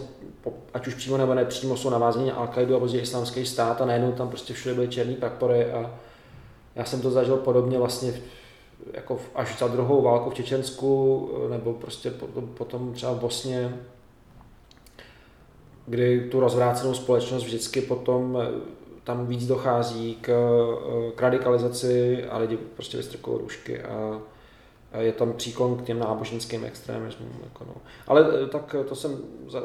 ať 0.73 0.87
už 0.87 0.93
přímo 0.93 1.17
nebo 1.17 1.33
nepřímo, 1.33 1.77
jsou 1.77 1.89
navázaní 1.89 2.29
na 2.29 2.47
Al-Qaidu 2.47 2.75
a 2.75 2.79
později 2.79 3.01
islámský 3.01 3.45
stát 3.45 3.81
a 3.81 3.85
najednou 3.85 4.11
tam 4.11 4.29
prostě 4.29 4.53
všude 4.53 4.75
byly 4.75 4.87
černý 4.87 5.15
prapory 5.15 5.71
a 5.71 5.99
já 6.75 6.85
jsem 6.85 7.01
to 7.01 7.11
zažil 7.11 7.37
podobně 7.37 7.77
vlastně 7.77 8.21
jako 8.93 9.19
až 9.35 9.59
za 9.59 9.67
druhou 9.67 10.01
válku 10.01 10.29
v 10.29 10.33
Čečensku 10.33 11.29
nebo 11.49 11.73
prostě 11.73 12.11
potom, 12.11 12.47
potom 12.47 12.93
třeba 12.93 13.11
v 13.11 13.19
Bosně, 13.19 13.77
kdy 15.85 16.29
tu 16.31 16.39
rozvrácenou 16.39 16.93
společnost 16.93 17.43
vždycky 17.43 17.81
potom 17.81 18.37
tam 19.03 19.27
víc 19.27 19.47
dochází 19.47 20.15
k, 20.21 20.27
k 21.15 21.21
radikalizaci 21.21 22.25
a 22.25 22.37
lidi 22.37 22.57
prostě 22.57 22.97
vystrkují 22.97 23.39
růžky 23.39 23.81
a, 23.81 24.21
a 24.91 24.97
je 24.97 25.11
tam 25.11 25.33
příklon 25.33 25.77
k 25.77 25.83
těm 25.83 25.99
náboženským 25.99 26.65
extrémismům. 26.65 27.39
Jako 27.43 27.65
no. 27.65 27.75
Ale 28.07 28.25
eh, 28.43 28.47
tak 28.47 28.75
to 28.89 28.95
jsem 28.95 29.17
za, 29.49 29.61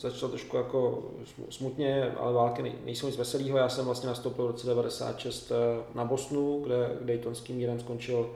začal 0.00 0.28
trošku 0.28 0.56
jako 0.56 1.02
smutně, 1.50 2.12
ale 2.20 2.32
války 2.32 2.74
nejsou 2.84 3.06
nic 3.06 3.16
veselého. 3.16 3.58
Já 3.58 3.68
jsem 3.68 3.84
vlastně 3.84 4.08
nastoupil 4.08 4.44
v 4.44 4.50
roce 4.50 4.66
96 4.66 5.52
eh, 5.52 5.82
na 5.94 6.04
Bosnu, 6.04 6.60
kde 6.64 6.98
Daytonským 7.00 7.56
mírem 7.56 7.80
skončil 7.80 8.30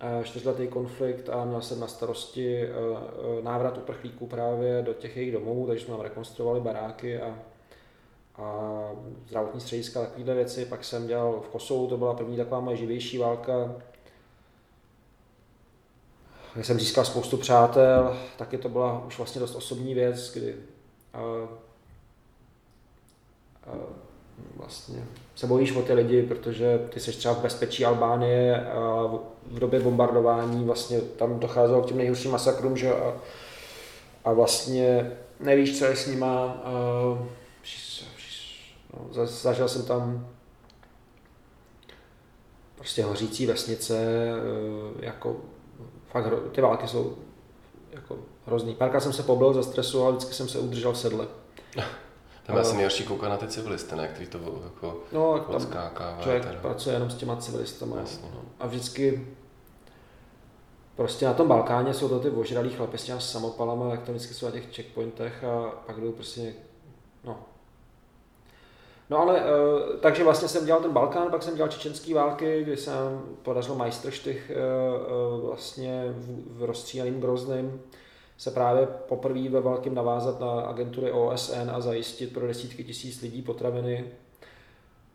eh, 0.00 0.24
čtyřletý 0.24 0.66
konflikt 0.66 1.28
a 1.28 1.44
měl 1.44 1.60
jsem 1.60 1.80
na 1.80 1.86
starosti 1.86 2.68
návrat 3.42 3.78
uprchlíků 3.78 4.26
právě 4.26 4.82
do 4.82 4.94
těch 4.94 5.16
jejich 5.16 5.32
domovů, 5.32 5.66
takže 5.66 5.84
jsme 5.84 5.94
tam 5.94 6.04
rekonstruovali 6.04 6.60
baráky 6.60 7.20
a 7.20 7.38
a 8.38 8.90
zdravotní 9.26 9.60
střediska, 9.60 10.00
takovéhle 10.00 10.34
věci. 10.34 10.64
Pak 10.64 10.84
jsem 10.84 11.06
dělal 11.06 11.40
v 11.40 11.48
Kosovu, 11.48 11.86
to 11.86 11.96
byla 11.96 12.14
první 12.14 12.36
taková 12.36 12.60
moje 12.60 12.76
živější 12.76 13.18
válka, 13.18 13.74
kde 16.54 16.64
jsem 16.64 16.80
získal 16.80 17.04
spoustu 17.04 17.36
přátel, 17.36 18.18
taky 18.36 18.58
to 18.58 18.68
byla 18.68 19.04
už 19.06 19.18
vlastně 19.18 19.40
dost 19.40 19.54
osobní 19.54 19.94
věc, 19.94 20.32
kdy 20.34 20.54
a, 21.14 21.18
a, 23.66 23.72
vlastně 24.56 25.04
se 25.34 25.46
bojíš 25.46 25.72
o 25.72 25.82
ty 25.82 25.92
lidi, 25.92 26.22
protože 26.22 26.88
ty 26.90 27.00
jsi 27.00 27.12
třeba 27.12 27.34
v 27.34 27.42
bezpečí 27.42 27.84
Albánie 27.84 28.66
a 28.66 29.06
v 29.46 29.58
době 29.58 29.80
bombardování 29.80 30.64
vlastně 30.64 31.00
tam 31.00 31.38
docházelo 31.40 31.82
k 31.82 31.86
těm 31.86 31.96
nejhorším 31.96 32.30
masakrům, 32.30 32.76
že 32.76 32.94
a, 32.94 33.14
a 34.24 34.32
vlastně 34.32 35.12
nevíš, 35.40 35.78
co 35.78 35.84
je 35.84 35.96
s 35.96 36.06
nima. 36.06 36.60
A, 36.64 36.72
zažil 39.24 39.68
jsem 39.68 39.82
tam 39.82 40.28
prostě 42.76 43.04
hořící 43.04 43.46
vesnice, 43.46 43.98
eh, 43.98 45.06
jako 45.06 45.36
fakt 46.06 46.32
ty 46.52 46.60
války 46.60 46.88
jsou 46.88 47.16
jako 47.92 48.18
hrozný. 48.46 48.74
Párkrát 48.74 49.00
jsem 49.00 49.12
se 49.12 49.22
pobil 49.22 49.54
ze 49.54 49.62
stresu, 49.62 50.02
ale 50.02 50.12
vždycky 50.12 50.34
jsem 50.34 50.48
se 50.48 50.58
udržel 50.58 50.92
v 50.92 50.98
sedle. 50.98 51.26
Tam 52.46 52.56
je 52.56 52.62
asi 52.62 52.74
nejhorší 52.74 53.04
koukat 53.04 53.30
na 53.30 53.36
ty 53.36 53.46
civilisty, 53.48 53.96
ne? 53.96 54.08
Který 54.08 54.26
to 54.26 54.60
jako 54.64 55.02
no, 55.12 55.38
tam 55.38 55.66
člověk 56.20 56.44
teda. 56.44 56.60
pracuje 56.60 56.96
jenom 56.96 57.10
s 57.10 57.14
těma 57.14 57.36
civilistama. 57.36 57.96
Jasně. 57.96 58.28
No. 58.34 58.40
A 58.60 58.66
vždycky 58.66 59.26
prostě 60.96 61.26
na 61.26 61.34
tom 61.34 61.48
Balkáně 61.48 61.94
jsou 61.94 62.08
to 62.08 62.18
ty 62.18 62.30
ožralí 62.30 62.70
chlapi 62.70 62.98
s 62.98 63.04
těma 63.04 63.20
samopalama, 63.20 63.90
jak 63.90 64.02
to 64.02 64.12
vždycky 64.12 64.34
jsou 64.34 64.46
na 64.46 64.52
těch 64.52 64.74
checkpointech 64.74 65.44
a 65.44 65.70
pak 65.86 66.00
jdou 66.00 66.12
prostě, 66.12 66.54
no, 67.24 67.38
No 69.10 69.18
ale, 69.18 69.40
uh, 69.40 69.96
takže 70.00 70.24
vlastně 70.24 70.48
jsem 70.48 70.66
dělal 70.66 70.82
ten 70.82 70.92
Balkán, 70.92 71.30
pak 71.30 71.42
jsem 71.42 71.54
dělal 71.56 71.70
čečenský 71.70 72.14
války, 72.14 72.62
kdy 72.62 72.76
jsem 72.76 73.20
podařil 73.42 73.74
majstrštych 73.74 74.50
uh, 74.50 75.40
uh, 75.40 75.46
vlastně 75.46 76.14
v, 76.16 76.64
rozstříleným 76.64 77.20
Grozným 77.20 77.80
se 78.36 78.50
právě 78.50 78.86
poprvé 78.86 79.48
ve 79.48 79.60
velkým 79.60 79.94
navázat 79.94 80.40
na 80.40 80.50
agentury 80.50 81.12
OSN 81.12 81.70
a 81.72 81.80
zajistit 81.80 82.32
pro 82.32 82.46
desítky 82.46 82.84
tisíc 82.84 83.22
lidí 83.22 83.42
potraviny. 83.42 84.04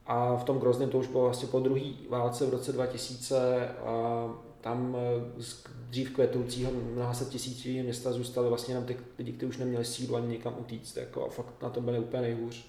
A 0.06 0.36
v 0.36 0.44
tom 0.44 0.60
Grozném 0.60 0.90
to 0.90 0.98
už 0.98 1.08
bylo 1.08 1.24
vlastně 1.24 1.48
po 1.48 1.60
druhé 1.60 1.82
válce 2.10 2.46
v 2.46 2.50
roce 2.50 2.72
2000 2.72 3.68
a 3.68 4.28
tam 4.62 4.98
z 5.38 5.64
dřív 5.90 6.14
kvetoucího 6.14 6.72
mnoha 6.72 7.14
set 7.14 7.30
tisící 7.30 7.84
města 7.84 8.12
zůstaly 8.12 8.50
vlastně 8.50 8.72
jenom 8.72 8.86
ty 8.86 8.98
lidi, 9.18 9.32
kteří 9.32 9.50
už 9.50 9.58
neměli 9.58 9.86
sílu 9.86 10.16
ani 10.16 10.28
nikam 10.28 10.56
utíct. 10.60 10.98
Jako, 10.98 11.26
a 11.26 11.30
fakt 11.30 11.62
na 11.62 11.70
tom 11.70 11.86
byli 11.86 12.00
úplně 12.00 12.22
nejhůř. 12.22 12.66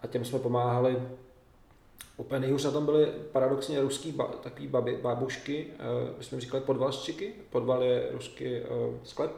A 0.00 0.06
těm 0.06 0.24
jsme 0.24 0.38
pomáhali. 0.38 1.02
Úplně 2.16 2.40
nejhůř 2.40 2.64
na 2.64 2.70
tom 2.70 2.84
byly 2.84 3.06
paradoxně 3.32 3.80
ruský 3.80 4.12
ba, 4.12 4.24
takový 4.24 4.68
babi, 4.68 4.98
babušky, 5.02 5.66
uh, 6.14 6.20
jsme 6.20 6.40
říkali 6.40 6.62
podvalščiky, 6.62 7.34
podval 7.50 7.82
je 7.82 8.08
ruský 8.12 8.44
uh, 8.44 8.94
sklep, 9.04 9.32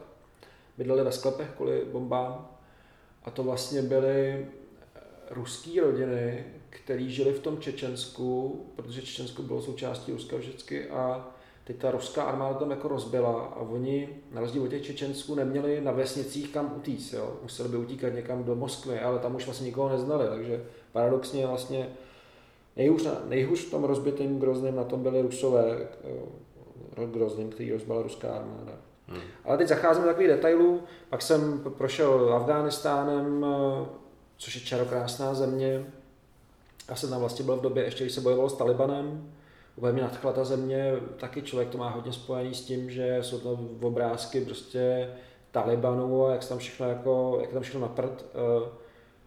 bydleli 0.79 1.05
ve 1.05 1.13
sklepech 1.13 1.49
kvůli 1.57 1.83
bombám. 1.93 2.49
A 3.25 3.31
to 3.31 3.43
vlastně 3.43 3.83
byly 3.83 4.47
ruské 5.31 5.81
rodiny, 5.81 6.45
které 6.71 7.09
žili 7.09 7.33
v 7.33 7.41
tom 7.41 7.61
Čečensku, 7.61 8.61
protože 8.77 9.03
Čečensko 9.03 9.43
bylo 9.43 9.63
součástí 9.63 10.13
Ruska 10.13 10.37
vždycky 10.37 10.91
a 10.91 11.31
teď 11.69 11.77
ta 11.77 11.91
ruská 11.91 12.23
armáda 12.23 12.55
tam 12.55 12.71
jako 12.71 12.89
rozbila 12.89 13.41
a 13.41 13.61
oni, 13.61 14.09
na 14.33 14.41
rozdíl 14.41 14.63
od 14.63 14.69
těch 14.69 14.83
Čečensků, 14.83 15.35
neměli 15.35 15.81
na 15.81 15.93
vesnicích 15.93 16.53
kam 16.53 16.73
utíct, 16.77 17.13
jo. 17.13 17.37
museli 17.43 17.69
by 17.69 17.77
utíkat 17.77 18.09
někam 18.09 18.45
do 18.45 18.57
Moskvy, 18.57 19.01
ale 19.01 19.19
tam 19.19 19.35
už 19.35 19.45
vlastně 19.45 19.67
nikoho 19.67 19.89
neznali, 19.89 20.29
takže 20.29 20.65
paradoxně 20.93 21.47
vlastně 21.47 21.89
nejhůř, 22.77 23.09
nejhůř 23.29 23.67
v 23.67 23.71
tom 23.71 23.85
rozbitém 23.85 24.39
Grozném 24.39 24.77
na 24.77 24.85
tom 24.85 25.03
byli 25.03 25.23
Rusové, 25.23 25.89
Grozným, 27.13 27.51
který 27.51 27.73
rozbila 27.73 28.03
ruská 28.03 28.29
armáda. 28.29 28.73
Hmm. 29.07 29.21
Ale 29.45 29.59
teď 29.59 29.69
zacházím 29.69 30.03
do 30.03 30.09
takových 30.09 30.29
detailů, 30.29 30.81
pak 31.11 31.23
jsem 31.23 31.61
prošel 31.79 32.35
Afghánistánem, 32.35 33.47
což 34.37 34.55
je 34.55 34.61
čarokrásná 34.61 35.35
země. 35.35 35.87
Já 36.89 36.97
jsem 36.97 37.11
tam 37.11 37.21
vlastně 37.21 37.45
byl 37.45 37.57
v 37.57 37.63
době, 37.63 37.85
ještě 37.85 38.05
když 38.05 38.15
se 38.15 38.21
bojovalo 38.21 38.51
s 38.51 38.57
Talibanem. 38.57 39.33
Mě 39.81 40.03
nadchla 40.03 40.33
ta 40.33 40.45
země, 40.45 40.95
taky 41.17 41.43
člověk 41.43 41.69
to 41.69 41.79
má 41.79 41.91
hodně 41.91 42.13
spojený 42.13 42.55
s 42.55 42.65
tím, 42.65 42.91
že 42.91 43.19
jsou 43.21 43.39
to 43.39 43.59
obrázky 43.83 44.41
prostě 44.41 45.11
Talibanu 45.51 46.27
a 46.27 46.33
jak 46.33 46.49
tam 46.49 46.59
všechno, 46.59 46.89
jako, 46.89 47.39
jak 47.41 47.53
tam 47.53 47.63
všechno 47.63 47.81
naprt. 47.81 48.25
Eh, 48.35 48.69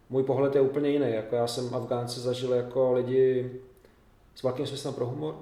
můj 0.09 0.23
pohled 0.23 0.55
je 0.55 0.61
úplně 0.61 0.89
jiný. 0.89 1.11
Jako 1.11 1.35
já 1.35 1.47
jsem 1.47 1.75
Afgánce 1.75 2.19
zažil 2.19 2.53
jako 2.53 2.91
lidi 2.91 3.51
s 4.35 4.43
velkým 4.43 4.67
smyslem 4.67 4.93
pro 4.93 5.05
humor 5.05 5.35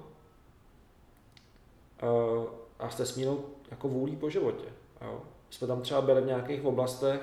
eh, 2.02 2.48
a 2.80 2.90
s 2.90 2.96
tesmínou 2.96 3.40
jako 3.72 3.88
vůlí 3.88 4.16
po 4.16 4.30
životě. 4.30 4.66
Jo. 5.02 5.22
Jsme 5.50 5.68
tam 5.68 5.82
třeba 5.82 6.02
byli 6.02 6.22
v 6.22 6.26
nějakých 6.26 6.66
oblastech, 6.66 7.22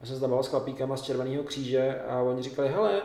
já 0.00 0.06
jsem 0.06 0.14
se 0.16 0.20
tam 0.20 0.42
s 0.42 0.46
chlapíkama 0.46 0.96
z 0.96 1.02
Červeného 1.02 1.44
kříže 1.44 2.00
a 2.00 2.22
oni 2.22 2.42
říkali, 2.42 2.68
hele, 2.68 3.02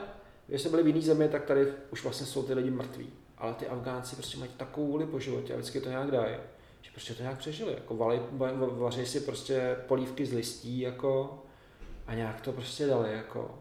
když 0.47 0.61
jsme 0.61 0.69
byli 0.71 0.83
v 0.83 0.87
jiné 0.87 1.01
zemi, 1.01 1.29
tak 1.29 1.45
tady 1.45 1.67
už 1.91 2.03
vlastně 2.03 2.25
jsou 2.25 2.43
ty 2.43 2.53
lidi 2.53 2.71
mrtví. 2.71 3.13
Ale 3.43 3.53
ty 3.53 3.67
Afgánci 3.67 4.15
prostě 4.15 4.37
mají 4.37 4.51
takovou 4.57 4.87
vůli 4.87 5.05
po 5.05 5.19
životě 5.19 5.53
a 5.53 5.57
vždycky 5.57 5.81
to 5.81 5.89
nějak 5.89 6.11
dají, 6.11 6.35
že 6.81 6.91
prostě 6.91 7.13
to 7.13 7.21
nějak 7.21 7.37
přežili. 7.37 7.73
Jako 7.73 7.95
valej, 7.95 8.19
vaří 8.71 9.05
si 9.05 9.19
prostě 9.19 9.75
polívky 9.87 10.25
z 10.25 10.33
listí 10.33 10.79
jako, 10.79 11.43
a 12.07 12.13
nějak 12.15 12.41
to 12.41 12.51
prostě 12.51 12.87
dali. 12.87 13.13
Jako. 13.13 13.59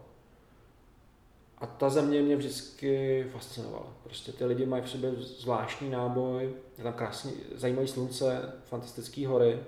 A 1.57 1.65
ta 1.65 1.89
země 1.89 2.21
mě 2.21 2.35
vždycky 2.35 3.23
fascinovala. 3.31 3.87
Prostě 4.03 4.31
ty 4.31 4.45
lidi 4.45 4.65
mají 4.65 4.83
v 4.83 4.89
sobě 4.89 5.11
zvláštní 5.11 5.89
náboj, 5.89 6.53
je 6.77 6.83
tam 6.83 6.93
krásný, 6.93 7.33
zajímavý 7.55 7.87
slunce, 7.87 8.53
fantastické 8.63 9.27
hory. 9.27 9.59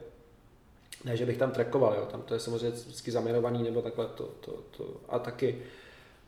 Ne, 1.04 1.17
že 1.17 1.25
bych 1.25 1.38
tam 1.38 1.51
trekoval, 1.51 1.95
jo, 1.95 2.06
tam 2.12 2.21
to 2.21 2.34
je 2.34 2.39
samozřejmě 2.39 2.69
vždycky 2.69 3.12
zaměrovaný 3.12 3.63
nebo 3.63 3.82
takhle 3.82 4.06
to, 4.06 4.23
to, 4.23 4.51
to. 4.78 4.93
A 5.10 5.19
taky 5.19 5.62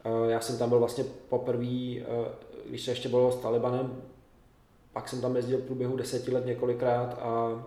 uh, 0.06 0.30
já 0.30 0.40
jsem 0.40 0.58
tam 0.58 0.70
byl 0.70 0.80
vlastně 0.80 1.04
poprvé, 1.30 1.66
uh, 1.66 2.28
když 2.70 2.86
se 2.86 2.92
ještě 2.92 3.10
bylo 3.10 3.32
s 3.32 3.36
Talibanem, 3.36 4.02
pak 4.94 5.10
jsem 5.10 5.22
tam 5.22 5.36
jezdil 5.36 5.58
v 5.58 5.66
průběhu 5.66 5.98
deseti 5.98 6.32
let 6.32 6.46
několikrát 6.46 7.20
a 7.20 7.64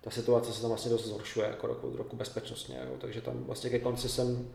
ta 0.00 0.10
situace 0.10 0.52
se 0.52 0.60
tam 0.60 0.70
vlastně 0.70 0.90
dost 0.90 1.06
zhoršuje 1.06 1.46
jako 1.46 1.66
roku, 1.66 1.96
roku 1.96 2.16
bezpečnostně, 2.16 2.76
jo. 2.90 2.96
takže 2.98 3.20
tam 3.20 3.44
vlastně 3.44 3.70
ke 3.70 3.78
konci 3.78 4.08
jsem, 4.08 4.48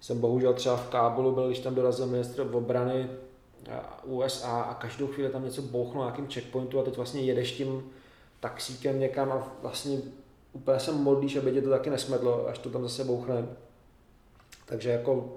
jsem 0.00 0.20
bohužel 0.20 0.54
třeba 0.54 0.76
v 0.76 0.88
Kábulu 0.88 1.32
byl, 1.32 1.46
když 1.46 1.58
tam 1.58 1.74
dorazil 1.74 2.06
ministr 2.06 2.40
obrany 2.52 3.08
USA 4.04 4.60
a 4.60 4.74
každou 4.74 5.06
chvíli 5.06 5.30
tam 5.30 5.44
něco 5.44 5.62
bouchlo 5.62 6.04
na 6.04 6.16
checkpointu 6.32 6.80
a 6.80 6.82
teď 6.82 6.96
vlastně 6.96 7.20
jedeš 7.20 7.52
tím 7.52 7.90
taxíkem 8.40 9.00
někam 9.00 9.32
a 9.32 9.52
vlastně 9.62 9.98
úplně 10.52 10.80
se 10.80 10.92
modlíš, 10.92 11.36
aby 11.36 11.52
tě 11.52 11.62
to 11.62 11.70
taky 11.70 11.90
nesmedlo, 11.90 12.48
až 12.48 12.58
to 12.58 12.70
tam 12.70 12.82
zase 12.82 13.04
bouchne. 13.04 13.46
Takže 14.66 14.90
jako 14.90 15.34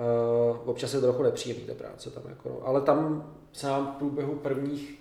uh, 0.00 0.68
občas 0.68 0.94
je 0.94 1.00
to 1.00 1.06
trochu 1.06 1.22
nepříjemný 1.22 1.64
ta 1.64 1.74
práce 1.74 2.10
tam. 2.10 2.22
Jako, 2.28 2.48
no. 2.48 2.58
Ale 2.64 2.80
tam 2.80 3.30
se 3.52 3.66
nám 3.66 3.86
v 3.86 3.98
průběhu 3.98 4.34
prvních 4.34 5.00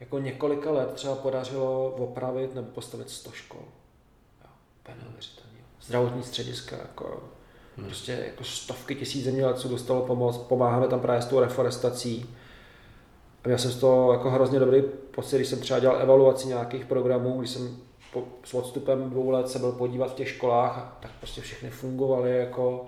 jako 0.00 0.18
několika 0.18 0.70
let 0.70 0.92
třeba 0.94 1.14
podařilo 1.14 1.90
opravit 1.90 2.54
nebo 2.54 2.68
postavit 2.68 3.10
100 3.10 3.32
škol. 3.32 3.62
Neuvěřitelně. 5.04 5.58
Zdravotní 5.82 6.22
střediska, 6.22 6.76
jako, 6.76 7.22
hmm. 7.76 7.86
prostě 7.86 8.24
jako 8.26 8.44
stovky 8.44 8.94
tisíc 8.94 9.24
zemědělců 9.24 9.68
dostalo 9.68 10.06
pomoc, 10.06 10.38
pomáháme 10.38 10.88
tam 10.88 11.00
právě 11.00 11.22
s 11.22 11.26
tou 11.26 11.40
reforestací. 11.40 12.34
A 13.44 13.48
měl 13.48 13.58
jsem 13.58 13.70
z 13.70 13.80
toho 13.80 14.12
jako 14.12 14.30
hrozně 14.30 14.58
dobrý 14.58 14.82
pocit, 15.10 15.36
když 15.36 15.48
jsem 15.48 15.60
třeba 15.60 15.78
dělal 15.78 16.02
evaluaci 16.02 16.48
nějakých 16.48 16.84
programů, 16.84 17.38
když 17.38 17.50
jsem 17.50 17.76
po, 18.12 18.24
s 18.44 18.54
odstupem 18.54 19.10
dvou 19.10 19.30
let 19.30 19.48
se 19.48 19.58
byl 19.58 19.72
podívat 19.72 20.10
v 20.10 20.14
těch 20.14 20.28
školách, 20.28 20.98
tak 21.00 21.10
prostě 21.18 21.40
všechny 21.40 21.70
fungovaly 21.70 22.38
jako, 22.38 22.86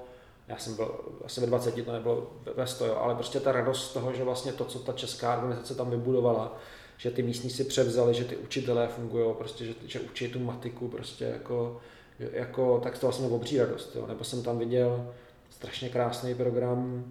já 0.49 0.59
jsem 0.59 0.77
byl 0.77 1.01
asi 1.25 1.41
ve 1.41 1.47
20, 1.47 1.85
to 1.85 1.93
nebylo 1.93 2.31
ve 2.57 2.67
100, 2.67 3.01
ale 3.01 3.15
prostě 3.15 3.41
ta 3.41 3.53
radost 3.53 3.91
z 3.91 3.93
toho, 3.93 4.13
že 4.13 4.25
vlastně 4.25 4.53
to, 4.53 4.65
co 4.65 4.79
ta 4.79 4.93
česká 4.93 5.37
organizace 5.37 5.75
tam 5.75 5.91
vybudovala, 5.91 6.59
že 6.97 7.11
ty 7.11 7.23
místní 7.23 7.51
si 7.51 7.65
převzali, 7.65 8.15
že 8.15 8.25
ty 8.25 8.37
učitelé 8.37 8.89
fungují, 8.89 9.35
prostě, 9.35 9.65
že, 9.65 9.75
že 9.87 10.01
učí 10.01 10.29
tu 10.29 10.39
matiku, 10.39 10.89
prostě 10.89 11.25
jako, 11.25 11.81
jako 12.19 12.81
tak 12.83 12.99
to 12.99 13.07
vlastně 13.07 13.29
obří 13.29 13.59
radost. 13.59 13.97
Jo. 13.97 14.07
Nebo 14.07 14.25
jsem 14.25 14.43
tam 14.43 14.59
viděl 14.59 15.13
strašně 15.51 15.89
krásný 15.89 16.35
program, 16.35 17.05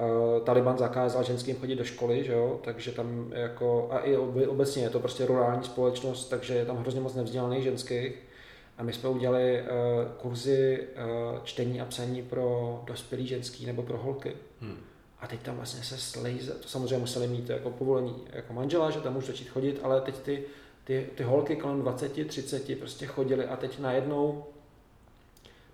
uh, 0.00 0.44
Taliban 0.44 0.78
zakázal 0.78 1.24
ženským 1.24 1.56
chodit 1.56 1.76
do 1.76 1.84
školy, 1.84 2.24
že 2.24 2.32
jo? 2.32 2.60
takže 2.64 2.92
tam 2.92 3.32
jako, 3.34 3.88
a 3.90 3.98
i 3.98 4.16
obecně 4.46 4.82
je 4.82 4.90
to 4.90 5.00
prostě 5.00 5.26
rurální 5.26 5.64
společnost, 5.64 6.28
takže 6.28 6.54
je 6.54 6.66
tam 6.66 6.76
hrozně 6.76 7.00
moc 7.00 7.14
nevzdělaných 7.14 7.62
ženských. 7.62 8.33
A 8.78 8.82
my 8.82 8.92
jsme 8.92 9.08
udělali 9.08 9.62
uh, 9.62 9.68
kurzy 10.12 10.88
uh, 10.96 11.44
čtení 11.44 11.80
a 11.80 11.84
psaní 11.84 12.22
pro 12.22 12.82
dospělý 12.86 13.26
ženský 13.26 13.66
nebo 13.66 13.82
pro 13.82 13.98
holky. 13.98 14.36
Hmm. 14.60 14.76
A 15.20 15.26
teď 15.26 15.42
tam 15.42 15.56
vlastně 15.56 15.84
se 15.84 15.98
slejze, 15.98 16.52
to 16.52 16.68
samozřejmě 16.68 16.98
museli 16.98 17.28
mít 17.28 17.50
jako 17.50 17.70
povolení 17.70 18.14
jako 18.32 18.52
manžela, 18.52 18.90
že 18.90 19.00
tam 19.00 19.14
můžu 19.14 19.26
začít 19.26 19.48
chodit, 19.48 19.80
ale 19.82 20.00
teď 20.00 20.18
ty, 20.18 20.44
ty, 20.84 21.08
ty 21.14 21.22
holky 21.22 21.56
kolem 21.56 21.80
20, 21.80 22.28
30 22.28 22.78
prostě 22.78 23.06
chodily 23.06 23.44
a 23.44 23.56
teď 23.56 23.78
najednou 23.78 24.44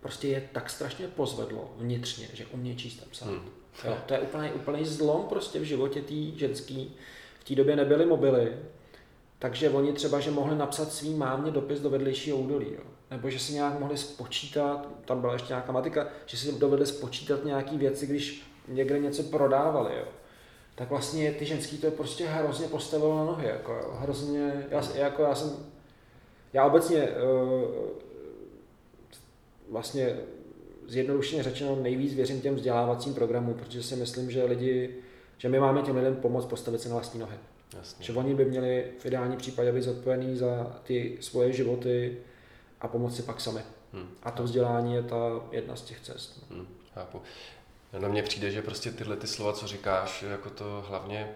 prostě 0.01 0.29
je 0.29 0.49
tak 0.53 0.71
strašně 0.71 1.09
pozvedlo 1.09 1.71
vnitřně, 1.77 2.29
že 2.33 2.47
umějí 2.47 2.77
číst 2.77 3.03
a 3.03 3.11
psát. 3.11 3.29
Hmm. 3.29 3.49
Jo, 3.85 3.97
to 4.07 4.15
je 4.15 4.21
úplný, 4.21 4.51
úplný 4.51 4.85
zlom 4.85 5.27
prostě 5.29 5.59
v 5.59 5.63
životě 5.63 6.03
té 6.03 6.39
ženský. 6.39 6.97
V 7.41 7.45
té 7.45 7.55
době 7.55 7.77
nebyly 7.77 8.07
mobily, 8.07 8.53
takže 9.41 9.71
oni 9.71 9.93
třeba, 9.93 10.21
že 10.21 10.31
mohli 10.31 10.57
napsat 10.57 10.93
svým 10.93 11.19
mámě 11.19 11.51
dopis 11.51 11.81
do 11.81 11.91
vedlejšího 11.91 12.37
údolí. 12.37 12.67
Jo. 12.73 12.85
Nebo 13.11 13.31
že 13.31 13.39
si 13.39 13.53
nějak 13.53 13.81
mohli 13.81 13.99
spočítat, 13.99 14.89
tam 15.05 15.21
byla 15.21 15.33
ještě 15.33 15.49
nějaká 15.49 15.73
matika, 15.73 16.07
že 16.27 16.37
si 16.37 16.53
dovedli 16.53 16.87
spočítat 16.87 17.45
nějaké 17.45 17.77
věci, 17.77 18.07
když 18.07 18.43
někde 18.69 18.99
něco 18.99 19.23
prodávali, 19.23 19.91
jo, 19.97 20.05
tak 20.75 20.91
vlastně 20.91 21.33
ty 21.33 21.47
ženský 21.47 21.79
to 21.79 21.91
prostě 21.91 22.27
hrozně 22.27 22.69
postavilo 22.69 23.19
na 23.19 23.25
nohy, 23.25 23.47
jako 23.47 23.73
jo, 23.73 23.97
hrozně, 23.99 24.67
já, 24.71 24.83
jako 24.95 25.23
já 25.23 25.35
jsem, 25.35 25.51
já 26.53 26.65
obecně 26.65 27.09
uh, 27.09 27.75
vlastně 29.71 30.17
zjednodušeně 30.89 31.43
řečeno 31.43 31.77
nejvíc 31.77 32.15
věřím 32.15 32.41
těm 32.41 32.55
vzdělávacím 32.55 33.15
programům, 33.15 33.55
protože 33.55 33.83
si 33.83 33.97
myslím, 33.97 34.31
že 34.31 34.45
lidi, 34.45 34.97
že 35.39 35.49
my 35.49 35.61
máme 35.61 35.83
těm 35.83 35.97
lidem 35.97 36.17
pomoct 36.17 36.47
postavit 36.47 36.81
se 36.81 36.89
na 36.89 36.95
vlastní 36.95 37.21
nohy. 37.21 37.37
Jasně. 37.77 38.05
Že 38.05 38.13
oni 38.13 38.35
by 38.35 38.45
měli 38.45 38.93
v 38.99 39.07
ideální 39.07 39.37
případě 39.37 39.73
být 39.73 39.83
zodpovědní 39.83 40.37
za 40.37 40.81
ty 40.83 41.19
svoje 41.21 41.53
životy 41.53 42.19
a 42.81 42.89
pomoci 42.89 43.23
pak 43.23 43.41
sami. 43.41 43.61
Hmm. 43.93 44.09
A 44.23 44.31
to 44.31 44.43
vzdělání 44.43 44.95
je 44.95 45.03
ta 45.03 45.17
jedna 45.51 45.77
z 45.77 45.83
těch 45.83 46.01
cest. 46.01 46.47
Hmm. 46.51 46.67
Chápu. 46.95 47.23
Na 47.99 48.09
mně 48.09 48.23
přijde, 48.23 48.51
že 48.51 48.63
prostě 48.63 48.91
tyhle 48.91 49.17
ty 49.17 49.27
slova, 49.27 49.53
co 49.53 49.67
říkáš, 49.67 50.23
jako 50.23 50.51
to 50.51 50.85
hlavně 50.89 51.31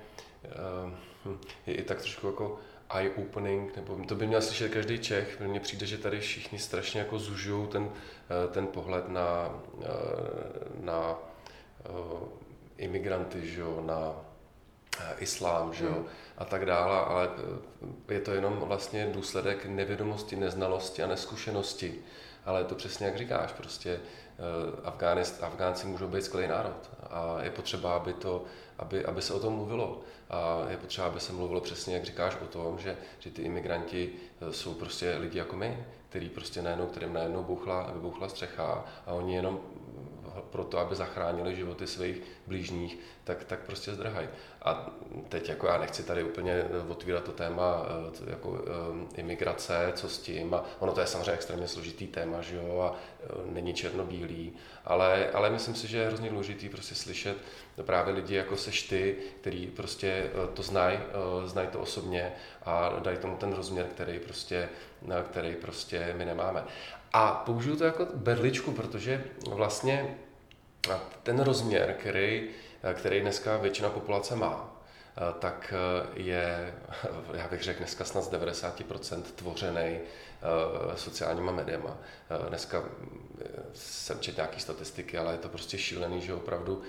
uh, 1.25 1.33
je 1.67 1.75
i 1.75 1.83
tak 1.83 2.01
trošku 2.01 2.27
jako 2.27 2.59
eye-opening, 2.91 3.77
nebo 3.77 3.97
to 4.09 4.15
by 4.15 4.27
měl 4.27 4.43
slyšet 4.43 4.73
každý 4.73 4.99
Čech. 4.99 5.41
Mně 5.41 5.61
přijde, 5.61 5.87
že 5.87 5.99
tady 5.99 6.21
všichni 6.21 6.59
strašně 6.59 7.01
jako 7.01 7.19
zužují 7.19 7.69
ten, 7.69 7.91
eh, 7.91 8.49
ten 8.49 8.67
pohled 8.67 9.09
na, 9.09 9.61
eh, 9.83 9.87
na 10.81 11.19
imigranty, 12.77 13.47
že 13.47 13.61
jo, 13.61 13.83
na 13.87 14.25
islám, 15.19 15.75
že 15.75 15.85
jo, 15.85 15.93
hmm. 15.93 16.07
a 16.39 16.45
tak 16.45 16.67
dále, 16.67 16.99
ale 16.99 17.31
je 18.09 18.21
to 18.21 18.31
jenom 18.31 18.55
vlastně 18.57 19.07
důsledek 19.07 19.67
nevědomosti, 19.67 20.37
neznalosti 20.37 21.03
a 21.03 21.07
neskušenosti. 21.07 21.95
Ale 22.45 22.61
je 22.61 22.65
to 22.65 22.75
přesně 22.75 23.07
jak 23.07 23.19
říkáš, 23.19 23.53
prostě 23.53 24.01
Afgánist, 24.85 25.43
Afgánci 25.43 25.87
můžou 25.87 26.09
být 26.09 26.25
skvělý 26.25 26.49
národ 26.49 26.91
a 27.11 27.43
je 27.43 27.51
potřeba, 27.51 27.97
aby, 27.97 28.13
to, 28.13 28.45
aby, 28.79 29.05
aby 29.05 29.23
se 29.23 29.35
o 29.35 29.41
tom 29.41 29.55
mluvilo. 29.55 30.01
A 30.31 30.63
je 30.69 30.77
potřeba, 30.77 31.07
aby 31.07 31.21
se 31.21 31.33
mluvilo 31.33 31.61
přesně, 31.61 31.95
jak 31.95 32.05
říkáš, 32.05 32.37
o 32.43 32.47
tom, 32.47 32.79
že, 32.79 32.97
že 33.19 33.31
ty 33.31 33.43
imigranti 33.43 34.13
jsou 34.51 34.75
prostě 34.75 35.17
lidi 35.17 35.39
jako 35.39 35.57
my, 35.57 35.85
který 36.09 36.29
prostě 36.29 36.63
najednou, 36.63 36.87
kterým 36.87 37.13
najednou 37.13 37.43
bouchla, 37.43 37.91
vybouchla 37.95 38.29
střecha 38.29 38.85
a 39.07 39.13
oni 39.13 39.35
jenom 39.35 39.61
proto, 40.51 40.79
aby 40.79 40.95
zachránili 40.95 41.57
životy 41.57 41.87
svých 41.87 42.23
blížních, 42.47 42.99
tak, 43.25 43.45
tak 43.45 43.59
prostě 43.61 43.95
zdrhají. 43.95 44.29
A 44.63 44.91
teď 45.29 45.49
jako 45.49 45.67
já 45.67 45.79
nechci 45.79 46.03
tady 46.03 46.25
úplně 46.25 46.65
otvírat 46.89 47.25
to 47.25 47.33
téma 47.33 47.87
eh, 48.27 48.31
jako 48.31 48.49
um, 48.49 49.09
imigrace, 49.15 49.93
co 49.95 50.09
s 50.09 50.19
tím, 50.19 50.55
a 50.55 50.65
ono 50.79 50.93
to 50.93 51.01
je 51.01 51.07
samozřejmě 51.07 51.33
extrémně 51.33 51.69
složitý 51.69 52.07
téma, 52.07 52.41
že 52.41 52.57
jo, 52.57 52.81
a 52.81 52.97
není 53.47 53.75
černobílý, 53.75 54.53
ale, 54.85 55.31
ale 55.31 55.51
myslím 55.51 55.75
si, 55.75 55.89
že 55.89 55.99
je 55.99 56.07
hrozně 56.07 56.31
důležitý 56.31 56.69
prostě 56.69 56.95
slyšet 56.95 57.37
právě 57.83 58.15
lidi 58.15 58.35
jako 58.35 58.57
seš 58.57 58.83
ty, 58.83 59.17
který 59.41 59.67
prostě 59.67 60.31
to 60.55 60.63
znají, 60.63 60.99
znají 61.45 61.69
to 61.69 61.81
osobně 61.81 62.33
a 62.65 62.89
dají 63.03 63.19
tomu 63.19 63.37
ten 63.37 63.53
rozměr, 63.53 63.87
který 63.87 64.19
prostě, 64.19 64.69
který 65.31 65.55
prostě 65.55 66.15
my 66.17 66.25
nemáme. 66.25 66.65
A 67.13 67.33
použiju 67.47 67.77
to 67.77 67.85
jako 67.85 68.07
berličku, 68.15 68.73
protože 68.73 69.25
vlastně 69.49 70.17
ten 71.23 71.41
rozměr, 71.41 71.97
který, 72.01 72.49
který 72.95 73.21
dneska 73.21 73.57
většina 73.57 73.89
populace 73.91 74.37
má, 74.37 74.71
tak 75.39 75.75
je, 76.15 76.75
já 77.35 77.49
bych 77.49 77.63
řekl, 77.63 77.79
dneska 77.79 78.05
snad 78.05 78.25
z 78.25 78.31
90% 78.31 79.23
tvořený 79.23 79.99
Eh, 80.34 80.34
sociálníma 80.95 81.53
médiama. 81.53 81.97
Eh, 82.31 82.49
dneska 82.49 82.83
eh, 83.41 83.49
jsem 83.73 84.21
četl 84.21 84.37
nějaké 84.37 84.61
statistiky, 84.61 85.19
ale 85.19 85.33
je 85.33 85.39
to 85.39 85.49
prostě 85.49 85.79
šílený, 85.79 86.21
že 86.21 86.35
opravdu 86.35 86.83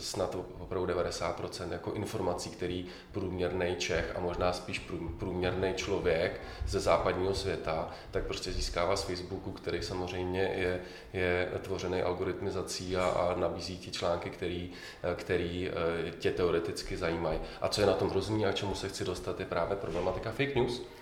snad 0.00 0.36
opravdu 0.58 0.94
90% 0.94 1.72
jako 1.72 1.92
informací, 1.92 2.50
který 2.50 2.86
průměrný 3.12 3.76
Čech 3.78 4.12
a 4.16 4.20
možná 4.20 4.52
spíš 4.52 4.78
průměrný 5.18 5.74
člověk 5.74 6.40
ze 6.66 6.80
západního 6.80 7.34
světa, 7.34 7.90
tak 8.10 8.24
prostě 8.24 8.52
získává 8.52 8.96
z 8.96 9.02
Facebooku, 9.02 9.52
který 9.52 9.82
samozřejmě 9.82 10.40
je, 10.42 10.80
je 11.12 11.50
tvořený 11.62 12.02
algoritmizací 12.02 12.96
a, 12.96 13.04
a 13.04 13.34
nabízí 13.36 13.78
ti 13.78 13.90
články, 13.90 14.30
který, 14.30 14.72
který 15.14 15.70
tě 16.18 16.30
teoreticky 16.30 16.96
zajímají. 16.96 17.38
A 17.60 17.68
co 17.68 17.80
je 17.80 17.86
na 17.86 17.94
tom 17.94 18.10
hrozný 18.10 18.46
a 18.46 18.52
čemu 18.52 18.74
se 18.74 18.88
chci 18.88 19.04
dostat, 19.04 19.40
je 19.40 19.46
právě 19.46 19.76
problematika 19.76 20.30
fake 20.30 20.54
news 20.54 20.82
Eh, 20.82 20.95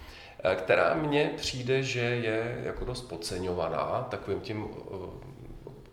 která 0.55 0.95
mně 0.95 1.31
přijde, 1.37 1.83
že 1.83 2.01
je 2.01 2.61
jako 2.65 2.85
dost 2.85 3.03
podceňovaná 3.03 4.07
takovým 4.11 4.41
tím 4.41 4.69
eh, 4.71 5.35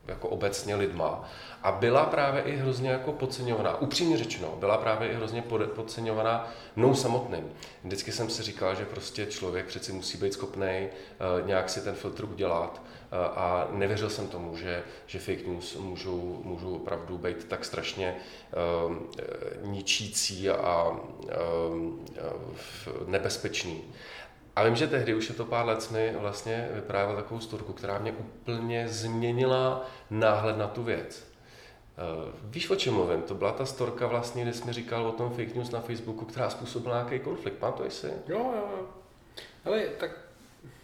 jako 0.08 0.30
obecně 0.30 0.76
lidma 0.76 1.30
a 1.64 1.72
byla 1.72 2.06
právě 2.06 2.41
i 2.41 2.56
hrozně 2.56 2.89
jako 2.89 3.12
podceňovaná. 3.12 3.82
Upřímně 3.82 4.18
řečeno, 4.18 4.56
byla 4.60 4.78
právě 4.78 5.10
i 5.10 5.16
hrozně 5.16 5.43
podceňovaná 5.76 6.54
mnou 6.76 6.95
samotným. 6.95 7.52
Vždycky 7.84 8.12
jsem 8.12 8.30
si 8.30 8.43
říkal, 8.43 8.76
že 8.76 8.86
prostě 8.86 9.26
člověk 9.26 9.66
přeci 9.66 9.93
musí 9.93 10.18
být 10.18 10.34
schopný 10.34 10.88
uh, 10.88 11.47
nějak 11.47 11.70
si 11.70 11.82
ten 11.82 11.95
filtr 11.95 12.26
udělat 12.26 12.82
a 13.12 13.68
nevěřil 13.72 14.10
jsem 14.10 14.28
tomu, 14.28 14.58
že, 14.58 14.84
že 15.08 15.20
fake 15.20 15.47
news 15.47 15.76
můžou, 15.76 16.41
můžou 16.43 16.76
opravdu 16.76 17.18
být 17.18 17.43
tak 17.43 17.66
strašně 17.66 18.16
ničící 19.62 20.49
a 20.49 20.99
nebezpečný. 23.06 23.82
A 24.56 24.64
vím, 24.64 24.76
že 24.76 24.88
tehdy 24.88 25.16
už 25.16 25.30
je 25.30 25.36
to 25.36 25.45
pár 25.45 25.66
let, 25.66 25.91
mi 25.91 26.16
vlastně 26.20 26.70
vyprávěl 26.74 27.16
takovou 27.16 27.39
storku, 27.39 27.74
která 27.74 27.99
mě 27.99 28.12
úplně 28.12 28.88
změnila 28.88 29.86
náhled 30.10 30.58
na 30.58 30.68
tu 30.68 30.84
věc. 30.84 31.24
Uh, 32.24 32.30
víš, 32.43 32.70
o 32.70 32.76
čem 32.76 32.93
mluvím? 32.93 33.22
To 33.22 33.36
byla 33.36 33.52
ta 33.52 33.66
storka 33.66 34.08
vlastně, 34.08 34.43
kdy 34.43 34.54
jsi 34.54 34.66
mi 34.66 34.74
říkal 34.74 35.08
o 35.08 35.12
tom 35.12 35.30
fake 35.30 35.56
news 35.56 35.72
na 35.72 35.80
Facebooku, 35.80 36.26
která 36.26 36.49
způsobila 36.49 36.95
nějaký 36.95 37.20
konflikt. 37.20 37.54
Pamatuješ 37.54 37.93
si? 37.93 38.08
Jo, 38.08 38.38
jo, 38.38 38.70
jo. 38.78 38.86
Ale 39.66 39.80
tak 39.80 40.12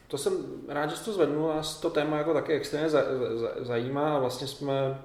to 0.07 0.17
jsem 0.17 0.45
rád, 0.67 0.89
že 0.89 0.95
jsi 0.95 1.05
to 1.05 1.13
zvednul, 1.13 1.49
nás 1.49 1.79
to 1.79 1.89
téma 1.89 2.17
jako 2.17 2.33
taky 2.33 2.53
extrémně 2.53 2.89
zajímá 3.59 4.15
a 4.15 4.19
vlastně 4.19 4.47
jsme 4.47 5.01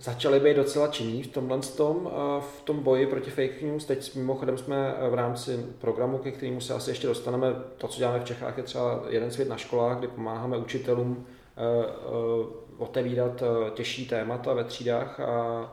začali 0.00 0.40
být 0.40 0.56
docela 0.56 0.88
činní 0.88 1.22
v 1.22 1.26
tomhle 1.26 1.58
tom, 1.58 2.10
v 2.40 2.62
tom 2.64 2.82
boji 2.82 3.06
proti 3.06 3.30
fake 3.30 3.62
news. 3.62 3.84
Teď 3.84 4.16
mimochodem 4.16 4.58
jsme 4.58 4.94
v 5.10 5.14
rámci 5.14 5.66
programu, 5.78 6.18
ke 6.18 6.30
kterému 6.30 6.60
se 6.60 6.74
asi 6.74 6.90
ještě 6.90 7.06
dostaneme, 7.06 7.54
to, 7.78 7.88
co 7.88 7.98
děláme 7.98 8.20
v 8.20 8.24
Čechách, 8.24 8.56
je 8.56 8.62
třeba 8.62 9.02
jeden 9.08 9.30
svět 9.30 9.48
na 9.48 9.56
školách, 9.56 9.98
kdy 9.98 10.08
pomáháme 10.08 10.56
učitelům 10.56 11.26
eh, 11.56 11.62
eh, 11.86 12.64
otevírat 12.78 13.42
eh, 13.42 13.70
těžší 13.70 14.08
témata 14.08 14.52
ve 14.52 14.64
třídách 14.64 15.20
a 15.20 15.72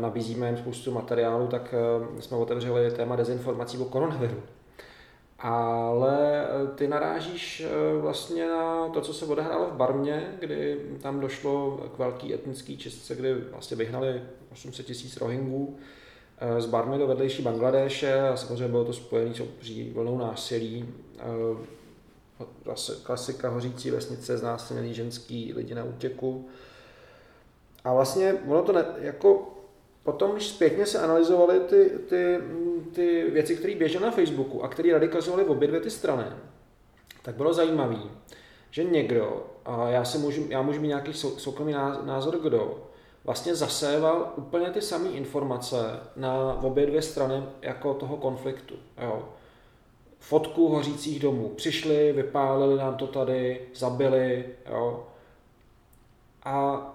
nabízíme 0.00 0.46
jim 0.46 0.56
spoustu 0.56 0.92
materiálu, 0.92 1.46
tak 1.46 1.74
jsme 2.20 2.36
otevřeli 2.36 2.90
téma 2.90 3.16
dezinformací 3.16 3.78
o 3.78 3.84
koronaviru 3.84 4.42
ale 5.44 6.46
eh, 6.46 6.66
ty 6.74 6.88
narážíš 6.88 7.60
eh, 7.60 8.00
vlastně 8.00 8.48
na 8.48 8.88
to, 8.88 9.00
co 9.00 9.14
se 9.14 9.24
odehrálo 9.24 9.66
v 9.66 9.72
Barmě, 9.72 10.34
kdy 10.40 10.80
tam 11.02 11.20
došlo 11.20 11.80
k 11.94 11.98
velký 11.98 12.34
etnický 12.34 12.78
čistce, 12.78 13.14
kdy 13.14 13.34
vlastně 13.34 13.76
vyhnali 13.76 14.22
800 14.52 14.86
tisíc 14.86 15.16
Rohingů 15.16 15.76
eh, 16.38 16.60
z 16.60 16.66
Barmy 16.66 16.98
do 16.98 17.06
vedlejší 17.06 17.42
Bangladéše 17.42 18.20
a 18.20 18.36
samozřejmě 18.36 18.68
bylo 18.68 18.84
to 18.84 18.92
spojené 18.92 19.34
s 19.34 19.40
obří 19.40 19.90
vlnou 19.90 20.18
násilí. 20.18 20.88
Klasika 23.02 23.48
hořící 23.48 23.90
vesnice, 23.90 24.38
znásilněný 24.38 24.94
ženský 24.94 25.52
lidi 25.56 25.74
na 25.74 25.84
útěku. 25.84 26.48
A 27.84 27.94
vlastně 27.94 28.34
ono 28.48 28.62
to 28.62 28.72
ne, 28.72 28.84
jako 28.98 29.54
potom, 30.04 30.32
když 30.32 30.48
zpětně 30.48 30.86
se 30.86 30.98
analyzovaly 30.98 31.60
ty, 31.60 31.90
ty, 32.08 32.38
ty 32.92 33.30
věci, 33.30 33.56
které 33.56 33.74
běžely 33.74 34.04
na 34.04 34.10
Facebooku 34.10 34.64
a 34.64 34.68
které 34.68 34.92
radikalizovaly 34.92 35.44
obě 35.44 35.68
dvě 35.68 35.80
ty 35.80 35.90
strany, 35.90 36.24
tak 37.22 37.34
bylo 37.34 37.52
zajímavé, 37.52 37.98
že 38.70 38.84
někdo, 38.84 39.46
a 39.64 39.88
já, 39.88 40.04
si 40.04 40.18
můžu, 40.18 40.46
já 40.48 40.62
můžu 40.62 40.80
mít 40.80 40.88
nějaký 40.88 41.12
soukromý 41.12 41.72
názor, 42.04 42.38
kdo, 42.38 42.88
vlastně 43.24 43.54
zaséval 43.54 44.32
úplně 44.36 44.70
ty 44.70 44.82
samé 44.82 45.08
informace 45.08 45.76
na 46.16 46.58
obě 46.62 46.86
dvě 46.86 47.02
strany 47.02 47.44
jako 47.62 47.94
toho 47.94 48.16
konfliktu. 48.16 48.74
Jo. 49.02 49.28
Fotku 50.18 50.68
hořících 50.68 51.20
domů. 51.20 51.48
Přišli, 51.48 52.12
vypálili 52.12 52.78
nám 52.78 52.96
to 52.96 53.06
tady, 53.06 53.60
zabili. 53.74 54.44
Jo. 54.70 55.06
A 56.44 56.93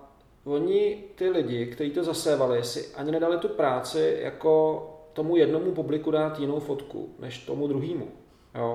oni, 0.49 1.03
ty 1.15 1.29
lidi, 1.29 1.65
kteří 1.65 1.91
to 1.91 2.03
zasévali, 2.03 2.63
si 2.63 2.95
ani 2.95 3.11
nedali 3.11 3.37
tu 3.37 3.47
práci 3.47 4.17
jako 4.21 4.85
tomu 5.13 5.35
jednomu 5.35 5.71
publiku 5.71 6.11
dát 6.11 6.39
jinou 6.39 6.59
fotku, 6.59 7.09
než 7.19 7.37
tomu 7.37 7.67
druhému. 7.67 8.07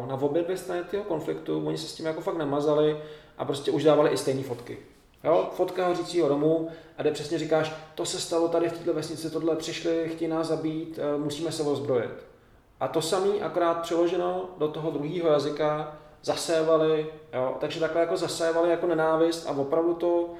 Na 0.08 0.14
obě 0.14 0.42
dvě 0.42 0.56
strany 0.56 0.82
toho 0.90 1.04
konfliktu 1.04 1.66
oni 1.66 1.78
se 1.78 1.88
s 1.88 1.94
tím 1.94 2.06
jako 2.06 2.20
fakt 2.20 2.36
nemazali 2.36 2.96
a 3.38 3.44
prostě 3.44 3.70
už 3.70 3.84
dávali 3.84 4.10
i 4.10 4.16
stejné 4.16 4.42
fotky. 4.42 4.78
Jo, 5.24 5.50
fotka 5.52 5.86
hořícího 5.88 6.28
domu 6.28 6.68
a 6.98 7.02
kde 7.02 7.10
přesně 7.10 7.38
říkáš, 7.38 7.74
to 7.94 8.04
se 8.04 8.20
stalo 8.20 8.48
tady 8.48 8.68
v 8.68 8.78
této 8.78 8.94
vesnici, 8.94 9.30
tohle 9.30 9.56
přišli, 9.56 10.08
chtějí 10.08 10.30
nás 10.30 10.46
zabít, 10.46 10.98
eh, 11.02 11.18
musíme 11.18 11.52
se 11.52 11.62
ozbrojit. 11.62 12.26
A 12.80 12.88
to 12.88 13.02
samý 13.02 13.42
akorát 13.42 13.82
přeloženo 13.82 14.50
do 14.58 14.68
toho 14.68 14.90
druhého 14.90 15.28
jazyka 15.28 15.98
zasévali, 16.22 17.06
jo, 17.32 17.56
takže 17.60 17.80
takhle 17.80 18.00
jako 18.00 18.16
zasévali 18.16 18.70
jako 18.70 18.86
nenávist 18.86 19.46
a 19.46 19.50
opravdu 19.50 19.94
to 19.94 20.30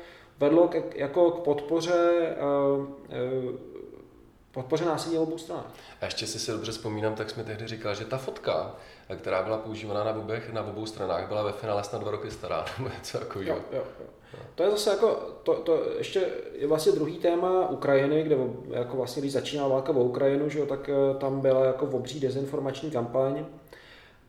vedlo 0.41 0.68
k, 0.68 0.95
jako 0.95 1.30
k 1.30 1.45
podpoře, 1.45 2.37
uh, 2.76 2.85
uh, 2.85 3.55
podpoře 4.53 4.85
násilí 4.85 5.18
obou 5.18 5.39
stranách. 5.39 5.72
A 6.01 6.05
ještě 6.05 6.26
si 6.26 6.39
si 6.39 6.53
dobře 6.53 6.72
vzpomínám, 6.72 7.14
tak 7.14 7.30
jsme 7.30 7.45
tehdy 7.45 7.68
říkal, 7.68 7.95
že 7.95 8.05
ta 8.05 8.18
fotka, 8.18 8.76
která 9.16 9.43
byla 9.43 9.59
používaná 9.59 10.05
na, 10.05 10.16
obech, 10.16 10.53
na 10.53 10.62
obou 10.62 10.87
stranách, 10.87 11.28
byla 11.28 11.43
ve 11.43 11.53
finále 11.53 11.85
snad 11.85 12.03
dva 12.03 12.11
roky 12.11 12.30
stará, 12.30 12.64
nebo 12.78 12.91
něco 12.99 13.18
takového. 13.18 13.57
Jo, 13.57 13.62
jo, 13.72 13.82
jo. 14.01 14.07
To 14.55 14.62
je 14.62 14.70
zase 14.70 14.91
jako, 14.91 15.09
to, 15.43 15.55
to 15.55 15.82
ještě 15.99 16.28
je 16.53 16.66
vlastně 16.66 16.93
druhý 16.93 17.18
téma 17.18 17.68
Ukrajiny, 17.68 18.22
kde 18.22 18.37
jako 18.70 18.97
vlastně, 18.97 19.20
když 19.20 19.32
začínala 19.32 19.68
válka 19.68 19.93
o 19.93 20.05
Ukrajinu, 20.05 20.49
že 20.49 20.59
jo, 20.59 20.66
tak 20.66 20.89
eh, 20.89 21.18
tam 21.18 21.41
byla 21.41 21.64
jako 21.64 21.87
obří 21.87 22.20
dezinformační 22.20 22.91
kampaň, 22.91 23.45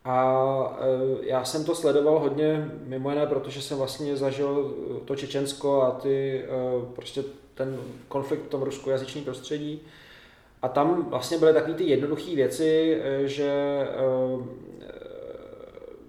a 0.05 0.77
e, 0.79 1.25
já 1.25 1.45
jsem 1.45 1.65
to 1.65 1.75
sledoval 1.75 2.19
hodně, 2.19 2.71
mimo 2.83 3.09
jiné, 3.09 3.25
protože 3.25 3.61
jsem 3.61 3.77
vlastně 3.77 4.17
zažil 4.17 4.75
to 5.05 5.15
Čečensko 5.15 5.81
a 5.81 5.91
ty, 5.91 6.43
e, 6.43 6.49
prostě 6.95 7.23
ten 7.53 7.79
konflikt 8.07 8.41
v 8.41 8.49
tom 8.49 8.61
ruskojazyčném 8.61 9.23
prostředí. 9.23 9.81
A 10.61 10.67
tam 10.67 11.09
vlastně 11.09 11.37
byly 11.37 11.53
takové 11.53 11.73
ty 11.73 11.83
jednoduché 11.83 12.35
věci, 12.35 13.01
e, 13.03 13.27
že 13.27 13.53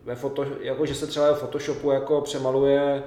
ve 0.05 0.14
foto, 0.14 0.47
jako 0.61 0.86
že 0.86 0.94
se 0.94 1.07
třeba 1.07 1.34
v 1.34 1.38
Photoshopu 1.40 1.90
jako 1.90 2.20
přemaluje 2.20 3.03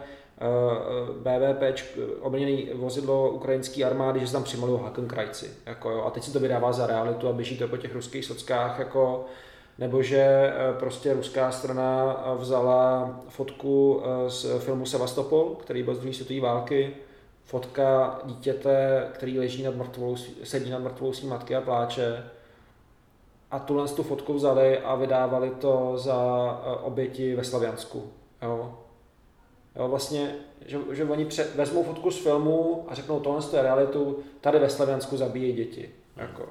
BVP, 1.20 1.84
obrněné 2.22 2.74
vozidlo 2.74 3.32
ukrajinské 3.32 3.84
armády, 3.84 4.20
že 4.20 4.28
se 4.28 4.34
tam 4.34 4.44
přimalují 4.44 4.82
Hakenkrajci. 4.84 5.50
Jako, 5.66 6.06
a 6.06 6.10
teď 6.10 6.24
si 6.24 6.34
to 6.34 6.40
vydává 6.40 6.74
za 6.74 6.88
realitu 6.88 7.28
a 7.28 7.34
běží 7.34 7.58
to 7.58 7.68
po 7.68 7.78
těch 7.78 7.94
ruských 7.96 8.26
sockách. 8.26 8.80
Jako, 8.80 9.26
nebo 9.80 10.04
že 10.04 10.18
eh, 10.18 10.74
prostě 10.80 11.14
ruská 11.14 11.52
strana 11.52 12.16
vzala 12.38 13.16
fotku 13.30 14.02
eh, 14.04 14.30
z 14.30 14.60
filmu 14.60 14.86
Sevastopol, 14.86 15.56
který 15.62 15.84
byl 15.84 15.96
z 15.96 16.00
druhé 16.00 16.14
světové 16.14 16.40
války, 16.40 16.94
fotka 17.44 18.20
dítěte, 18.26 19.08
který 19.14 19.40
leží 19.40 19.64
nad 19.64 19.76
mrtvou, 19.76 20.16
sedí 20.44 20.72
nad 20.72 20.80
mrtvou 20.80 21.14
svým 21.14 21.30
matky 21.30 21.56
a 21.56 21.62
pláče. 21.62 22.24
A 23.52 23.60
tuhle 23.60 23.88
tu 23.88 24.04
fotku 24.04 24.34
vzali 24.34 24.80
a 24.80 24.96
vydávali 24.96 25.50
to 25.50 25.94
za 25.96 26.18
oběti 26.82 27.36
ve 27.36 27.44
Slaviansku. 27.44 28.04
Jo. 28.42 28.80
Jo, 29.76 29.88
vlastně, 29.88 30.36
že, 30.66 30.78
že 30.92 31.04
oni 31.04 31.26
před, 31.26 31.56
vezmou 31.56 31.84
fotku 31.84 32.12
z 32.12 32.18
filmu 32.18 32.86
a 32.88 32.96
řeknou, 32.96 33.20
tohle 33.20 33.42
je 33.54 33.62
realitu, 33.62 34.20
tady 34.42 34.60
ve 34.60 34.70
Slaviansku 34.70 35.18
zabíjí 35.18 35.54
děti. 35.54 35.90
Jako, 36.18 36.50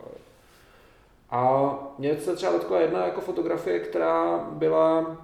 a 1.30 1.72
mě 1.98 2.20
se 2.20 2.36
třeba 2.36 2.52
dotkla 2.52 2.80
jedna 2.80 3.04
jako 3.04 3.20
fotografie, 3.20 3.80
která 3.80 4.38
byla, 4.52 5.16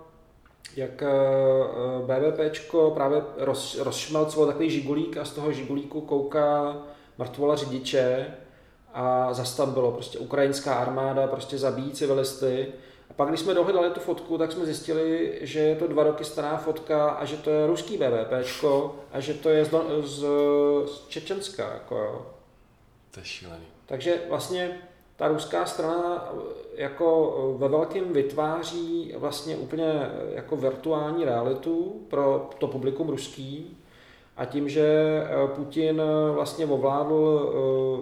jak 0.77 1.03
eh, 1.03 1.09
BVPčko 2.07 2.91
právě 2.91 3.23
roz, 3.37 3.79
rozšmelcovalo 3.79 4.47
takový 4.47 4.71
žigulík 4.71 5.17
a 5.17 5.25
z 5.25 5.31
toho 5.33 5.53
žigulíku 5.53 6.01
kouká 6.01 6.77
mrtvola 7.19 7.57
řidiče 7.57 8.35
a 8.95 9.35
zase 9.35 9.57
tam 9.57 9.73
bylo 9.73 9.93
prostě 9.93 10.19
ukrajinská 10.19 10.75
armáda, 10.75 11.27
prostě 11.27 11.59
zabíjí 11.59 11.93
civilisty. 11.93 12.73
A 13.11 13.15
pak, 13.15 13.29
když 13.29 13.41
jsme 13.41 13.55
dohledali 13.55 13.91
tu 13.91 14.01
fotku, 14.01 14.39
tak 14.39 14.53
jsme 14.53 14.65
zjistili, 14.65 15.39
že 15.41 15.59
je 15.59 15.77
to 15.77 15.89
dva 15.89 16.05
roky 16.05 16.25
stará 16.25 16.57
fotka 16.57 17.11
a 17.11 17.25
že 17.25 17.37
to 17.37 17.51
je 17.51 17.67
ruský 17.67 17.99
BVPčko 17.99 18.97
a 19.13 19.21
že 19.21 19.35
to 19.35 19.49
je 19.49 19.65
z, 19.65 19.71
z, 20.03 20.25
z 20.87 21.09
Čečenska. 21.09 21.73
Jako 21.73 21.97
jo. 21.97 22.27
To 23.11 23.21
je 23.21 23.27
šílený. 23.27 23.67
Takže 23.87 24.21
vlastně 24.29 24.81
ta 25.17 25.29
ruská 25.29 25.67
strana 25.67 26.35
jako 26.75 27.57
ve 27.59 27.69
velkém 27.69 28.13
vytváří 28.13 29.15
vlastně 29.19 29.57
úplně 29.57 30.11
jako 30.35 30.57
virtuální 30.57 31.25
realitu 31.25 32.07
pro 32.09 32.49
to 32.59 32.69
publikum 32.69 33.09
ruský 33.09 33.77
a 34.37 34.45
tím, 34.45 34.69
že 34.69 35.21
Putin 35.55 36.03
vlastně 36.35 36.67
ovládl 36.67 37.53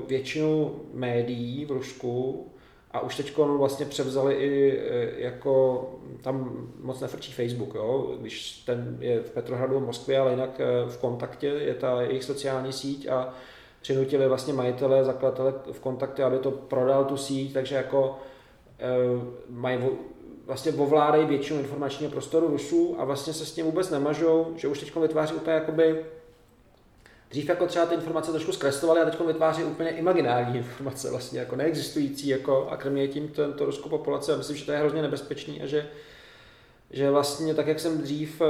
eh, 0.03 0.07
většinu 0.09 0.81
médií 0.93 1.65
v 1.65 1.71
Rusku 1.71 2.47
a 2.91 3.01
už 3.01 3.17
teď 3.17 3.37
vlastně 3.37 3.87
převzali 3.87 4.35
i 4.35 4.79
eh, 4.79 5.11
jako, 5.17 5.85
tam 6.23 6.67
moc 6.81 7.01
nefrčí 7.01 7.33
Facebook, 7.33 7.75
jo? 7.75 8.15
když 8.21 8.53
ten 8.59 8.97
je 9.01 9.21
v 9.21 9.31
Petrohradu 9.31 9.81
v 9.81 9.87
Moskvě, 9.87 10.19
ale 10.19 10.31
jinak 10.31 10.61
eh, 10.61 10.91
v 10.91 10.99
kontaktě 10.99 11.47
je 11.47 11.75
ta 11.75 12.03
jejich 12.03 12.25
sociální 12.25 12.73
síť 12.73 13.09
a 13.09 13.35
přinutili 13.83 14.29
vlastně 14.29 14.53
majitele, 14.53 15.05
zakladatele 15.05 15.55
v 15.73 15.81
kontakty, 15.81 16.23
aby 16.23 16.39
to 16.39 16.51
prodal 16.51 17.05
tu 17.05 17.17
síť, 17.17 17.53
takže 17.53 17.75
jako 17.75 18.19
e, 18.79 18.89
mají 19.49 19.79
vlastně 20.47 20.73
ovládají 20.73 21.27
většinu 21.27 21.61
informačního 21.61 22.13
prostoru 22.13 22.47
Rusů 22.47 22.97
a 22.99 23.05
vlastně 23.05 23.33
se 23.33 23.47
s 23.47 23.53
tím 23.53 23.67
vůbec 23.67 23.91
nemažou, 23.91 24.53
že 24.57 24.69
už 24.69 24.81
teď 24.81 24.97
vytváří 24.97 25.35
úplně 25.35 25.55
jakoby 25.55 26.05
Dřív 27.33 27.49
jako 27.49 27.67
třeba 27.67 27.87
ty 27.87 27.95
informace 27.95 28.31
trošku 28.31 28.53
zkreslovaly 28.53 29.01
a 29.01 29.05
teď 29.05 29.21
vytváří 29.27 29.65
úplně 29.65 29.91
imaginární 29.91 30.57
informace, 30.59 31.11
vlastně 31.11 31.41
jako 31.41 31.57
neexistující, 31.57 32.29
jako 32.29 32.69
a 32.71 32.77
krmě 32.77 33.09
tím 33.09 33.29
tento 33.29 33.65
ruskou 33.65 33.89
populace 33.89 34.35
a 34.35 34.37
myslím, 34.37 34.57
že 34.57 34.65
to 34.65 34.73
je 34.73 34.79
hrozně 34.79 35.03
nebezpečný 35.03 35.63
a 35.63 35.67
že 35.67 35.89
že 36.93 37.11
vlastně 37.11 37.55
tak, 37.55 37.67
jak 37.67 37.81
jsem 37.81 37.99
dřív 37.99 38.41
eh, 38.41 38.45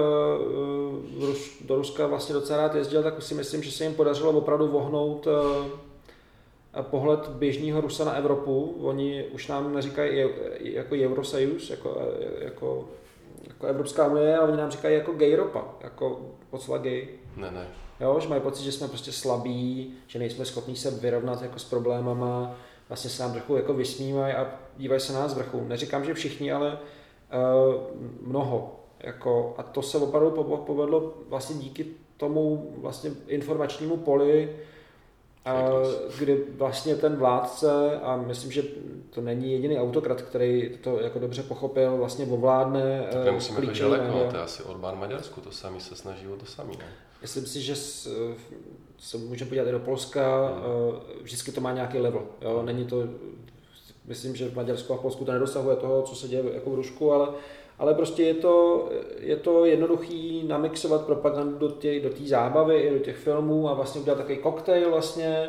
do 1.64 1.76
Ruska 1.76 2.06
vlastně 2.06 2.34
docela 2.34 2.58
rád 2.58 2.74
jezdil, 2.74 3.02
tak 3.02 3.22
si 3.22 3.34
myslím, 3.34 3.62
že 3.62 3.72
se 3.72 3.84
jim 3.84 3.94
podařilo 3.94 4.32
opravdu 4.32 4.68
vohnout 4.68 5.26
eh, 6.76 6.82
pohled 6.82 7.28
běžného 7.28 7.80
Rusa 7.80 8.04
na 8.04 8.12
Evropu. 8.12 8.76
Oni 8.80 9.24
už 9.24 9.48
nám 9.48 9.74
neříkají 9.74 10.24
jako 10.60 10.94
Eurosajus, 10.94 11.70
jako, 11.70 11.96
eh, 12.00 12.44
jako, 12.44 12.88
jako 13.48 13.66
Evropská 13.66 14.06
unie, 14.06 14.36
ale 14.36 14.48
oni 14.48 14.56
nám 14.56 14.70
říkají 14.70 14.94
jako 14.94 15.12
gayropa, 15.12 15.64
jako 15.80 16.20
podsla 16.50 16.78
gay. 16.78 17.08
Ne, 17.36 17.50
ne. 17.50 17.66
Jo, 18.00 18.20
že 18.20 18.28
mají 18.28 18.40
pocit, 18.40 18.64
že 18.64 18.72
jsme 18.72 18.88
prostě 18.88 19.12
slabí, 19.12 19.94
že 20.06 20.18
nejsme 20.18 20.44
schopni 20.44 20.76
se 20.76 20.90
vyrovnat 20.90 21.42
jako 21.42 21.58
s 21.58 21.64
problémama, 21.64 22.54
vlastně 22.88 23.10
se 23.10 23.22
nám 23.22 23.32
trochu 23.32 23.56
jako 23.56 23.74
vysmívají 23.74 24.34
a 24.34 24.54
dívají 24.76 25.00
se 25.00 25.12
na 25.12 25.20
nás 25.20 25.34
vrchu. 25.34 25.64
Neříkám, 25.68 26.04
že 26.04 26.14
všichni, 26.14 26.52
ale 26.52 26.78
Eh, 26.78 26.78
mnoho. 28.20 28.80
Jako, 29.00 29.54
a 29.58 29.62
to 29.62 29.82
se 29.82 29.98
opravdu 29.98 30.30
povedlo 30.66 31.14
vlastně 31.28 31.56
díky 31.56 31.86
tomu 32.16 32.74
vlastně 32.78 33.10
informačnímu 33.26 33.96
poli, 33.96 34.56
a 35.44 35.68
kdy 36.18 36.44
vlastně 36.56 36.96
ten 36.96 37.16
vládce, 37.16 38.00
a 38.02 38.16
myslím, 38.16 38.52
že 38.52 38.62
to 39.10 39.20
není 39.20 39.52
jediný 39.52 39.78
autokrat, 39.78 40.22
který 40.22 40.78
to 40.80 41.00
jako 41.00 41.18
dobře 41.18 41.42
pochopil, 41.42 41.96
vlastně 41.96 42.26
ovládne 42.26 43.06
Tak 43.12 43.24
nemusíme 43.24 43.60
být 43.60 43.78
daleko, 43.78 44.30
to 44.30 44.36
je 44.36 44.42
asi 44.42 44.62
Orbán 44.62 44.98
Maďarsku, 44.98 45.40
to 45.40 45.50
sami 45.50 45.80
se 45.80 45.96
snaží 45.96 46.28
o 46.28 46.36
to 46.36 46.46
samý. 46.46 46.76
Ne? 46.78 46.84
Myslím 47.22 47.46
si, 47.46 47.60
že 47.60 47.76
se 48.98 49.18
můžeme 49.18 49.48
podívat 49.48 49.68
i 49.68 49.72
do 49.72 49.78
Polska, 49.78 50.48
hmm. 50.48 51.22
vždycky 51.22 51.52
to 51.52 51.60
má 51.60 51.72
nějaký 51.72 51.98
level. 51.98 52.22
Jo? 52.40 52.62
Není 52.62 52.84
to 52.84 52.96
Myslím, 54.06 54.36
že 54.36 54.48
v 54.48 54.56
Maďarsku 54.56 54.92
a 54.92 54.96
v 54.96 55.00
Polsku 55.00 55.24
to 55.24 55.32
nedosahuje 55.32 55.76
toho, 55.76 56.02
co 56.02 56.14
se 56.14 56.28
děje 56.28 56.42
jako 56.54 56.70
v 56.70 56.74
Rusku, 56.74 57.12
ale, 57.12 57.28
ale 57.78 57.94
prostě 57.94 58.22
je 58.22 58.34
to, 58.34 58.88
je 59.18 59.36
to 59.36 59.64
jednoduchý 59.64 60.42
namixovat 60.46 61.06
propagandu 61.06 61.58
do 61.58 61.68
té 61.68 62.00
do 62.00 62.10
zábavy 62.24 62.80
i 62.80 62.90
do 62.90 62.98
těch 62.98 63.16
filmů 63.16 63.68
a 63.68 63.74
vlastně 63.74 64.00
udělat 64.00 64.16
takový 64.16 64.36
koktejl 64.36 64.90
vlastně. 64.90 65.48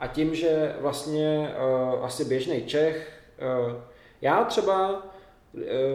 A 0.00 0.06
tím, 0.06 0.34
že 0.34 0.76
vlastně 0.80 1.54
uh, 1.94 2.04
asi 2.04 2.24
běžný 2.24 2.62
Čech, 2.66 3.22
uh, 3.66 3.72
já 4.22 4.44
třeba 4.44 5.06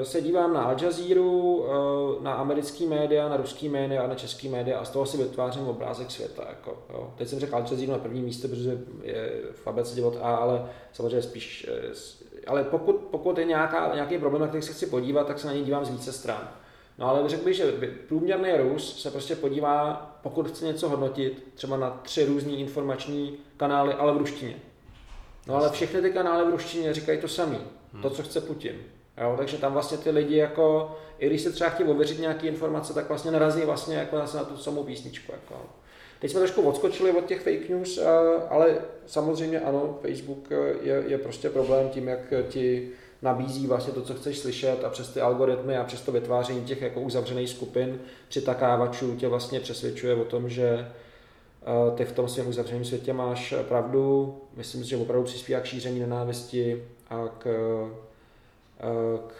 se 0.03 0.21
dívám 0.21 0.53
na 0.53 0.63
Al 0.63 0.75
Jazeera, 0.81 1.21
eh, 1.21 2.23
na 2.23 2.33
americký 2.33 2.87
média, 2.87 3.29
na 3.29 3.37
ruský 3.37 3.69
média 3.69 4.03
a 4.03 4.07
na 4.07 4.15
český 4.15 4.49
média 4.49 4.79
a 4.79 4.85
z 4.85 4.89
toho 4.89 5.05
si 5.05 5.17
vytvářím 5.17 5.67
obrázek 5.67 6.11
světa. 6.11 6.43
Jako, 6.49 6.83
jo. 6.93 7.13
Teď 7.17 7.27
jsem 7.27 7.39
řekl 7.39 7.55
Al 7.55 7.61
Jazeera 7.71 7.93
na 7.93 7.99
prvním 7.99 8.25
místě, 8.25 8.47
protože 8.47 8.77
je 9.03 9.31
v 9.51 9.67
abecedě 9.67 10.03
od 10.03 10.17
A, 10.21 10.35
ale 10.35 10.65
samozřejmě 10.93 11.21
spíš, 11.21 11.67
eh, 11.69 11.93
ale 12.47 12.63
pokud, 12.63 12.95
pokud 12.95 13.37
je 13.37 13.45
nějaká, 13.45 13.91
nějaký 13.93 14.17
problém, 14.17 14.41
na 14.41 14.47
který 14.47 14.63
se 14.63 14.73
chci 14.73 14.85
podívat, 14.85 15.27
tak 15.27 15.39
se 15.39 15.47
na 15.47 15.53
něj 15.53 15.63
dívám 15.63 15.85
z 15.85 15.89
více 15.89 16.13
stran. 16.13 16.49
No 16.97 17.07
ale 17.07 17.29
řekl 17.29 17.45
bych, 17.45 17.55
že 17.55 17.73
průměrný 18.07 18.49
Rus 18.57 19.01
se 19.01 19.11
prostě 19.11 19.35
podívá, 19.35 20.09
pokud 20.23 20.47
chce 20.47 20.65
něco 20.65 20.89
hodnotit, 20.89 21.47
třeba 21.55 21.77
na 21.77 21.99
tři 22.03 22.25
různé 22.25 22.51
informační 22.51 23.37
kanály, 23.57 23.93
ale 23.93 24.13
v 24.13 24.17
ruštině. 24.17 24.55
No 25.47 25.55
ale 25.55 25.69
všechny 25.69 26.01
ty 26.01 26.11
kanály 26.11 26.45
v 26.45 26.49
ruštině 26.49 26.93
říkají 26.93 27.21
to 27.21 27.27
samé, 27.27 27.57
to, 28.01 28.07
hmm. 28.07 28.11
co 28.11 28.23
chce 28.23 28.41
Putin. 28.41 28.75
Jo, 29.21 29.35
takže 29.37 29.57
tam 29.57 29.73
vlastně 29.73 29.97
ty 29.97 30.09
lidi 30.09 30.35
jako, 30.35 30.95
i 31.19 31.27
když 31.27 31.41
se 31.41 31.51
třeba 31.51 31.69
chtějí 31.69 31.89
ověřit 31.89 32.19
nějaké 32.19 32.47
informace, 32.47 32.93
tak 32.93 33.07
vlastně 33.07 33.31
narazí 33.31 33.61
vlastně 33.61 33.95
jako 33.95 34.17
zase 34.17 34.37
na 34.37 34.43
tu 34.43 34.57
samou 34.57 34.83
písničku. 34.83 35.31
Jako. 35.31 35.55
Teď 36.19 36.31
jsme 36.31 36.39
trošku 36.39 36.61
odskočili 36.61 37.11
od 37.11 37.25
těch 37.25 37.41
fake 37.41 37.69
news, 37.69 37.99
ale 38.49 38.77
samozřejmě 39.05 39.59
ano, 39.59 39.99
Facebook 40.01 40.49
je, 40.81 41.03
je 41.07 41.17
prostě 41.17 41.49
problém 41.49 41.89
tím, 41.89 42.07
jak 42.07 42.33
ti 42.49 42.89
nabízí 43.21 43.67
vlastně 43.67 43.93
to, 43.93 44.01
co 44.01 44.13
chceš 44.13 44.39
slyšet 44.39 44.83
a 44.83 44.89
přes 44.89 45.09
ty 45.09 45.21
algoritmy 45.21 45.77
a 45.77 45.83
přes 45.83 46.01
to 46.01 46.11
vytváření 46.11 46.65
těch 46.65 46.81
jako 46.81 47.01
uzavřených 47.01 47.49
skupin 47.49 47.99
přitakávačů 48.29 49.15
tě 49.15 49.27
vlastně 49.27 49.59
přesvědčuje 49.59 50.15
o 50.15 50.25
tom, 50.25 50.49
že 50.49 50.91
ty 51.95 52.05
v 52.05 52.11
tom 52.11 52.27
svém 52.27 52.47
uzavřeném 52.47 52.85
světě 52.85 53.13
máš 53.13 53.53
pravdu. 53.67 54.37
Myslím 54.55 54.83
si, 54.83 54.89
že 54.89 54.97
opravdu 54.97 55.25
přispívá 55.25 55.59
k 55.59 55.65
šíření 55.65 55.99
nenávisti 55.99 56.83
a 57.09 57.27
k 57.37 57.45
k 59.27 59.33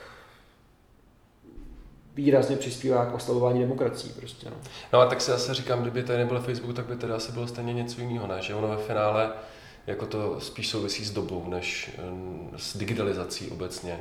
výrazně 2.16 2.56
přispívá 2.56 3.06
k 3.06 3.16
oslavování 3.16 3.60
demokracií. 3.60 4.14
Prostě, 4.14 4.50
no. 4.50 4.56
no 4.94 5.00
a 5.00 5.06
tak 5.06 5.22
si 5.22 5.32
zase 5.32 5.54
říkám, 5.54 5.82
kdyby 5.82 6.04
tady 6.04 6.20
nebyl 6.20 6.40
Facebook, 6.40 6.76
tak 6.76 6.86
by 6.86 6.96
tady 6.96 7.14
asi 7.14 7.32
bylo 7.32 7.48
stejně 7.48 7.74
něco 7.74 8.02
jiného, 8.02 8.28
ne? 8.28 8.38
Že 8.42 8.56
ono 8.56 8.68
ve 8.68 8.78
finále 8.78 9.32
jako 9.88 10.06
to 10.06 10.40
spíš 10.40 10.70
souvisí 10.70 11.06
s 11.06 11.12
dobou, 11.12 11.44
než 11.48 11.92
s 12.56 12.78
digitalizací 12.78 13.52
obecně. 13.52 14.00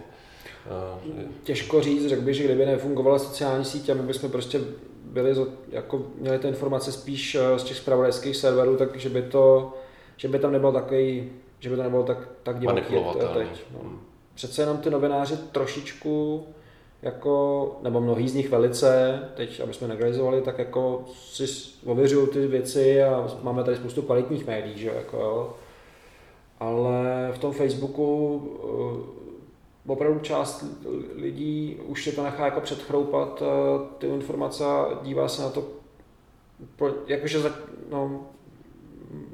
Těžko 1.42 1.82
říct, 1.82 2.06
řekl 2.06 2.22
bych, 2.22 2.34
že 2.34 2.44
kdyby 2.44 2.66
nefungovala 2.66 3.18
sociální 3.18 3.64
sítě, 3.64 3.94
my 3.94 4.02
bychom 4.02 4.30
prostě 4.30 4.60
byli, 5.04 5.34
jako 5.68 6.06
měli 6.14 6.38
ty 6.38 6.48
informace 6.48 6.92
spíš 6.92 7.34
eh, 7.34 7.58
z 7.58 7.64
těch 7.64 7.76
spravodajských 7.76 8.36
serverů, 8.36 8.76
takže 8.76 9.08
by 9.08 9.22
to, 9.22 9.74
že 10.16 10.28
by 10.28 10.38
tam 10.38 10.52
nebylo 10.52 10.72
takový, 10.72 11.30
že 11.58 11.70
by 11.70 11.76
to 11.76 11.82
nebylo 11.82 12.02
tak, 12.02 12.18
tak 12.42 12.60
divoký 12.60 12.94
teď. 13.34 13.48
No. 13.72 13.90
Přece 14.38 14.62
jenom 14.62 14.78
ty 14.78 14.90
novináři 14.90 15.36
trošičku 15.36 16.46
jako, 17.02 17.76
nebo 17.82 18.00
mnohý 18.00 18.28
z 18.28 18.34
nich 18.34 18.48
velice, 18.48 19.20
teď, 19.34 19.60
aby 19.60 19.74
jsme 19.74 19.88
negralizovali, 19.88 20.42
tak 20.42 20.58
jako 20.58 21.04
si 21.14 21.44
ověřují 21.86 22.28
ty 22.28 22.46
věci 22.46 23.02
a 23.02 23.28
máme 23.42 23.64
tady 23.64 23.76
spoustu 23.76 24.02
kvalitních 24.02 24.46
médií, 24.46 24.78
že 24.78 24.92
jako 24.96 25.16
jo. 25.16 25.54
Ale 26.60 27.30
v 27.34 27.38
tom 27.38 27.52
Facebooku 27.52 28.36
uh, 28.36 29.92
opravdu 29.92 30.20
část 30.20 30.64
lidí 31.14 31.80
už 31.86 32.04
si 32.04 32.12
to 32.12 32.22
nechá 32.22 32.44
jako 32.44 32.60
předchroupat 32.60 33.42
uh, 33.42 33.48
ty 33.98 34.06
informace 34.06 34.64
a 34.64 35.00
dívá 35.02 35.28
se 35.28 35.42
na 35.42 35.50
to 35.50 35.64
jakože 37.06 37.38
no, 37.90 38.26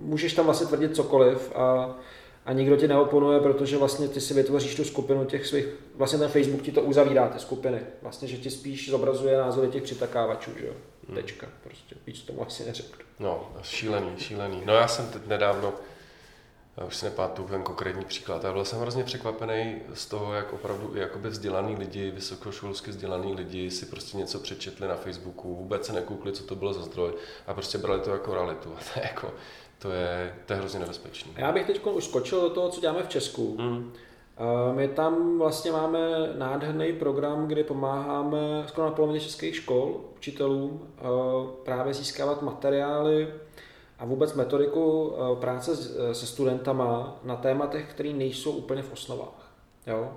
můžeš 0.01 0.35
tam 0.35 0.45
vlastně 0.45 0.67
tvrdit 0.67 0.97
cokoliv 0.97 1.53
a, 1.57 1.97
a 2.45 2.53
nikdo 2.53 2.77
ti 2.77 2.89
neoponuje, 2.89 3.41
protože 3.41 3.77
vlastně 3.77 4.09
ty 4.09 4.21
si 4.21 4.35
vytvoříš 4.35 4.75
tu 4.75 4.85
skupinu 4.85 5.25
těch 5.25 5.47
svých, 5.47 5.67
vlastně 5.95 6.19
ten 6.19 6.29
Facebook 6.29 6.63
ti 6.63 6.73
to 6.73 6.83
uzavírá, 6.83 7.29
ty 7.29 7.39
skupiny. 7.39 7.81
Vlastně, 8.03 8.29
že 8.29 8.37
ti 8.37 8.51
spíš 8.51 8.91
zobrazuje 8.91 9.39
názory 9.39 9.69
těch 9.69 9.83
přitakávačů, 9.83 10.51
že 10.59 10.67
jo. 10.67 10.73
Hmm. 11.09 11.17
Tečka, 11.17 11.47
prostě 11.65 11.95
víc 12.07 12.23
tomu 12.23 12.43
asi 12.47 12.65
neřeknu. 12.65 13.05
No, 13.19 13.53
šílený, 13.63 14.11
šílený. 14.19 14.63
No 14.65 14.75
já 14.75 14.89
jsem 14.89 15.07
teď 15.09 15.27
nedávno, 15.27 15.73
já 16.77 16.85
už 16.85 16.97
si 16.97 17.05
nepamatuju 17.05 17.49
ten 17.49 17.63
konkrétní 17.63 18.05
příklad, 18.05 18.45
ale 18.45 18.55
byl 18.55 18.65
jsem 18.65 18.79
hrozně 18.79 19.05
překvapený 19.05 19.81
z 19.95 20.07
toho, 20.07 20.35
jak 20.35 20.53
opravdu 20.53 20.97
jakoby 20.97 21.29
vzdělaný 21.29 21.77
lidi, 21.77 22.11
vysokoškolsky 22.11 22.91
vzdělaný 22.91 23.35
lidi 23.35 23.71
si 23.71 23.87
prostě 23.87 24.17
něco 24.17 24.39
přečetli 24.39 24.89
na 24.89 24.97
Facebooku, 24.97 25.55
vůbec 25.55 25.87
se 25.87 25.93
nekoukli, 25.93 26.33
co 26.33 26.45
to 26.45 26.55
bylo 26.55 26.73
za 26.73 26.83
zdroj 26.83 27.13
a 27.47 27.55
prostě 27.55 27.79
brali 27.79 28.01
to 28.01 28.11
jako 28.11 28.35
realitu. 28.35 28.75
A 28.79 28.95
to 28.95 29.01
je 29.01 29.07
jako, 29.07 29.35
to 29.85 29.93
je, 29.93 30.35
to 30.47 30.53
je 30.53 30.59
hrozně 30.59 30.81
nebezpečné. 30.81 31.33
Já 31.37 31.53
bych 31.53 31.67
teď 31.67 31.87
už 31.87 32.05
skočil 32.05 32.41
do 32.41 32.51
toho, 32.51 32.69
co 32.69 32.81
děláme 32.81 33.03
v 33.03 33.09
Česku. 33.09 33.57
Mm. 33.59 33.93
My 34.73 34.89
tam 34.89 35.39
vlastně 35.39 35.73
máme 35.73 35.99
nádherný 36.37 36.93
program, 36.93 37.47
kdy 37.47 37.65
pomáháme 37.65 38.65
skoro 38.67 38.87
na 38.87 38.93
polovině 38.93 39.21
českých 39.21 39.57
škol, 39.57 40.01
učitelům, 40.17 40.89
právě 41.65 41.95
získávat 41.95 42.43
materiály 42.43 43.35
a 43.99 44.05
vůbec 44.05 44.35
metodiku 44.35 45.13
práce 45.41 45.77
se 46.15 46.27
studentama 46.27 47.17
na 47.25 47.37
tématech, 47.37 47.91
které 47.91 48.13
nejsou 48.13 48.53
úplně 48.53 48.83
v 48.83 48.93
osnovách. 48.93 49.53
Jo? 49.87 50.13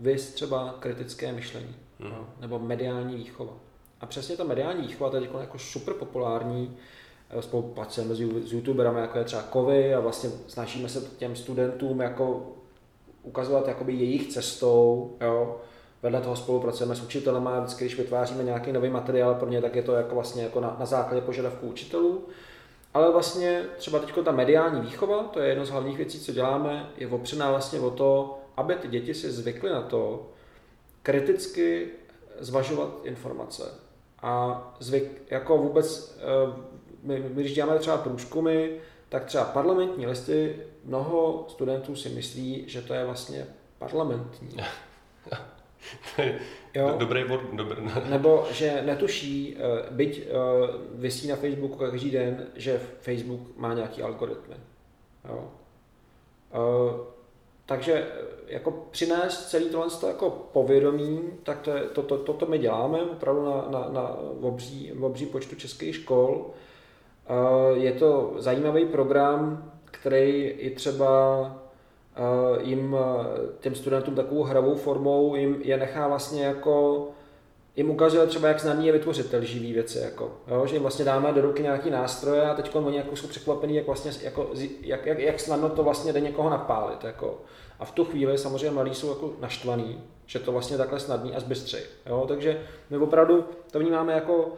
Vys 0.00 0.34
třeba 0.34 0.74
kritické 0.80 1.32
myšlení 1.32 1.74
mm. 1.98 2.06
jo? 2.06 2.26
nebo 2.40 2.58
mediální 2.58 3.16
výchova. 3.16 3.52
A 4.00 4.06
přesně 4.06 4.36
ta 4.36 4.44
mediální 4.44 4.86
výchova 4.86 5.10
je 5.14 5.20
teď 5.20 5.30
jako 5.40 5.58
super 5.58 5.94
populární, 5.94 6.76
spolupracujeme 7.40 8.14
s 8.14 8.52
youtuberami, 8.52 9.00
jako 9.00 9.18
je 9.18 9.24
třeba 9.24 9.42
Kovy 9.42 9.94
a 9.94 10.00
vlastně 10.00 10.30
snažíme 10.46 10.88
se 10.88 11.00
těm 11.00 11.36
studentům 11.36 12.00
jako 12.00 12.52
ukazovat 13.22 13.68
jakoby 13.68 13.92
jejich 13.92 14.28
cestou, 14.28 15.16
jo. 15.20 15.60
Vedle 16.02 16.20
toho 16.20 16.36
spolupracujeme 16.36 16.94
s 16.94 17.02
učitelem 17.02 17.48
a 17.48 17.60
vždycky, 17.60 17.84
když 17.84 17.98
vytváříme 17.98 18.44
nějaký 18.44 18.72
nový 18.72 18.90
materiál 18.90 19.34
pro 19.34 19.48
ně, 19.48 19.62
tak 19.62 19.76
je 19.76 19.82
to 19.82 19.94
jako 19.94 20.14
vlastně 20.14 20.42
jako 20.42 20.60
na, 20.60 20.76
na 20.78 20.86
základě 20.86 21.20
požadavků 21.20 21.66
učitelů. 21.66 22.28
Ale 22.94 23.12
vlastně 23.12 23.64
třeba 23.76 23.98
teď 23.98 24.14
ta 24.24 24.32
mediální 24.32 24.80
výchova, 24.80 25.22
to 25.22 25.40
je 25.40 25.48
jedno 25.48 25.66
z 25.66 25.70
hlavních 25.70 25.96
věcí, 25.96 26.20
co 26.20 26.32
děláme, 26.32 26.90
je 26.96 27.08
opřená 27.08 27.50
vlastně 27.50 27.80
o 27.80 27.90
to, 27.90 28.38
aby 28.56 28.74
ty 28.74 28.88
děti 28.88 29.14
si 29.14 29.30
zvykly 29.30 29.70
na 29.70 29.82
to 29.82 30.28
kriticky 31.02 31.88
zvažovat 32.40 32.90
informace. 33.04 33.74
A 34.22 34.74
zvyk, 34.80 35.22
jako 35.30 35.58
vůbec, 35.58 36.18
eh, 36.18 36.74
my, 37.04 37.20
my 37.20 37.42
když 37.42 37.54
děláme 37.54 37.78
třeba 37.78 37.96
průzkumy, 37.96 38.68
tak 39.08 39.24
třeba 39.24 39.44
parlamentní 39.44 40.06
listy, 40.06 40.56
mnoho 40.84 41.46
studentů 41.48 41.96
si 41.96 42.08
myslí, 42.08 42.64
že 42.66 42.82
to 42.82 42.94
je 42.94 43.04
vlastně 43.04 43.46
parlamentní. 43.78 44.56
jo? 46.74 46.94
Dobrý 46.98 47.24
bod. 47.24 47.40
Dobrý. 47.52 47.76
Nebo 48.10 48.46
že 48.50 48.82
netuší, 48.82 49.56
eh, 49.56 49.86
byť 49.90 50.18
eh, 50.18 50.30
vysí 50.94 51.28
na 51.28 51.36
Facebooku 51.36 51.76
každý 51.76 52.10
den, 52.10 52.46
že 52.54 52.80
Facebook 53.00 53.56
má 53.56 53.74
nějaký 53.74 54.02
algoritmy. 54.02 54.56
Jo? 55.28 55.50
Eh, 56.54 57.14
takže 57.66 58.08
jako 58.46 58.86
přinést 58.90 59.48
celý 59.48 59.68
tohle 59.68 59.86
jako 60.08 60.30
povědomí, 60.30 61.22
tak 61.42 61.60
to, 61.60 61.70
je, 61.70 61.82
to, 61.82 62.02
to, 62.02 62.18
to, 62.18 62.32
to 62.32 62.46
my 62.46 62.58
děláme 62.58 63.02
opravdu 63.02 63.44
na, 63.44 63.66
na, 63.70 63.88
na 63.88 64.16
obří, 64.40 64.92
obří 64.92 65.26
počtu 65.26 65.56
českých 65.56 65.94
škol. 65.94 66.50
Je 67.74 67.92
to 67.92 68.34
zajímavý 68.38 68.84
program, 68.84 69.70
který 69.84 70.42
i 70.42 70.70
třeba 70.70 71.50
jim, 72.60 72.96
těm 73.60 73.74
studentům 73.74 74.14
takovou 74.14 74.42
hravou 74.42 74.74
formou 74.74 75.34
jim 75.34 75.56
je 75.62 75.76
nechá 75.76 76.08
vlastně 76.08 76.44
jako 76.44 77.08
jim 77.76 77.90
ukazuje 77.90 78.26
třeba, 78.26 78.48
jak 78.48 78.60
snadný 78.60 78.86
je 78.86 78.92
vytvořit 78.92 79.34
lživý 79.34 79.72
věci, 79.72 79.98
jako, 79.98 80.32
jo? 80.48 80.66
že 80.66 80.74
jim 80.74 80.82
vlastně 80.82 81.04
dáme 81.04 81.32
do 81.32 81.40
ruky 81.40 81.62
nějaký 81.62 81.90
nástroje 81.90 82.42
a 82.42 82.54
teď 82.54 82.74
oni 82.74 82.96
jako 82.96 83.16
jsou 83.16 83.26
překvapení, 83.26 83.76
jak, 83.76 83.86
vlastně, 83.86 84.12
jako, 84.22 84.50
jak, 84.80 85.06
jak, 85.06 85.18
jak, 85.18 85.40
snadno 85.40 85.68
to 85.68 85.82
vlastně 85.82 86.12
jde 86.12 86.20
někoho 86.20 86.50
napálit. 86.50 87.04
Jako. 87.04 87.40
A 87.78 87.84
v 87.84 87.92
tu 87.92 88.04
chvíli 88.04 88.38
samozřejmě 88.38 88.70
mladí 88.70 88.94
jsou 88.94 89.08
jako 89.08 89.32
naštvaný, 89.40 90.00
že 90.26 90.38
to 90.38 90.52
vlastně 90.52 90.78
takhle 90.78 91.00
snadný 91.00 91.34
a 91.34 91.40
zbystřej. 91.40 91.82
Jo? 92.06 92.24
Takže 92.28 92.60
my 92.90 92.98
opravdu 92.98 93.44
to 93.70 93.78
vnímáme 93.78 94.12
jako 94.12 94.52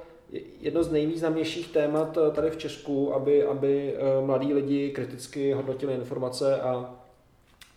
jedno 0.61 0.83
z 0.83 0.93
nejvýznamnějších 0.93 1.69
témat 1.69 2.19
eh, 2.19 2.31
tady 2.31 2.51
v 2.51 2.57
Česku, 2.57 3.15
aby, 3.15 3.45
aby 3.45 3.95
eh, 3.95 4.27
mladí 4.27 4.55
lidi 4.55 4.91
kriticky 4.91 5.53
hodnotili 5.53 5.95
informace 5.95 6.61
a 6.61 6.95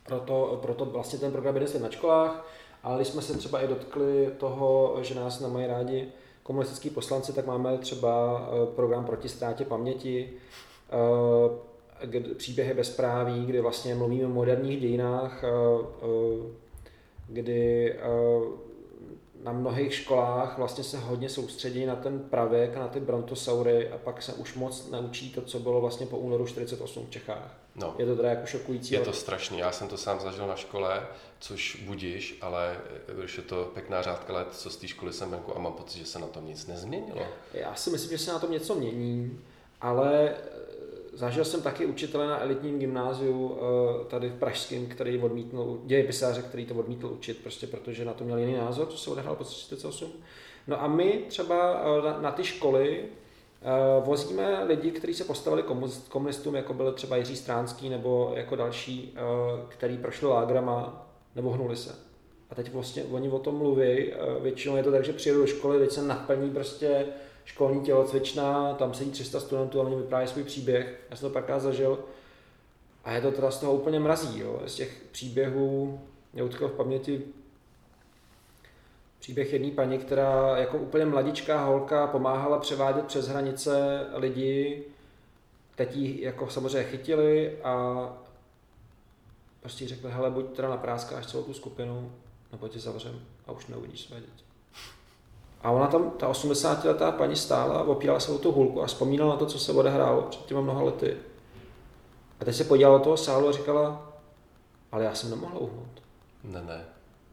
proto, 0.05 0.59
proto 0.61 0.85
vlastně 0.85 1.19
ten 1.19 1.31
program 1.31 1.55
jde 1.55 1.79
na 1.79 1.89
školách, 1.89 2.47
ale 2.83 2.95
když 2.95 3.07
jsme 3.07 3.21
se 3.21 3.37
třeba 3.37 3.61
i 3.61 3.67
dotkli 3.67 4.29
toho, 4.37 4.97
že 5.01 5.15
nás 5.15 5.39
nemají 5.39 5.67
rádi 5.67 6.07
komunistický 6.43 6.89
poslanci, 6.89 7.33
tak 7.33 7.45
máme 7.45 7.77
třeba 7.77 8.41
eh, 8.47 8.75
program 8.75 9.05
proti 9.05 9.29
ztrátě 9.29 9.65
paměti, 9.65 10.29
příběhy 12.37 12.73
bezpráví, 12.73 13.45
kdy 13.45 13.61
vlastně 13.61 13.95
mluvíme 13.95 14.25
o 14.25 14.29
moderních 14.29 14.81
dějinách, 14.81 15.43
kdy 17.27 17.95
na 19.43 19.51
mnohých 19.51 19.93
školách 19.93 20.57
vlastně 20.57 20.83
se 20.83 20.97
hodně 20.97 21.29
soustředí 21.29 21.85
na 21.85 21.95
ten 21.95 22.19
pravěk, 22.19 22.75
na 22.75 22.87
ty 22.87 22.99
brontosaury 22.99 23.89
a 23.89 23.97
pak 23.97 24.21
se 24.21 24.33
už 24.33 24.55
moc 24.55 24.89
naučí 24.91 25.31
to, 25.31 25.41
co 25.41 25.59
bylo 25.59 25.81
vlastně 25.81 26.05
po 26.05 26.17
únoru 26.17 26.47
48 26.47 27.05
v 27.05 27.09
Čechách. 27.09 27.57
No. 27.75 27.95
Je 27.97 28.05
to 28.05 28.15
teda 28.15 28.29
jako 28.29 28.45
šokující. 28.45 28.93
Je 28.93 28.99
to 28.99 29.13
strašný. 29.13 29.59
Já 29.59 29.71
jsem 29.71 29.87
to 29.87 29.97
sám 29.97 30.19
zažil 30.19 30.47
na 30.47 30.55
škole, 30.55 31.07
což 31.39 31.83
budíš, 31.85 32.37
ale 32.41 32.77
když 33.19 33.37
je 33.37 33.43
to 33.43 33.71
pěkná 33.73 34.01
řádka 34.01 34.33
let, 34.33 34.47
co 34.51 34.69
z 34.69 34.77
té 34.77 34.87
školy 34.87 35.13
jsem 35.13 35.31
venku 35.31 35.57
a 35.57 35.59
mám 35.59 35.73
pocit, 35.73 35.99
že 35.99 36.05
se 36.05 36.19
na 36.19 36.27
tom 36.27 36.47
nic 36.47 36.67
nezměnilo. 36.67 37.21
Já 37.53 37.75
si 37.75 37.89
myslím, 37.89 38.17
že 38.17 38.23
se 38.23 38.33
na 38.33 38.39
tom 38.39 38.51
něco 38.51 38.75
mění, 38.75 39.39
ale 39.81 40.35
Zažil 41.19 41.45
jsem 41.45 41.61
taky 41.61 41.85
učitele 41.85 42.27
na 42.27 42.41
elitním 42.41 42.79
gymnáziu 42.79 43.57
eh, 43.57 44.05
tady 44.05 44.29
v 44.29 44.33
Pražském, 44.33 44.85
který 44.85 45.21
odmítl, 45.21 45.79
dějepisáře, 45.85 46.41
který 46.41 46.65
to 46.65 46.75
odmítl 46.75 47.07
učit, 47.07 47.37
prostě 47.37 47.67
protože 47.67 48.05
na 48.05 48.13
to 48.13 48.23
měl 48.23 48.37
jiný 48.37 48.53
názor, 48.53 48.87
co 48.87 48.97
se 48.97 49.09
odehrálo 49.09 49.35
po 49.35 49.43
38. 49.43 50.11
No 50.67 50.83
a 50.83 50.87
my 50.87 51.23
třeba 51.27 51.81
eh, 51.81 52.05
na, 52.05 52.21
na 52.21 52.31
ty 52.31 52.43
školy 52.43 53.03
eh, 53.03 53.65
vozíme 54.05 54.63
lidi, 54.63 54.91
kteří 54.91 55.13
se 55.13 55.23
postavili 55.23 55.63
komunistům, 56.09 56.55
jako 56.55 56.73
byl 56.73 56.91
třeba 56.91 57.17
Jiří 57.17 57.35
Stránský 57.35 57.89
nebo 57.89 58.33
jako 58.35 58.55
další, 58.55 59.15
který 59.67 59.97
prošli 59.97 60.27
lágrama 60.27 61.07
nebo 61.35 61.49
hnuli 61.49 61.75
se. 61.75 61.95
A 62.49 62.55
teď 62.55 62.73
vlastně 62.73 63.03
oni 63.03 63.29
o 63.29 63.39
tom 63.39 63.55
mluví, 63.55 64.11
většinou 64.41 64.75
je 64.75 64.83
to 64.83 64.91
tak, 64.91 65.05
že 65.05 65.13
přijedou 65.13 65.39
do 65.39 65.47
školy, 65.47 65.79
teď 65.79 65.91
se 65.91 66.01
naplní 66.01 66.51
prostě 66.51 67.05
školní 67.49 67.81
tělocvičná, 67.81 68.73
tam 68.73 68.93
sedí 68.93 69.11
300 69.11 69.39
studentů 69.39 69.81
a 69.81 69.83
oni 69.83 69.95
vypráví 69.95 70.27
svůj 70.27 70.43
příběh. 70.43 70.99
Já 71.09 71.15
jsem 71.15 71.29
to 71.29 71.33
párkrát 71.33 71.59
zažil. 71.59 71.99
A 73.03 73.11
je 73.11 73.21
to 73.21 73.31
teda 73.31 73.51
z 73.51 73.59
toho 73.59 73.73
úplně 73.73 73.99
mrazí, 73.99 74.39
jo. 74.39 74.61
Z 74.65 74.75
těch 74.75 75.03
příběhů, 75.11 75.99
mě 76.33 76.43
utkal 76.43 76.67
v 76.67 76.71
paměti 76.71 77.21
příběh 79.19 79.53
jedné 79.53 79.71
paní, 79.71 79.97
která 79.97 80.57
jako 80.57 80.77
úplně 80.77 81.05
mladičká 81.05 81.63
holka 81.65 82.07
pomáhala 82.07 82.59
převádět 82.59 83.05
přes 83.05 83.27
hranice 83.27 84.05
lidi, 84.13 84.83
teď 85.75 85.95
ji 85.95 86.23
jako 86.23 86.49
samozřejmě 86.49 86.83
chytili 86.83 87.61
a 87.63 88.03
prostě 89.59 89.87
řekli, 89.87 90.11
hele, 90.11 90.31
buď 90.31 90.55
teda 90.55 90.69
napráskáš 90.69 91.27
celou 91.27 91.43
tu 91.43 91.53
skupinu, 91.53 92.11
nebo 92.51 92.67
tě 92.67 92.79
zavřem 92.79 93.21
a 93.47 93.51
už 93.51 93.67
neuvidíš 93.67 94.01
své 94.01 94.19
děti. 94.19 94.48
A 95.61 95.71
ona 95.71 95.87
tam, 95.87 96.11
ta 96.11 96.31
80-letá 96.31 97.11
paní 97.11 97.35
stála, 97.35 97.83
opírala 97.83 98.19
se 98.19 98.31
o 98.31 98.37
tu 98.37 98.51
hulku 98.51 98.81
a 98.81 98.85
vzpomínala 98.85 99.31
na 99.31 99.39
to, 99.39 99.45
co 99.45 99.59
se 99.59 99.71
odehrálo 99.71 100.21
před 100.21 100.45
těma 100.45 100.61
mnoha 100.61 100.83
lety. 100.83 101.17
A 102.39 102.45
teď 102.45 102.55
se 102.55 102.63
podívala 102.63 102.97
do 102.97 103.03
toho 103.03 103.17
sálu 103.17 103.47
a 103.47 103.51
říkala, 103.51 104.11
ale 104.91 105.03
já 105.03 105.15
jsem 105.15 105.29
nemohla 105.29 105.59
uhnout. 105.59 106.01
Ne, 106.43 106.61
ne. 106.61 106.85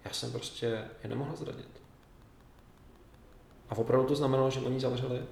Já 0.04 0.12
jsem 0.12 0.32
prostě 0.32 0.66
je 1.02 1.08
nemohla 1.08 1.36
zradit. 1.36 1.68
A 3.70 3.78
opravdu 3.78 4.06
to 4.06 4.16
znamenalo, 4.16 4.50
že 4.50 4.60
oni 4.60 4.80
zavřeli. 4.80 5.22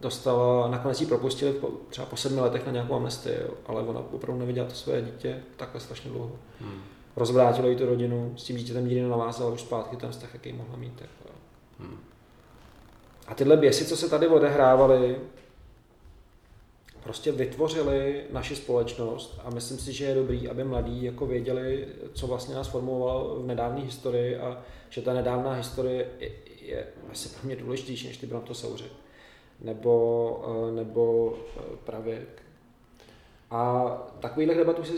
Dostala, 0.00 0.68
nakonec 0.68 1.00
ji 1.00 1.06
propustili 1.06 1.52
po, 1.52 1.70
třeba 1.88 2.06
po 2.06 2.16
sedmi 2.16 2.40
letech 2.40 2.66
na 2.66 2.72
nějakou 2.72 2.94
amnestii, 2.94 3.36
ale 3.66 3.82
ona 3.82 4.00
opravdu 4.00 4.40
neviděla 4.40 4.68
to 4.68 4.74
své 4.74 5.02
dítě 5.02 5.42
takhle 5.56 5.80
strašně 5.80 6.10
dlouho. 6.10 6.32
Hmm. 6.60 6.82
Rozvrátilo 7.16 7.68
jí 7.68 7.76
tu 7.76 7.86
rodinu, 7.86 8.34
s 8.36 8.44
tím 8.44 8.56
dítětem 8.56 8.84
nikdy 8.84 9.02
nenavázala 9.02 9.50
už 9.50 9.60
zpátky 9.60 9.96
ten 9.96 10.10
vztah, 10.10 10.34
jaký 10.34 10.52
mohla 10.52 10.76
mít. 10.76 11.00
Jako, 11.00 11.33
Hmm. 11.78 11.98
A 13.26 13.34
tyhle 13.34 13.56
běsy, 13.56 13.84
co 13.84 13.96
se 13.96 14.08
tady 14.08 14.28
odehrávaly, 14.28 15.16
prostě 17.02 17.32
vytvořili 17.32 18.24
naši 18.32 18.56
společnost 18.56 19.40
a 19.44 19.50
myslím 19.50 19.78
si, 19.78 19.92
že 19.92 20.04
je 20.04 20.14
dobrý, 20.14 20.48
aby 20.48 20.64
mladí 20.64 21.04
jako 21.04 21.26
věděli, 21.26 21.88
co 22.14 22.26
vlastně 22.26 22.54
nás 22.54 22.68
formovalo 22.68 23.40
v 23.40 23.46
nedávné 23.46 23.80
historii 23.80 24.36
a 24.36 24.62
že 24.90 25.02
ta 25.02 25.12
nedávná 25.14 25.52
historie 25.52 26.08
je, 26.18 26.30
je 26.60 26.86
asi 27.10 27.28
pro 27.28 27.40
mě 27.42 27.56
důležitější 27.56 28.06
než 28.06 28.16
ty 28.16 28.26
brontosauři. 28.26 28.84
nebo, 29.60 30.44
eh, 30.68 30.72
nebo 30.72 31.34
eh, 31.56 31.60
pravěk. 31.84 32.42
A 33.50 33.88
takovýchhle 34.20 34.54
debatů 34.54 34.84
se 34.84 34.92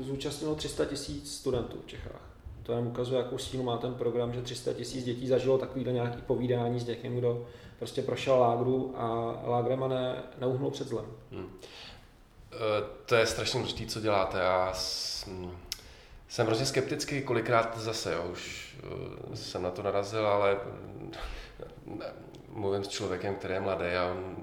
zúčastnilo 0.00 0.54
300 0.54 0.84
tisíc 0.84 1.34
studentů 1.34 1.80
v 1.80 1.86
Čechách. 1.86 2.25
To 2.66 2.74
nám 2.74 2.86
ukazuje, 2.86 3.22
jakou 3.22 3.38
sílu 3.38 3.62
má 3.62 3.76
ten 3.76 3.94
program, 3.94 4.32
že 4.32 4.42
300 4.42 4.72
tisíc 4.72 5.04
dětí 5.04 5.28
zažilo 5.28 5.58
takovýhle 5.58 5.92
nějaký 5.92 6.22
povídání 6.22 6.80
s 6.80 6.86
někým, 6.86 7.16
kdo 7.16 7.46
prostě 7.78 8.02
prošel 8.02 8.38
lágru 8.38 8.94
a 8.96 9.34
lágrem 9.46 9.82
a 9.82 9.88
ne, 9.88 10.22
neuhnul 10.38 10.70
před 10.70 10.88
zlem. 10.88 11.06
Hmm. 11.32 11.48
To 13.06 13.14
je 13.14 13.26
strašně 13.26 13.60
důležité, 13.60 13.90
co 13.90 14.00
děláte. 14.00 14.38
Já 14.38 14.72
jsem 16.28 16.46
hrozně 16.46 16.66
skeptický, 16.66 17.22
kolikrát 17.22 17.78
zase, 17.78 18.12
jo, 18.12 18.24
už 18.32 18.76
jsem 19.34 19.62
na 19.62 19.70
to 19.70 19.82
narazil, 19.82 20.26
ale 20.26 20.56
mluvím 22.52 22.84
s 22.84 22.88
člověkem, 22.88 23.34
který 23.34 23.54
je 23.54 23.60
mladý 23.60 23.84
a 23.84 24.06
on 24.06 24.36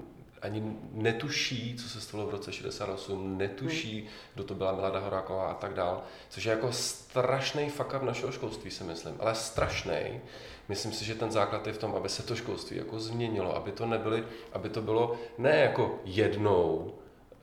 ani 0.44 0.76
netuší, 0.92 1.76
co 1.76 1.88
se 1.88 2.00
stalo 2.00 2.26
v 2.26 2.30
roce 2.30 2.52
68, 2.52 3.38
netuší, 3.38 4.00
hmm. 4.00 4.08
kdo 4.34 4.44
to 4.44 4.54
byla 4.54 4.72
Milada 4.72 4.98
Horáková 4.98 5.50
a 5.50 5.54
tak 5.54 5.74
dál, 5.74 6.02
což 6.28 6.44
je 6.44 6.50
jako 6.50 6.72
strašný 6.72 7.70
fuck 7.70 7.94
up 7.96 8.02
našeho 8.02 8.32
školství, 8.32 8.70
si 8.70 8.84
myslím, 8.84 9.14
ale 9.18 9.34
strašný. 9.34 10.20
Myslím 10.68 10.92
si, 10.92 11.04
že 11.04 11.14
ten 11.14 11.32
základ 11.32 11.66
je 11.66 11.72
v 11.72 11.78
tom, 11.78 11.94
aby 11.94 12.08
se 12.08 12.22
to 12.22 12.36
školství 12.36 12.76
jako 12.76 13.00
změnilo, 13.00 13.56
aby 13.56 13.72
to 13.72 13.86
nebyly, 13.86 14.24
aby 14.52 14.68
to 14.68 14.82
bylo 14.82 15.16
ne 15.38 15.56
jako 15.56 16.00
jednou, 16.04 16.94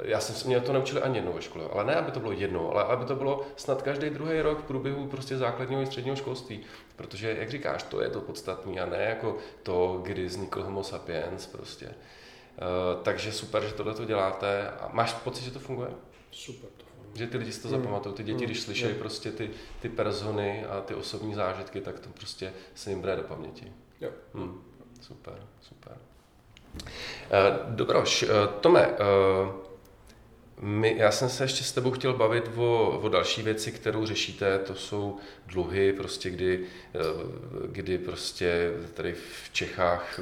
já 0.04 0.20
jsem 0.20 0.48
mě 0.48 0.60
to 0.60 0.74
naučili 0.74 1.02
ani 1.02 1.18
jednou 1.18 1.34
ve 1.34 1.42
škole, 1.42 1.66
ale 1.72 1.86
ne, 1.86 1.96
aby 1.96 2.12
to 2.12 2.20
bylo 2.20 2.32
jednou, 2.32 2.72
ale 2.72 2.84
aby 2.84 3.06
to 3.06 3.16
bylo 3.16 3.42
snad 3.56 3.82
každý 3.82 4.10
druhý 4.10 4.42
rok 4.42 4.60
v 4.60 4.64
průběhu 4.64 5.08
prostě 5.08 5.38
základního 5.38 5.82
i 5.82 5.86
středního 5.86 6.16
školství. 6.16 6.60
Protože, 6.96 7.36
jak 7.40 7.50
říkáš, 7.50 7.84
to 7.84 8.02
je 8.02 8.10
to 8.10 8.22
podstatné 8.22 8.82
a 8.82 8.86
ne 8.86 8.98
jako 8.98 9.38
to, 9.64 10.00
kdy 10.04 10.26
vznikl 10.26 10.64
homo 10.64 10.84
sapiens 10.84 11.48
prostě. 11.48 11.94
Uh, 12.58 13.04
takže 13.04 13.32
super, 13.32 13.64
že 13.64 13.74
tohle 13.74 13.94
to 13.94 14.06
děláte. 14.06 14.70
A 14.70 14.90
máš 14.94 15.14
pocit, 15.14 15.44
že 15.44 15.52
to 15.52 15.60
funguje? 15.60 15.90
Super 16.32 16.70
to 16.78 16.86
funguje. 16.86 17.18
Že 17.18 17.28
ty 17.28 17.38
lidi 17.38 17.52
si 17.52 17.62
to 17.62 17.68
mm. 17.68 17.72
zapamatují, 17.72 18.16
ty 18.16 18.24
děti, 18.24 18.40
mm. 18.40 18.46
když 18.46 18.62
slyší 18.62 18.86
mm. 18.86 18.96
prostě 18.96 19.32
ty, 19.32 19.50
ty 19.80 19.90
persony 19.90 20.66
a 20.66 20.82
ty 20.82 20.96
osobní 20.96 21.34
zážitky, 21.34 21.82
tak 21.82 22.00
to 22.00 22.10
prostě 22.10 22.54
se 22.76 22.90
jim 22.90 23.00
bude 23.00 23.16
do 23.16 23.24
paměti. 23.24 23.72
Jo. 24.02 24.10
Mm. 24.34 24.64
Super, 25.02 25.48
super. 25.62 25.98
Uh, 26.74 27.76
Dobroš, 27.76 28.24
uh, 28.24 28.30
Tome, 28.62 28.90
my, 30.62 30.96
já 30.98 31.12
jsem 31.12 31.30
se 31.30 31.44
ještě 31.44 31.64
s 31.64 31.72
tebou 31.72 31.92
chtěl 31.92 32.14
bavit 32.14 32.50
o, 32.56 33.00
o 33.04 33.10
další 33.10 33.42
věci, 33.42 33.72
kterou 33.72 34.06
řešíte, 34.06 34.60
to 34.60 34.76
jsou 34.76 35.18
dluhy, 35.48 35.94
prostě 35.94 36.30
kdy, 36.30 36.60
eh, 36.96 37.00
kdy 37.68 37.98
prostě 37.98 38.72
tady 38.94 39.14
v 39.14 39.50
Čechách 39.54 40.20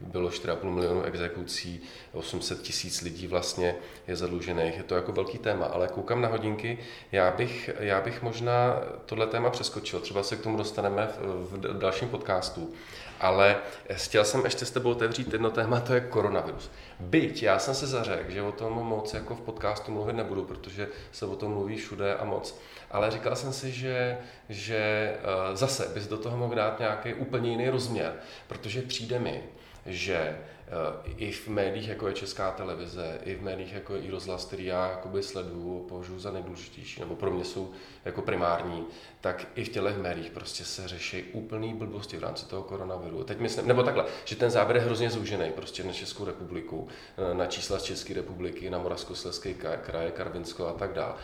bylo 0.00 0.30
4,5 0.30 0.70
milionu 0.70 1.02
exekucí, 1.02 1.82
800 2.12 2.62
tisíc 2.62 3.00
lidí 3.02 3.26
vlastně 3.26 3.74
je 4.08 4.16
zadlužených, 4.16 4.76
je 4.76 4.82
to 4.82 4.94
jako 4.94 5.12
velký 5.12 5.38
téma, 5.38 5.66
ale 5.66 5.88
koukám 5.88 6.20
na 6.20 6.28
hodinky, 6.28 6.78
já 7.12 7.30
bych, 7.30 7.70
já 7.78 8.00
bych 8.00 8.22
možná 8.22 8.82
tohle 9.06 9.26
téma 9.26 9.50
přeskočil, 9.50 10.00
třeba 10.00 10.22
se 10.22 10.36
k 10.36 10.42
tomu 10.42 10.56
dostaneme 10.56 11.08
v, 11.18 11.52
v 11.52 11.78
dalším 11.78 12.08
podcastu, 12.08 12.74
ale 13.20 13.56
chtěl 13.92 14.24
jsem 14.24 14.44
ještě 14.44 14.64
s 14.64 14.70
tebou 14.70 14.90
otevřít 14.90 15.32
jedno 15.32 15.50
téma, 15.50 15.80
to 15.80 15.94
je 15.94 16.00
koronavirus. 16.00 16.70
Byť 17.00 17.42
já 17.42 17.58
jsem 17.58 17.74
se 17.74 17.86
zařekl, 17.86 18.30
že 18.30 18.42
o 18.42 18.52
tom 18.52 18.72
moc 18.72 19.14
jako 19.14 19.34
v 19.34 19.40
podcastu 19.40 19.92
mluvit 19.92 20.12
nebudu, 20.12 20.44
protože 20.44 20.88
se 21.12 21.26
o 21.26 21.36
tom 21.36 21.52
mluví 21.52 21.76
všude 21.76 22.14
a 22.14 22.24
moc. 22.24 22.58
Ale 22.90 23.10
říkal 23.10 23.36
jsem 23.36 23.52
si, 23.52 23.72
že, 23.72 24.18
že 24.48 24.78
eh, 24.78 25.56
zase 25.56 25.90
bys 25.94 26.06
do 26.06 26.18
toho 26.18 26.36
mohl 26.36 26.54
dát 26.54 26.78
nějaký 26.78 27.14
úplně 27.14 27.50
jiný 27.50 27.68
rozměr, 27.68 28.14
protože 28.46 28.82
přijde 28.82 29.18
mi, 29.18 29.42
že 29.86 30.38
i 31.16 31.32
v 31.32 31.48
médiích, 31.48 31.88
jako 31.88 32.08
je 32.08 32.14
Česká 32.14 32.50
televize, 32.50 33.18
i 33.24 33.34
v 33.34 33.42
médiích, 33.42 33.72
jako 33.72 33.94
je 33.94 34.00
i 34.00 34.10
rozhlas, 34.10 34.44
který 34.44 34.64
já 34.64 34.90
jakoby 34.90 35.22
sleduju, 35.22 35.86
považuji 35.88 36.18
za 36.18 36.30
nejdůležitější, 36.30 37.00
nebo 37.00 37.16
pro 37.16 37.30
mě 37.30 37.44
jsou 37.44 37.70
jako 38.04 38.22
primární, 38.22 38.86
tak 39.20 39.46
i 39.54 39.64
v 39.64 39.68
těchto 39.68 40.02
médiích 40.02 40.30
prostě 40.30 40.64
se 40.64 40.88
řeší 40.88 41.22
úplný 41.22 41.74
blbosti 41.74 42.16
v 42.16 42.22
rámci 42.22 42.46
toho 42.46 42.62
koronaviru. 42.62 43.24
Teď 43.24 43.38
myslím, 43.38 43.68
nebo 43.68 43.82
takhle, 43.82 44.04
že 44.24 44.36
ten 44.36 44.50
záběr 44.50 44.76
je 44.76 44.82
hrozně 44.82 45.10
zúžený 45.10 45.50
prostě 45.50 45.84
na 45.84 45.92
Českou 45.92 46.24
republiku, 46.24 46.88
eh, 47.18 47.34
na 47.34 47.46
čísla 47.46 47.78
z 47.78 47.82
České 47.82 48.14
republiky, 48.14 48.70
na 48.70 48.78
Moravskoslezský 48.78 49.54
kraje, 49.82 50.10
Karvinsko 50.10 50.66
a 50.66 50.72
tak 50.72 50.92
dále. 50.92 51.14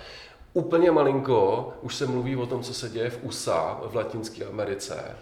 Úplně 0.52 0.90
malinko 0.90 1.72
už 1.82 1.94
se 1.94 2.06
mluví 2.06 2.36
o 2.36 2.46
tom, 2.46 2.62
co 2.62 2.74
se 2.74 2.88
děje 2.88 3.10
v 3.10 3.18
USA, 3.22 3.80
v 3.86 3.96
Latinské 3.96 4.44
Americe, 4.44 5.16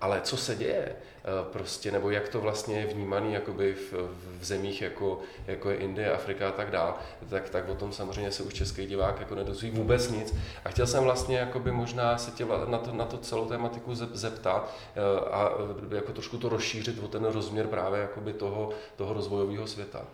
ale 0.00 0.20
co 0.20 0.36
se 0.36 0.54
děje, 0.54 0.96
eh, 0.96 1.13
prostě, 1.52 1.92
nebo 1.92 2.10
jak 2.10 2.28
to 2.28 2.40
vlastně 2.40 2.78
je 2.78 2.86
vnímaný 2.86 3.32
jakoby 3.32 3.74
v, 3.74 3.92
v 4.38 4.44
zemích, 4.44 4.82
jako, 4.82 5.20
jako 5.46 5.70
je 5.70 5.76
Indie, 5.76 6.12
Afrika 6.12 6.48
a 6.48 6.52
tak 6.52 6.70
dále, 6.70 6.92
tak, 7.28 7.50
tak 7.50 7.68
o 7.68 7.74
tom 7.74 7.92
samozřejmě 7.92 8.30
se 8.30 8.42
už 8.42 8.54
český 8.54 8.86
divák 8.86 9.20
jako 9.20 9.34
nedozví 9.34 9.70
vůbec 9.70 10.10
nic. 10.10 10.34
A 10.64 10.68
chtěl 10.68 10.86
jsem 10.86 11.04
vlastně 11.04 11.38
jakoby 11.38 11.72
možná 11.72 12.18
se 12.18 12.30
tě 12.30 12.46
na 12.66 12.78
to, 12.78 12.92
na 12.92 13.04
to 13.04 13.18
celou 13.18 13.44
tématiku 13.44 13.94
zeptat 13.94 14.74
eh, 14.96 15.30
a 15.30 15.50
eh, 15.92 15.96
jako 15.96 16.12
trošku 16.12 16.38
to 16.38 16.48
rozšířit 16.48 17.04
o 17.04 17.08
ten 17.08 17.24
rozměr 17.24 17.66
právě 17.66 18.00
jakoby 18.00 18.32
toho, 18.32 18.70
toho 18.96 19.14
rozvojového 19.14 19.66
světa. 19.66 20.04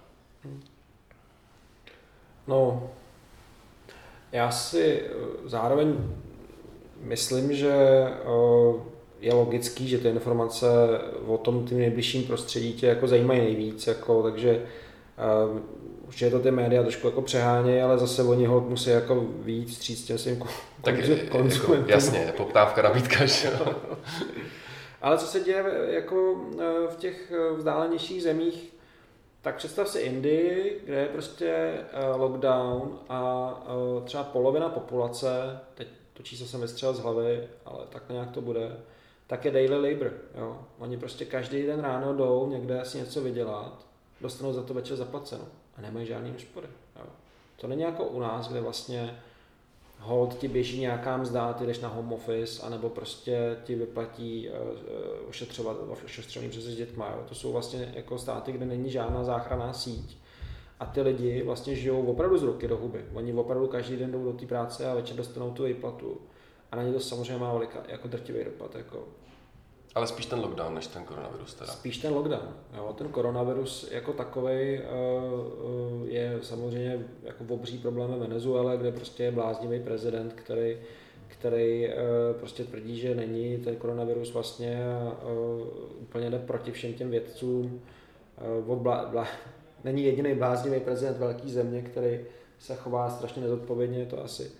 No, 2.47 2.91
já 4.33 4.51
si 4.51 5.11
zároveň 5.45 5.97
myslím, 7.01 7.55
že 7.55 7.75
je 9.21 9.35
logický, 9.35 9.89
že 9.89 9.99
ty 9.99 10.09
informace 10.09 10.67
o 11.27 11.39
tom 11.39 11.65
tím 11.65 11.79
nejbližším 11.79 12.23
prostředí 12.23 12.73
tě 12.73 12.87
jako 12.87 13.09
zajímají 13.09 13.41
nejvíc, 13.41 13.87
jako, 13.87 14.23
takže 14.23 14.63
už 16.09 16.23
je 16.23 16.31
to 16.31 16.39
ty 16.39 16.51
média 16.51 16.83
trošku 16.83 17.07
jako 17.07 17.23
přehánějí, 17.23 17.83
ale 17.83 17.99
zase 17.99 18.23
oni 18.23 18.47
ho 18.47 18.61
musí 18.61 18.91
jako 18.91 19.27
víc 19.39 19.77
stříct 19.77 20.07
těm 20.07 20.19
svým 20.19 20.43
tak 20.83 20.95
konzumentům. 21.31 21.75
Jako, 21.75 21.91
jasně, 21.91 22.33
poptávka, 22.37 22.83
nabídka, 22.83 23.27
že 23.27 23.51
Ale 25.03 25.19
co 25.19 25.27
se 25.27 25.41
děje 25.41 25.65
jako 25.89 26.41
eh, 26.59 26.65
v 26.89 26.97
těch 26.97 27.33
vzdálenějších 27.57 28.23
zemích, 28.23 28.73
tak 29.43 29.57
představ 29.57 29.89
si 29.89 29.99
Indii, 29.99 30.81
kde 30.85 30.97
je 30.97 31.07
prostě 31.07 31.75
lockdown 32.17 32.99
a 33.09 33.53
třeba 34.05 34.25
polovina 34.25 34.69
populace, 34.69 35.61
teď 35.75 35.89
to 36.13 36.23
číslo 36.23 36.47
jsem 36.47 36.61
vystřelil 36.61 36.95
z 36.95 37.01
hlavy, 37.01 37.49
ale 37.65 37.79
tak 37.89 38.03
nějak 38.11 38.31
to 38.31 38.41
bude, 38.41 38.77
tak 39.31 39.45
je 39.45 39.51
daily 39.51 39.93
labor. 39.93 40.13
Jo. 40.35 40.59
Oni 40.79 40.97
prostě 40.97 41.25
každý 41.25 41.63
den 41.63 41.81
ráno 41.81 42.15
jdou 42.15 42.49
někde 42.51 42.85
si 42.85 42.99
něco 42.99 43.23
vydělat, 43.23 43.87
dostanou 44.21 44.53
za 44.53 44.63
to 44.63 44.75
večer 44.75 44.97
zaplaceno 44.97 45.45
a 45.77 45.81
nemají 45.81 46.07
žádný 46.07 46.31
úspory. 46.31 46.67
To 47.57 47.67
není 47.67 47.83
jako 47.83 48.05
u 48.05 48.21
nás, 48.21 48.49
kde 48.49 48.61
vlastně 48.61 49.19
hold 49.99 50.39
ti 50.39 50.49
běží 50.49 50.81
nějaká 50.81 51.17
mzda, 51.17 51.53
ty 51.53 51.67
jdeš 51.67 51.81
na 51.81 51.89
home 51.89 52.13
office, 52.13 52.63
anebo 52.63 52.89
prostě 52.89 53.57
ti 53.65 53.75
vyplatí 53.75 54.49
uh, 54.49 55.29
ošetřovat, 55.29 55.77
ošetřování 56.05 56.51
přes 56.51 56.65
s 56.65 56.77
dětma. 56.77 57.11
Jo. 57.11 57.25
To 57.29 57.35
jsou 57.35 57.53
vlastně 57.53 57.93
jako 57.97 58.19
státy, 58.19 58.53
kde 58.53 58.67
není 58.67 58.91
žádná 58.91 59.25
záchranná 59.25 59.73
síť. 59.73 60.19
A 60.81 60.87
ty 60.87 61.01
lidi 61.01 61.43
vlastně 61.43 61.75
žijou 61.75 62.07
opravdu 62.07 62.39
z 62.39 62.43
ruky 62.43 62.69
do 62.69 62.77
huby. 62.77 63.05
Oni 63.15 63.33
opravdu 63.33 63.67
každý 63.67 63.97
den 63.97 64.13
jdou 64.13 64.25
do 64.25 64.33
té 64.33 64.47
práce 64.47 64.91
a 64.91 64.95
večer 64.95 65.17
dostanou 65.17 65.51
tu 65.51 65.65
výplatu. 65.65 66.21
A 66.73 66.77
na 66.77 66.83
ně 66.83 66.93
to 66.93 67.01
samozřejmě 67.01 67.39
má 67.39 67.53
velika, 67.53 67.83
jako 67.89 68.09
drtivý 68.09 68.45
dopad. 68.45 68.75
Jako. 68.75 69.09
Ale 69.95 70.07
spíš 70.07 70.27
ten 70.27 70.41
lockdown, 70.41 70.75
než 70.75 70.87
ten 70.87 71.05
koronavirus 71.05 71.55
teda. 71.55 71.73
Spíš 71.73 71.99
ten 71.99 72.15
lockdown. 72.15 72.55
Jo. 72.77 72.95
Ten 72.99 73.09
koronavirus 73.09 73.89
jako 73.91 74.13
takový 74.13 74.79
uh, 74.79 76.01
uh, 76.01 76.09
je 76.09 76.39
samozřejmě 76.43 77.07
jako 77.23 77.45
obří 77.49 77.79
problém 77.79 78.11
ve 78.11 78.19
Venezuele, 78.19 78.77
kde 78.77 78.93
prostě 78.93 79.25
je 79.25 79.33
bláznivý 79.33 79.81
prezident, 79.81 80.33
který, 80.33 80.79
který 81.29 81.89
uh, 81.89 81.95
prostě 82.39 82.65
tvrdí, 82.65 83.01
že 83.01 83.15
není 83.15 83.59
ten 83.59 83.77
koronavirus 83.77 84.33
vlastně 84.33 84.81
uh, 85.23 85.67
úplně 86.01 86.31
jde 86.31 86.39
proti 86.39 86.73
všem 86.73 86.95
těm 86.95 87.11
vědcům. 87.11 87.81
Uh, 88.69 88.77
blá, 88.77 89.09
blá, 89.11 89.27
není 89.85 90.05
jediný 90.05 90.35
bláznivý 90.35 90.81
prezident 90.81 91.19
velké 91.19 91.49
země, 91.49 91.83
který 91.83 92.21
se 92.59 92.75
chová 92.75 93.11
strašně 93.11 93.43
nezodpovědně, 93.43 94.07
to 94.07 94.25
asi 94.25 94.51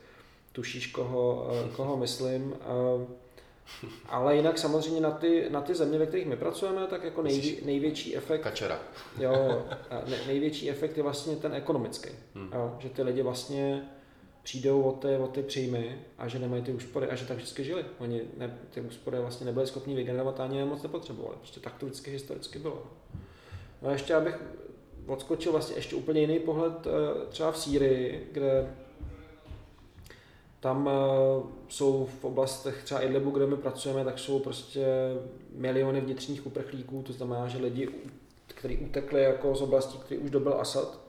tušíš, 0.53 0.87
koho, 0.87 1.51
eh, 1.53 1.69
koho 1.77 1.97
myslím. 1.97 2.55
Eh, 2.61 3.07
ale 4.07 4.37
jinak 4.37 4.59
samozřejmě 4.59 5.01
na 5.01 5.11
ty, 5.11 5.47
na 5.51 5.61
ty 5.61 5.75
země, 5.75 5.99
ve 5.99 6.07
kterých 6.07 6.27
my 6.27 6.37
pracujeme, 6.37 6.87
tak 6.87 7.05
jako 7.05 7.23
nej, 7.23 7.59
největší 7.65 8.17
efekt... 8.17 8.41
Kačera. 8.41 8.79
Jo, 9.19 9.67
ne, 10.11 10.17
největší 10.27 10.71
efekt 10.71 10.97
je 10.97 11.03
vlastně 11.03 11.37
ten 11.37 11.55
ekonomický. 11.55 12.11
Hmm. 12.35 12.51
Jo, 12.55 12.77
že 12.79 12.89
ty 12.89 13.03
lidi 13.03 13.23
vlastně 13.23 13.89
přijdou 14.43 14.83
o 14.83 14.93
ty, 14.93 15.17
o 15.17 15.27
ty 15.27 15.43
příjmy 15.43 15.99
a 16.19 16.29
že 16.29 16.39
nemají 16.39 16.63
ty 16.63 16.73
úspory 16.73 17.07
a 17.07 17.15
že 17.15 17.27
tak 17.27 17.37
vždycky 17.37 17.65
žili. 17.65 17.85
Oni 17.99 18.23
ne, 18.37 18.59
ty 18.71 18.81
úspory 18.81 19.19
vlastně 19.19 19.47
nebyli 19.47 19.67
schopni 19.67 19.95
vygenerovat 19.95 20.41
ani 20.41 20.65
moc 20.65 20.83
nepotřebovali. 20.83 21.37
Prostě 21.37 21.61
tak 21.61 21.75
to 21.79 21.87
vždycky 21.87 22.11
historicky 22.11 22.59
bylo. 22.59 22.83
No 23.83 23.89
a 23.89 23.93
ještě 23.93 24.15
abych 24.15 24.39
odskočil 25.07 25.53
vlastně 25.53 25.77
ještě 25.77 25.97
úplně 25.97 26.21
jiný 26.21 26.39
pohled 26.39 26.87
eh, 26.87 26.91
třeba 27.29 27.53
v 27.53 27.59
Sýrii, 27.59 28.29
kde 28.33 28.75
tam 30.61 30.87
uh, 30.87 30.93
jsou 31.69 32.09
v 32.21 32.25
oblastech 32.25 32.85
třeba 32.85 33.01
Idlibu, 33.01 33.31
kde 33.31 33.47
my 33.47 33.57
pracujeme, 33.57 34.05
tak 34.05 34.19
jsou 34.19 34.39
prostě 34.39 34.87
miliony 35.55 36.01
vnitřních 36.01 36.47
uprchlíků, 36.47 37.03
to 37.03 37.13
znamená, 37.13 37.49
že 37.49 37.59
lidi 37.59 37.89
který 38.61 38.77
utekli 38.77 39.23
jako 39.23 39.55
z 39.55 39.63
oblastí, 39.63 39.99
který 39.99 40.21
už 40.21 40.31
dobil 40.31 40.61
Asad. 40.61 41.01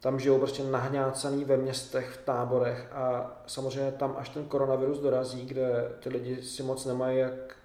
Tam 0.00 0.20
žijou 0.20 0.38
prostě 0.38 0.62
nahňácaný 0.62 1.44
ve 1.44 1.56
městech, 1.56 2.08
v 2.10 2.24
táborech 2.24 2.88
a 2.92 3.36
samozřejmě 3.46 3.92
tam, 3.92 4.14
až 4.18 4.28
ten 4.28 4.44
koronavirus 4.44 4.98
dorazí, 4.98 5.46
kde 5.46 5.92
ty 6.00 6.08
lidi 6.08 6.42
si 6.42 6.62
moc 6.62 6.84
nemají 6.84 7.18
jak, 7.18 7.56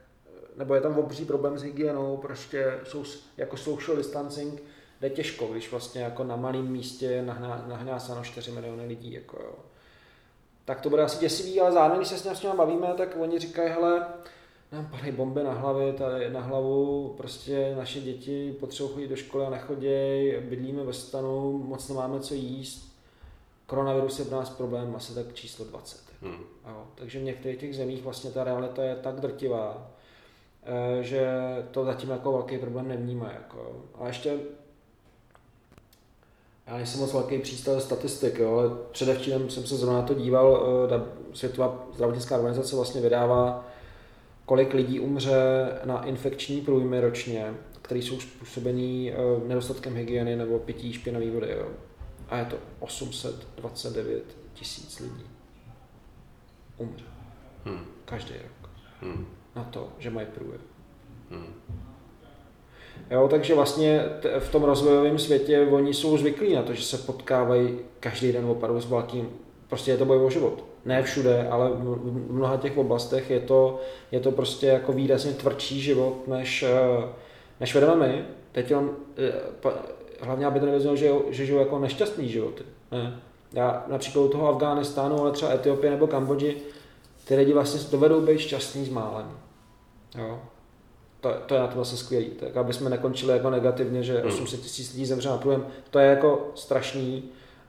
nebo 0.57 0.75
je 0.75 0.81
tam 0.81 0.97
obří 0.97 1.25
problém 1.25 1.57
s 1.57 1.63
hygienou, 1.63 2.17
prostě 2.17 2.79
jsou 2.83 3.03
jako 3.37 3.57
social 3.57 3.97
distancing, 3.97 4.63
jde 5.01 5.09
těžko, 5.09 5.47
když 5.47 5.71
vlastně 5.71 6.01
jako 6.01 6.23
na 6.23 6.35
malém 6.35 6.67
místě 6.67 7.05
je 7.05 7.21
nahňácáno 7.67 8.23
4 8.23 8.51
miliony 8.51 8.85
lidí. 8.85 9.11
Jako 9.11 9.37
jo. 9.43 9.55
Tak 10.65 10.81
to 10.81 10.89
bude 10.89 11.01
asi 11.03 11.19
děsivý, 11.19 11.61
ale 11.61 11.71
zároveň, 11.71 11.99
když 11.99 12.09
se 12.09 12.35
s 12.35 12.41
nimi 12.41 12.55
bavíme, 12.57 12.93
tak 12.97 13.17
oni 13.19 13.39
říkají, 13.39 13.69
hele, 13.69 14.07
nám 14.71 14.87
padají 14.91 15.11
bomby 15.11 15.43
na 15.43 15.53
hlavě, 15.53 15.93
tady 15.93 16.29
na 16.29 16.41
hlavu, 16.41 17.13
prostě 17.17 17.75
naše 17.77 17.99
děti 17.99 18.55
potřebují 18.59 18.93
chodit 18.93 19.07
do 19.07 19.15
školy 19.15 19.45
a 19.45 19.49
nechodějí, 19.49 20.33
bydlíme 20.41 20.83
ve 20.83 20.93
stanu, 20.93 21.63
moc 21.67 21.89
nemáme 21.89 22.19
co 22.19 22.33
jíst. 22.33 22.93
Koronavirus 23.65 24.19
je 24.19 24.25
pro 24.25 24.37
nás 24.37 24.49
problém 24.49 24.95
asi 24.95 25.15
tak 25.15 25.33
číslo 25.33 25.65
20. 25.65 26.01
Hmm. 26.21 26.43
Jo, 26.67 26.87
takže 26.95 27.19
v 27.19 27.23
některých 27.23 27.59
těch 27.59 27.75
zemích 27.75 28.03
vlastně 28.03 28.31
ta 28.31 28.43
realita 28.43 28.83
je 28.83 28.95
tak 28.95 29.19
drtivá, 29.19 29.91
eh, 30.63 31.03
že 31.03 31.27
to 31.71 31.85
zatím 31.85 32.09
jako 32.09 32.31
velký 32.31 32.57
problém 32.57 32.87
nevnímá. 32.87 33.31
Jako. 33.31 33.85
A 33.99 34.07
ještě 34.07 34.39
já 36.67 36.77
nejsem 36.77 36.99
moc 36.99 37.13
velký 37.13 37.39
přístav 37.39 37.83
statistik, 37.83 38.39
jo, 38.39 38.57
ale 38.57 38.69
předevčírem 38.91 39.49
jsem 39.49 39.65
se 39.65 39.75
zrovna 39.75 40.01
na 40.01 40.07
to 40.07 40.13
díval, 40.13 40.67
eh, 40.91 41.01
Světová 41.33 41.87
zdravotnická 41.93 42.35
organizace 42.35 42.75
vlastně 42.75 43.01
vydává, 43.01 43.67
kolik 44.45 44.73
lidí 44.73 44.99
umře 44.99 45.67
na 45.83 46.05
infekční 46.05 46.61
průjmy 46.61 47.01
ročně, 47.01 47.53
které 47.81 47.99
jsou 47.99 48.19
způsobený 48.19 49.11
eh, 49.11 49.15
nedostatkem 49.47 49.95
hygieny 49.95 50.35
nebo 50.35 50.59
pití 50.59 50.93
špinavé 50.93 51.31
vody. 51.31 51.51
Jo. 51.51 51.67
A 52.29 52.37
je 52.37 52.45
to 52.45 52.57
829 52.79 54.23
tisíc 54.53 54.99
lidí. 54.99 55.25
Umře. 56.77 57.05
Hmm. 57.65 57.85
Každý 58.05 58.33
rok. 58.33 58.69
Hmm. 59.01 59.27
Na 59.55 59.63
to, 59.63 59.89
že 59.99 60.09
mají 60.09 60.27
průjem. 60.27 60.61
Hmm. 61.29 61.53
Jo, 63.11 63.27
takže 63.27 63.55
vlastně 63.55 64.03
v 64.39 64.51
tom 64.51 64.63
rozvojovém 64.63 65.19
světě 65.19 65.67
oni 65.71 65.93
jsou 65.93 66.17
zvyklí 66.17 66.55
na 66.55 66.61
to, 66.61 66.73
že 66.73 66.83
se 66.83 66.97
potkávají 66.97 67.79
každý 67.99 68.31
den 68.31 68.45
opravdu 68.45 68.81
s 68.81 68.85
velkým, 68.85 69.29
prostě 69.67 69.91
je 69.91 69.97
to 69.97 70.05
boj 70.05 70.25
o 70.25 70.29
život. 70.29 70.63
Ne 70.85 71.03
všude, 71.03 71.47
ale 71.47 71.69
v 71.69 72.31
mnoha 72.31 72.57
těch 72.57 72.77
oblastech 72.77 73.29
je 73.29 73.39
to, 73.39 73.81
je 74.11 74.19
to 74.19 74.31
prostě 74.31 74.67
jako 74.67 74.93
výrazně 74.93 75.31
tvrdší 75.31 75.81
život, 75.81 76.27
než, 76.27 76.63
eh, 76.63 77.07
než 77.59 77.75
vedeme 77.75 78.07
my. 78.07 78.25
Teď 78.51 78.75
on, 78.75 78.91
eh, 79.17 79.31
hlavně 80.21 80.45
aby 80.45 80.59
to 80.59 80.65
nevěděl, 80.65 80.95
že, 80.95 81.11
že 81.29 81.45
žijou 81.45 81.59
jako 81.59 81.79
nešťastný 81.79 82.29
životy. 82.29 82.63
Ne. 82.91 83.19
Já 83.53 83.85
například 83.87 84.21
u 84.21 84.27
toho 84.27 84.49
Afghánistánu, 84.49 85.19
ale 85.19 85.31
třeba 85.31 85.51
Etiopie 85.51 85.91
nebo 85.91 86.07
Kambodži, 86.07 86.57
ty 87.25 87.35
lidi 87.35 87.53
vlastně 87.53 87.79
dovedou 87.91 88.21
být 88.21 88.39
šťastný 88.39 88.85
s 88.85 88.89
málem. 88.89 89.31
Jo 90.17 90.39
to, 91.23 91.33
to 91.45 91.53
je 91.53 91.59
na 91.59 91.67
to 91.67 91.75
vlastně 91.75 91.97
skvělý. 91.97 92.25
Tak 92.25 92.57
aby 92.57 92.73
jsme 92.73 92.89
nekončili 92.89 93.33
jako 93.33 93.49
negativně, 93.49 94.03
že 94.03 94.23
800 94.23 94.59
hmm. 94.59 94.63
tisíc 94.63 94.93
lidí 94.93 95.05
zemře 95.05 95.29
na 95.29 95.37
průjem, 95.37 95.67
to 95.89 95.99
je 95.99 96.07
jako 96.07 96.51
strašný, 96.55 97.23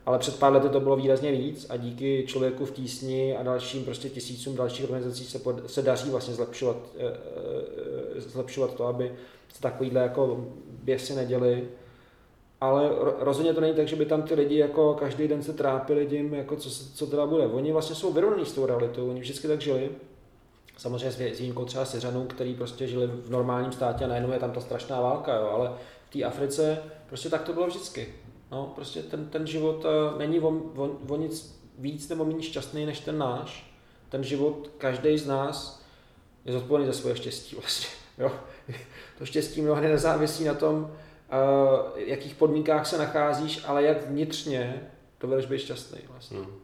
ale 0.07 0.18
před 0.18 0.38
pár 0.38 0.52
lety 0.52 0.68
to 0.68 0.80
bylo 0.80 0.96
výrazně 0.96 1.32
víc 1.32 1.66
a 1.68 1.76
díky 1.76 2.24
člověku 2.26 2.64
v 2.64 2.70
tísni 2.70 3.36
a 3.36 3.42
dalším 3.42 3.84
prostě 3.84 4.09
tisícům 4.09 4.57
dalších 4.57 4.84
organizací 4.84 5.24
se, 5.24 5.38
pod, 5.38 5.70
se 5.70 5.82
daří 5.82 6.11
vlastně 6.11 6.34
zlepšovat, 6.34 6.76
e, 6.98 7.07
e, 8.16 8.20
zlepšovat 8.20 8.74
to, 8.74 8.86
aby 8.86 9.12
se 9.55 9.62
takovýhle 9.62 10.00
jako 10.00 10.46
běsy 10.82 11.14
neděli. 11.14 11.68
Ale 12.61 12.90
rozhodně 13.18 13.55
to 13.55 13.61
není 13.61 13.74
tak, 13.74 13.88
že 13.88 13.96
by 13.96 14.07
tam 14.07 14.22
ty 14.22 14.34
lidi 14.34 14.59
jako 14.59 14.94
každý 14.94 15.28
den 15.28 15.42
se 15.42 15.52
trápili 15.52 16.07
tím, 16.07 16.34
jako 16.34 16.57
co, 16.57 16.70
co 16.94 17.07
teda 17.07 17.26
bude. 17.26 17.46
Oni 17.46 17.72
vlastně 17.72 17.96
jsou 17.96 18.12
vyrovnaní 18.12 18.46
s 18.46 18.52
tou 18.52 18.66
realitou, 18.66 19.11
oni 19.11 19.20
vždycky 19.20 19.48
tak 19.48 19.61
žili 19.61 19.90
Samozřejmě 20.77 21.35
s 21.35 21.39
výjimkou 21.39 21.64
třeba 21.64 21.85
Syřanů, 21.85 22.25
který 22.25 22.55
prostě 22.55 22.87
žili 22.87 23.07
v 23.07 23.31
normálním 23.31 23.72
státě 23.72 24.05
a 24.05 24.09
najednou 24.09 24.33
je 24.33 24.39
tam 24.39 24.53
ta 24.53 24.61
strašná 24.61 25.01
válka, 25.01 25.35
jo, 25.35 25.51
ale 25.55 25.72
v 26.09 26.12
té 26.12 26.25
Africe 26.25 26.83
prostě 27.09 27.29
tak 27.29 27.43
to 27.43 27.53
bylo 27.53 27.66
vždycky. 27.66 28.14
No, 28.51 28.72
prostě 28.75 29.03
ten, 29.03 29.29
ten 29.29 29.47
život 29.47 29.85
uh, 29.85 30.18
není 30.18 30.41
o, 30.41 30.49
o, 30.77 30.91
o, 31.09 31.16
nic 31.16 31.61
víc 31.79 32.09
nebo 32.09 32.25
méně 32.25 32.43
šťastný 32.43 32.87
než 32.87 33.01
ten 33.01 33.18
náš. 33.18 33.75
Ten 34.09 34.25
život, 34.25 34.70
každý 34.79 35.18
z 35.18 35.27
nás 35.27 35.83
je 36.45 36.53
zodpovědný 36.53 36.93
za 36.93 36.99
svoje 36.99 37.16
štěstí 37.16 37.57
vlastně. 37.61 37.91
Jo. 38.18 38.33
To 39.18 39.27
štěstí 39.27 39.62
mnohdy 39.62 39.89
nezávisí 39.89 40.45
na 40.45 40.55
tom, 40.55 40.77
uh, 40.77 41.99
jakých 41.99 42.35
podmínkách 42.35 42.87
se 42.87 42.99
nacházíš, 42.99 43.64
ale 43.66 43.83
jak 43.83 44.09
vnitřně 44.09 44.91
dovedeš 45.20 45.47
být 45.47 45.59
šťastný 45.59 45.99
vlastně. 46.09 46.39
Hmm. 46.39 46.63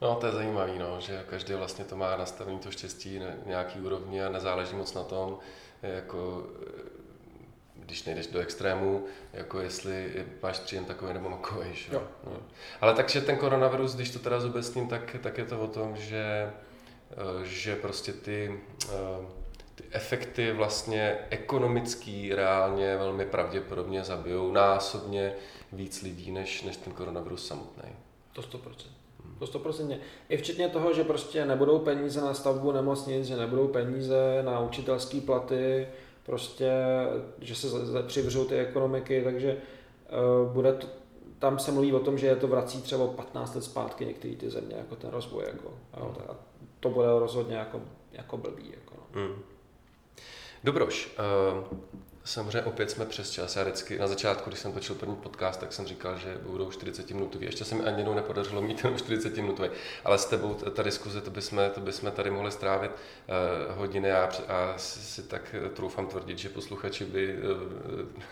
No. 0.00 0.14
To 0.14 0.26
je 0.26 0.32
zajímavé, 0.32 0.78
no, 0.78 1.00
že 1.00 1.24
každý 1.30 1.54
vlastně 1.54 1.84
to 1.84 1.96
má 1.96 2.16
nastavený 2.16 2.58
to 2.58 2.70
štěstí 2.70 3.18
na 3.18 3.26
nějaký 3.46 3.80
úrovni 3.80 4.24
a 4.24 4.28
nezáleží 4.28 4.76
moc 4.76 4.94
na 4.94 5.02
tom, 5.02 5.38
jako 5.82 6.46
když 7.86 8.04
nejdeš 8.04 8.26
do 8.26 8.40
extrému, 8.40 9.04
jako 9.32 9.60
jestli 9.60 10.26
máš 10.42 10.58
příjem 10.58 10.84
takový 10.84 11.14
nebo 11.14 11.28
makový. 11.28 11.68
Jo. 11.92 12.02
No. 12.24 12.36
Ale 12.80 12.94
takže 12.94 13.20
ten 13.20 13.36
koronavirus, 13.36 13.94
když 13.94 14.10
to 14.10 14.18
teda 14.18 14.40
zobecním, 14.40 14.88
tak, 14.88 15.16
tak 15.22 15.38
je 15.38 15.44
to 15.44 15.60
o 15.60 15.66
tom, 15.66 15.96
že, 15.96 16.52
eh, 17.10 17.44
že 17.44 17.76
prostě 17.76 18.12
ty, 18.12 18.60
eh, 18.88 19.26
ty 19.74 19.84
efekty 19.90 20.52
vlastně 20.52 21.18
ekonomický 21.30 22.34
reálně 22.34 22.96
velmi 22.96 23.26
pravděpodobně 23.26 24.04
zabijou 24.04 24.52
násobně 24.52 25.34
víc 25.72 26.02
lidí 26.02 26.30
než, 26.30 26.62
než 26.62 26.76
ten 26.76 26.92
koronavirus 26.92 27.46
samotný. 27.46 27.92
To 28.32 28.42
100%. 28.42 28.95
To 29.38 29.44
100%. 29.44 29.96
I 30.28 30.36
včetně 30.36 30.68
toho, 30.68 30.92
že 30.92 31.04
prostě 31.04 31.44
nebudou 31.44 31.78
peníze 31.78 32.20
na 32.20 32.34
stavbu 32.34 32.72
nemocnic, 32.72 33.26
že 33.26 33.36
nebudou 33.36 33.68
peníze 33.68 34.42
na 34.42 34.60
učitelské 34.60 35.20
platy, 35.20 35.86
prostě, 36.26 36.72
že 37.40 37.54
se 37.54 37.66
přivřou 38.06 38.44
ty 38.44 38.58
ekonomiky, 38.58 39.22
takže 39.24 39.56
uh, 39.56 40.52
bude 40.52 40.72
to, 40.72 40.86
tam 41.38 41.58
se 41.58 41.72
mluví 41.72 41.92
o 41.92 42.00
tom, 42.00 42.18
že 42.18 42.26
je 42.26 42.36
to 42.36 42.48
vrací 42.48 42.82
třeba 42.82 43.06
15 43.06 43.54
let 43.54 43.64
zpátky 43.64 44.06
některé 44.06 44.34
ty 44.34 44.50
země, 44.50 44.76
jako 44.76 44.96
ten 44.96 45.10
rozvoj. 45.10 45.44
Jako, 45.46 45.70
jo, 45.96 46.14
to 46.80 46.90
bude 46.90 47.06
rozhodně 47.18 47.56
jako, 47.56 47.80
jako 48.12 48.36
blbý. 48.36 48.70
Jako, 48.70 48.94
no. 48.96 49.20
hmm. 49.20 49.42
Dobroš, 50.64 51.16
uh, 51.18 51.78
Samozřejmě 52.26 52.62
opět 52.62 52.90
jsme 52.90 53.06
přes 53.06 53.30
čas. 53.30 53.56
Já 53.56 53.62
vždycky 53.62 53.98
na 53.98 54.06
začátku, 54.06 54.50
když 54.50 54.60
jsem 54.60 54.72
točil 54.72 54.94
první 54.94 55.16
podcast, 55.16 55.60
tak 55.60 55.72
jsem 55.72 55.86
říkal, 55.86 56.18
že 56.18 56.38
budou 56.42 56.70
40 56.70 57.10
minutový. 57.10 57.46
Ještě 57.46 57.64
se 57.64 57.74
mi 57.74 57.84
ani 57.84 57.96
jednou 57.96 58.14
nepodařilo 58.14 58.62
mít 58.62 58.82
ten 58.82 58.98
40 58.98 59.36
minutový. 59.36 59.68
Ale 60.04 60.18
s 60.18 60.24
tebou 60.24 60.54
ta 60.54 60.82
diskuze, 60.82 61.20
to 61.20 61.30
bychom, 61.30 61.60
to 61.74 61.80
bychom 61.80 62.10
tady 62.10 62.30
mohli 62.30 62.52
strávit 62.52 62.90
uh, 62.90 63.76
hodiny 63.76 64.12
a, 64.12 64.30
a 64.48 64.74
si 64.76 65.22
tak 65.22 65.54
troufám 65.74 66.06
tvrdit, 66.06 66.38
že 66.38 66.48
posluchači 66.48 67.04
by 67.04 67.36
uh, 67.36 67.42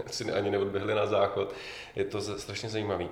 si 0.11 0.33
ani 0.33 0.51
neodběhli 0.51 0.95
na 0.95 1.07
záchod. 1.07 1.55
Je 1.97 2.05
to 2.05 2.21
strašně 2.21 2.69
zajímavý. 2.69 3.09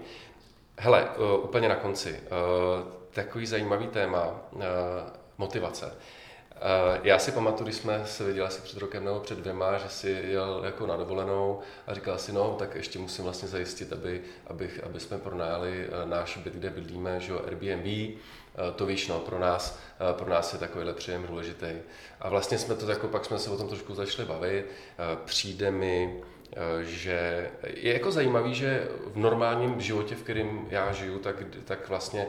Hele, 0.79 1.09
uh, 1.17 1.45
úplně 1.45 1.69
na 1.69 1.77
konci. 1.77 2.11
Uh, 2.11 2.89
takový 3.11 3.47
zajímavý 3.47 3.87
téma, 3.87 4.41
uh, 4.53 4.63
motivace. 5.39 5.95
Eh, 5.97 6.22
já 7.03 7.19
si 7.19 7.33
pamatuju, 7.33 7.65
když 7.65 7.77
jsme 7.77 8.03
se 8.07 8.25
viděli 8.25 8.47
asi 8.47 8.61
před 8.63 8.79
rokem 8.79 9.05
nebo 9.05 9.21
před 9.21 9.39
dvěma, 9.39 9.79
že 9.79 9.89
si 9.89 10.11
jel 10.25 10.63
jako 10.65 10.87
na 10.87 10.97
dovolenou 10.97 11.61
a 11.87 11.95
říkal 11.95 12.19
si, 12.19 12.33
no, 12.33 12.57
tak 12.59 12.75
ještě 12.75 12.99
musím 12.99 13.25
vlastně 13.25 13.49
zajistit, 13.49 13.93
aby, 13.93 14.21
abych, 14.47 14.81
aby 14.85 15.01
jsme 15.01 15.19
pronajali 15.19 15.87
eh, 15.87 16.07
náš 16.07 16.37
byt, 16.37 16.55
kde 16.55 16.71
bydlíme, 16.71 17.21
že 17.21 17.33
jo, 17.33 17.41
Airbnb, 17.47 17.87
eh, 17.87 18.19
to 18.77 18.87
víš, 18.87 19.09
no, 19.09 19.19
pro 19.19 19.39
nás, 19.39 19.79
pro 20.13 20.31
nás 20.31 20.53
je 20.53 20.59
takovýhle 20.59 20.95
příjem 20.95 21.27
důležitý. 21.27 21.73
A 22.21 22.29
vlastně 22.29 22.59
jsme 22.59 22.75
to 22.75 22.91
jako, 22.91 23.09
pak 23.09 23.25
jsme 23.25 23.39
se 23.39 23.51
o 23.51 23.57
tom 23.57 23.69
trošku 23.69 23.95
začali 23.95 24.29
bavit, 24.29 24.67
přijde 25.25 25.71
mi, 25.71 26.23
že 26.81 27.51
je 27.67 27.93
jako 27.93 28.11
zajímavý, 28.11 28.55
že 28.55 28.89
v 29.07 29.17
normálním 29.17 29.81
životě, 29.81 30.15
v 30.15 30.23
kterém 30.23 30.67
já 30.71 30.93
žiju, 30.93 31.19
tak, 31.19 31.37
tak 31.65 31.89
vlastně 31.89 32.27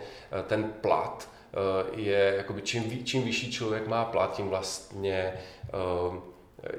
ten 0.48 0.64
plat 0.82 1.28
Eh, 1.28 1.33
je, 1.96 2.34
jakoby 2.38 2.62
čím, 2.62 3.06
čím 3.06 3.24
vyšší 3.24 3.52
člověk 3.52 3.88
má 3.88 4.06
plat, 4.06 4.36
tím 4.36 4.48
vlastně 4.48 5.34
eh, 5.64 6.18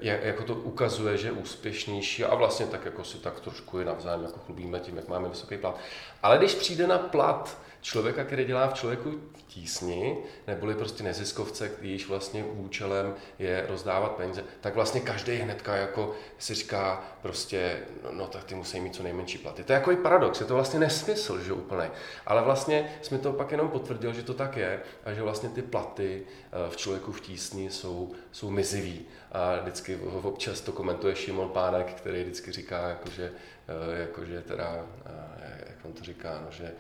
jako 0.01 0.45
to 0.45 0.55
ukazuje, 0.55 1.17
že 1.19 1.29
je 1.29 1.33
úspěšnější 1.33 2.25
a 2.25 2.35
vlastně 2.35 2.67
tak 2.67 2.85
jako 2.85 3.05
si 3.05 3.19
tak 3.19 3.41
trošku 3.41 3.79
je 3.79 3.85
navzájem 3.85 4.23
jako 4.23 4.39
chlubíme 4.39 4.81
tím, 4.81 4.97
jak 4.97 5.09
máme 5.09 5.29
vysoký 5.29 5.57
plat. 5.57 5.79
Ale 6.23 6.39
když 6.39 6.55
přijde 6.55 6.87
na 6.87 6.99
plat 6.99 7.59
člověka, 7.85 8.25
který 8.25 8.45
dělá 8.45 8.69
v 8.69 8.75
člověku 8.75 9.21
tísni, 9.47 10.17
neboli 10.47 10.75
prostě 10.75 11.03
neziskovce, 11.03 11.71
jejíž 11.81 12.09
vlastně 12.09 12.45
účelem 12.45 13.15
je 13.39 13.67
rozdávat 13.69 14.13
peníze, 14.13 14.45
tak 14.61 14.75
vlastně 14.75 15.01
každý 15.01 15.37
hnedka 15.37 15.77
jako 15.77 16.15
si 16.39 16.55
říká 16.55 17.05
prostě, 17.23 17.79
no, 18.05 18.13
no 18.13 18.27
tak 18.27 18.45
ty 18.45 18.55
musí 18.55 18.81
mít 18.81 18.95
co 18.95 19.03
nejmenší 19.03 19.39
platy. 19.39 19.65
To 19.65 19.73
je 19.73 19.75
jako 19.75 19.93
i 19.93 19.97
paradox, 19.97 20.41
je 20.41 20.47
to 20.47 20.55
vlastně 20.55 20.81
nesmysl, 20.81 21.43
že 21.43 21.53
úplně. 21.53 21.91
Ale 22.27 22.43
vlastně 22.43 22.91
jsme 23.03 23.19
to 23.19 23.33
pak 23.33 23.51
jenom 23.51 23.69
potvrdil, 23.69 24.13
že 24.13 24.23
to 24.23 24.35
tak 24.35 24.57
je 24.57 24.81
a 25.05 25.13
že 25.13 25.23
vlastně 25.23 25.49
ty 25.49 25.63
platy 25.63 26.23
eh, 26.27 26.71
v 26.71 26.77
člověku 26.77 27.13
v 27.13 27.21
tísni 27.21 27.71
jsou, 27.71 28.13
jsou 28.33 28.51
mizivý. 28.51 29.07
A 29.33 29.57
vždycky 29.61 29.97
občas 30.23 30.61
to 30.61 30.73
komentuje 30.73 31.17
Šimon 31.17 31.49
Pánek, 31.49 31.95
který 31.95 32.23
vždycky 32.23 32.53
říká, 32.53 32.89
jakože, 32.89 33.33
eh, 33.69 34.01
jakože 34.01 34.41
teda, 34.41 34.87
eh, 35.07 35.65
jak 35.69 35.79
on 35.85 35.93
to 35.93 36.05
říká, 36.05 36.41
no, 36.45 36.51
že 36.51 36.73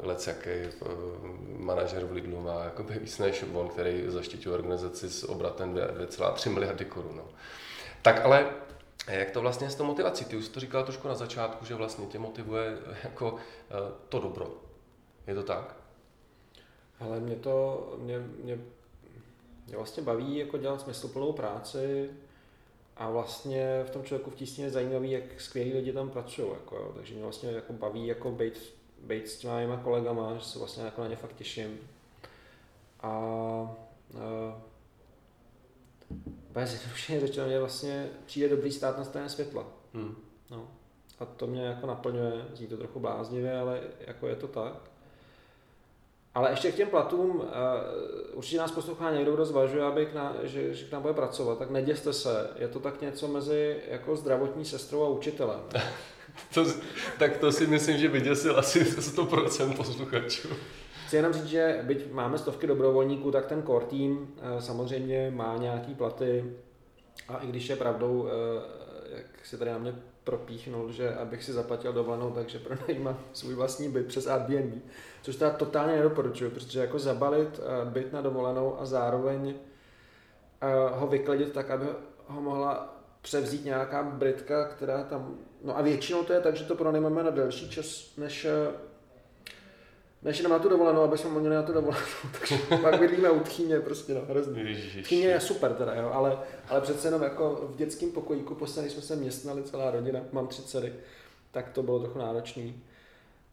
lec 0.00 0.26
jaký 0.26 0.50
manažer 1.56 2.04
v 2.04 2.12
Lidlu 2.12 2.40
má 2.40 2.64
jakoby 2.64 2.98
víc 2.98 3.18
než 3.18 3.44
on, 3.54 3.68
který 3.68 4.04
zaštiťuje 4.06 4.54
organizaci 4.54 5.10
s 5.10 5.28
obratem 5.28 5.74
2,3 5.74 6.50
miliardy 6.50 6.84
korun. 6.84 7.16
No. 7.16 7.24
Tak 8.02 8.24
ale 8.24 8.50
jak 9.08 9.30
to 9.30 9.40
vlastně 9.40 9.70
s 9.70 9.74
tou 9.74 9.84
motivací? 9.84 10.24
Ty 10.24 10.36
už 10.36 10.48
to 10.48 10.60
říkal 10.60 10.84
trošku 10.84 11.08
na 11.08 11.14
začátku, 11.14 11.64
že 11.64 11.74
vlastně 11.74 12.06
tě 12.06 12.18
motivuje 12.18 12.78
jako 13.04 13.36
to 14.08 14.18
dobro. 14.18 14.54
Je 15.26 15.34
to 15.34 15.42
tak? 15.42 15.76
Ale 17.00 17.20
mě 17.20 17.36
to, 17.36 17.86
mě, 17.98 18.18
mě, 18.18 18.58
mě 19.66 19.76
vlastně 19.76 20.02
baví 20.02 20.36
jako 20.36 20.58
dělat 20.58 20.80
smysluplnou 20.80 21.32
práci 21.32 22.10
a 22.96 23.10
vlastně 23.10 23.84
v 23.86 23.90
tom 23.90 24.04
člověku 24.04 24.30
v 24.30 24.34
tísně 24.34 24.64
je 24.64 24.70
zajímavý, 24.70 25.10
jak 25.10 25.40
skvělí 25.40 25.72
lidi 25.72 25.92
tam 25.92 26.10
pracují. 26.10 26.48
Jako, 26.48 26.92
takže 26.96 27.14
mě 27.14 27.22
vlastně 27.22 27.50
jako 27.50 27.72
baví 27.72 28.06
jako 28.06 28.30
být, 28.30 28.74
být 29.04 29.28
s 29.28 29.38
těma 29.38 29.58
mýma 29.58 29.76
kolegama, 29.76 30.34
že 30.34 30.44
se 30.44 30.58
vlastně 30.58 30.84
jako 30.84 31.00
na 31.00 31.08
ně 31.08 31.16
fakt 31.16 31.36
těším. 31.36 31.78
A, 33.00 33.08
a 33.08 33.70
bez 36.50 36.70
zjednodušeně 36.70 37.20
řečeno, 37.20 37.46
mě 37.46 37.58
vlastně 37.58 38.08
přijde 38.26 38.48
dobrý 38.48 38.72
stát 38.72 38.98
na 38.98 39.04
straně 39.04 39.28
světla. 39.28 39.66
Hmm. 39.94 40.16
No. 40.50 40.68
A 41.18 41.24
to 41.24 41.46
mě 41.46 41.62
jako 41.62 41.86
naplňuje, 41.86 42.46
zní 42.54 42.66
to 42.66 42.76
trochu 42.76 43.00
bláznivě, 43.00 43.58
ale 43.58 43.80
jako 44.00 44.28
je 44.28 44.36
to 44.36 44.48
tak. 44.48 44.90
Ale 46.34 46.50
ještě 46.50 46.72
k 46.72 46.74
těm 46.74 46.88
platům, 46.88 47.36
uh, 47.36 47.44
určitě 48.32 48.58
nás 48.58 48.70
poslouchá 48.70 49.10
někdo, 49.10 49.32
kdo 49.32 49.44
zvažuje, 49.44 49.84
aby 49.84 50.06
k 50.06 50.14
nám, 50.14 50.34
že, 50.42 50.74
že 50.74 50.84
k 50.84 50.92
nám 50.92 51.02
bude 51.02 51.14
pracovat, 51.14 51.58
tak 51.58 51.70
neděste 51.70 52.12
se, 52.12 52.50
je 52.56 52.68
to 52.68 52.80
tak 52.80 53.00
něco 53.00 53.28
mezi 53.28 53.76
jako 53.88 54.16
zdravotní 54.16 54.64
sestrou 54.64 55.04
a 55.04 55.08
učitelem. 55.08 55.60
to, 56.54 56.64
tak 57.18 57.36
to 57.36 57.52
si 57.52 57.66
myslím, 57.66 57.98
že 57.98 58.08
vyděsil 58.08 58.58
asi 58.58 58.84
100% 58.84 59.76
posluchačů. 59.76 60.48
Chci 61.06 61.16
jenom 61.16 61.32
říct, 61.32 61.46
že 61.46 61.80
byť 61.82 62.12
máme 62.12 62.38
stovky 62.38 62.66
dobrovolníků, 62.66 63.30
tak 63.30 63.46
ten 63.46 63.62
core 63.62 63.86
team 63.86 64.12
uh, 64.12 64.58
samozřejmě 64.58 65.32
má 65.34 65.56
nějaký 65.56 65.94
platy 65.94 66.54
a 67.28 67.36
i 67.36 67.46
když 67.46 67.68
je 67.68 67.76
pravdou, 67.76 68.20
uh, 68.20 68.28
jak 69.16 69.46
si 69.46 69.58
tady 69.58 69.70
na 69.70 69.78
mě 69.78 69.94
propíchnul, 70.30 70.92
že 70.92 71.14
abych 71.14 71.44
si 71.44 71.52
zaplatil 71.52 71.92
dovolenou, 71.92 72.30
takže 72.30 72.58
pronajímám 72.58 73.18
svůj 73.32 73.54
vlastní 73.54 73.88
byt 73.88 74.06
přes 74.06 74.26
Airbnb, 74.26 74.82
což 75.22 75.36
teda 75.36 75.50
totálně 75.50 75.96
nedoporučuju, 75.96 76.50
protože 76.50 76.80
jako 76.80 76.98
zabalit 76.98 77.60
eh, 77.60 77.90
byt 77.90 78.12
na 78.12 78.20
dovolenou 78.20 78.80
a 78.80 78.86
zároveň 78.86 79.54
eh, 79.54 80.66
ho 80.94 81.06
vykladit 81.06 81.52
tak, 81.52 81.70
aby 81.70 81.86
ho 82.26 82.40
mohla 82.40 82.96
převzít 83.22 83.64
nějaká 83.64 84.02
Britka, 84.02 84.64
která 84.64 85.04
tam, 85.04 85.38
no 85.64 85.78
a 85.78 85.82
většinou 85.82 86.24
to 86.24 86.32
je 86.32 86.40
tak, 86.40 86.56
že 86.56 86.64
to 86.64 86.74
pronajímáme 86.74 87.22
na 87.22 87.30
delší 87.30 87.70
čas, 87.70 88.16
než 88.16 88.44
eh, 88.44 88.50
než 90.22 90.38
jenom 90.38 90.52
na 90.52 90.58
tu 90.58 90.68
dovolenou, 90.68 91.00
aby 91.00 91.18
jsme 91.18 91.30
měli 91.30 91.54
na 91.54 91.62
tu 91.62 91.72
dovolenou, 91.72 92.06
takže 92.38 92.58
pak 92.82 92.98
bydlíme 92.98 93.30
u 93.30 93.40
tchýně, 93.40 93.80
prostě 93.80 94.14
no, 94.14 94.20
hrozný. 94.28 94.76
Tchýně 95.02 95.26
je 95.26 95.40
super 95.40 95.74
teda, 95.74 95.94
jo, 95.94 96.10
ale, 96.12 96.38
ale 96.68 96.80
přece 96.80 97.08
jenom 97.08 97.22
jako 97.22 97.68
v 97.72 97.76
dětském 97.76 98.10
pokojíku, 98.10 98.54
posledně 98.54 98.90
jsme 98.90 99.02
se 99.02 99.16
městnali, 99.16 99.62
celá 99.62 99.90
rodina, 99.90 100.20
mám 100.32 100.46
tři 100.46 100.62
dcery, 100.62 100.92
tak 101.50 101.68
to 101.68 101.82
bylo 101.82 101.98
trochu 101.98 102.18
náročný. 102.18 102.82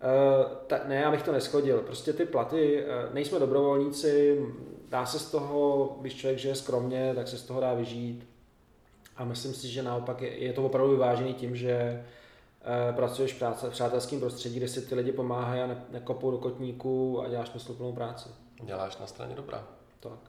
Uh, 0.04 0.52
tak 0.68 0.88
ne, 0.88 0.96
já 0.96 1.12
bych 1.12 1.24
to 1.24 1.32
neschodil. 1.32 1.78
Prostě 1.78 2.14
ty 2.14 2.26
platy, 2.26 2.84
uh, 2.84 3.14
nejsme 3.14 3.40
dobrovolníci, 3.40 4.46
dá 4.90 5.06
se 5.06 5.20
z 5.20 5.32
toho, 5.32 5.96
když 6.02 6.16
člověk 6.16 6.40
žije 6.40 6.56
skromně, 6.56 7.12
tak 7.16 7.28
se 7.28 7.38
z 7.38 7.44
toho 7.44 7.62
dá 7.62 7.74
vyžít. 7.74 8.28
A 9.16 9.26
myslím 9.26 9.54
si, 9.54 9.68
že 9.68 9.84
naopak 9.84 10.22
je, 10.22 10.44
je 10.44 10.54
to 10.54 10.64
opravdu 10.64 10.92
vyvážený 10.92 11.34
tím, 11.34 11.56
že 11.56 12.06
pracuješ 12.96 13.34
v 13.34 13.70
přátelském 13.70 14.20
prostředí, 14.20 14.58
kde 14.58 14.68
si 14.68 14.82
ty 14.82 14.96
lidi 14.96 15.12
pomáhají 15.12 15.62
a 15.62 15.78
nekopou 15.90 16.32
do 16.32 16.38
kotníků 16.38 17.22
a 17.22 17.30
děláš 17.30 17.50
smysluplnou 17.50 17.94
práci. 17.94 18.30
Děláš 18.64 18.98
na 18.98 19.08
straně 19.08 19.36
dobra. 19.36 19.68
Tak. 20.00 20.20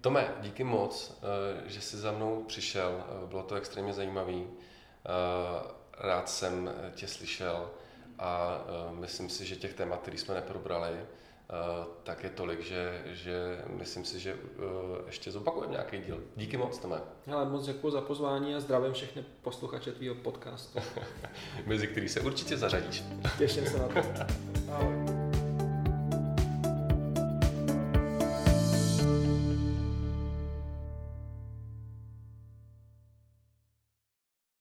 Tome, 0.00 0.34
díky 0.40 0.64
moc, 0.64 1.18
eh, 1.22 1.70
že 1.70 1.80
jsi 1.80 1.96
za 1.96 2.12
mnou 2.12 2.44
přišel. 2.48 3.00
Eh, 3.00 3.26
bylo 3.26 3.42
to 3.42 3.54
extrémně 3.54 3.92
zajímavý. 3.92 4.46
Rád 5.98 6.28
jsem 6.28 6.70
tě 6.94 7.08
slyšel 7.08 7.70
a 8.18 8.58
myslím 8.90 9.28
si, 9.28 9.46
že 9.46 9.56
těch 9.56 9.74
témat, 9.74 10.00
které 10.00 10.18
jsme 10.18 10.34
neprobrali, 10.34 10.92
Eh, 10.92 11.19
tak 12.02 12.24
je 12.24 12.30
tolik, 12.30 12.60
že, 12.60 13.02
že 13.06 13.64
myslím 13.68 14.04
si, 14.04 14.20
že 14.20 14.32
eh, 14.32 14.62
ještě 15.06 15.30
zopakujeme 15.30 15.72
nějaký 15.72 15.98
díl. 15.98 16.20
Díky 16.36 16.56
moc, 16.56 16.78
Tome. 16.78 17.00
Ale 17.32 17.44
moc 17.44 17.66
děkuji 17.66 17.90
za 17.90 18.00
pozvání 18.00 18.54
a 18.54 18.60
zdravím 18.60 18.92
všechny 18.92 19.24
posluchače 19.42 19.92
tvýho 19.92 20.14
podcastu. 20.14 20.78
Mezi 21.66 21.86
který 21.86 22.08
se 22.08 22.20
určitě 22.20 22.56
zařadíš. 22.56 23.04
Těším 23.38 23.66
se 23.66 23.78
na 23.78 23.88
to. 23.88 24.00
Ahoj. 24.72 25.20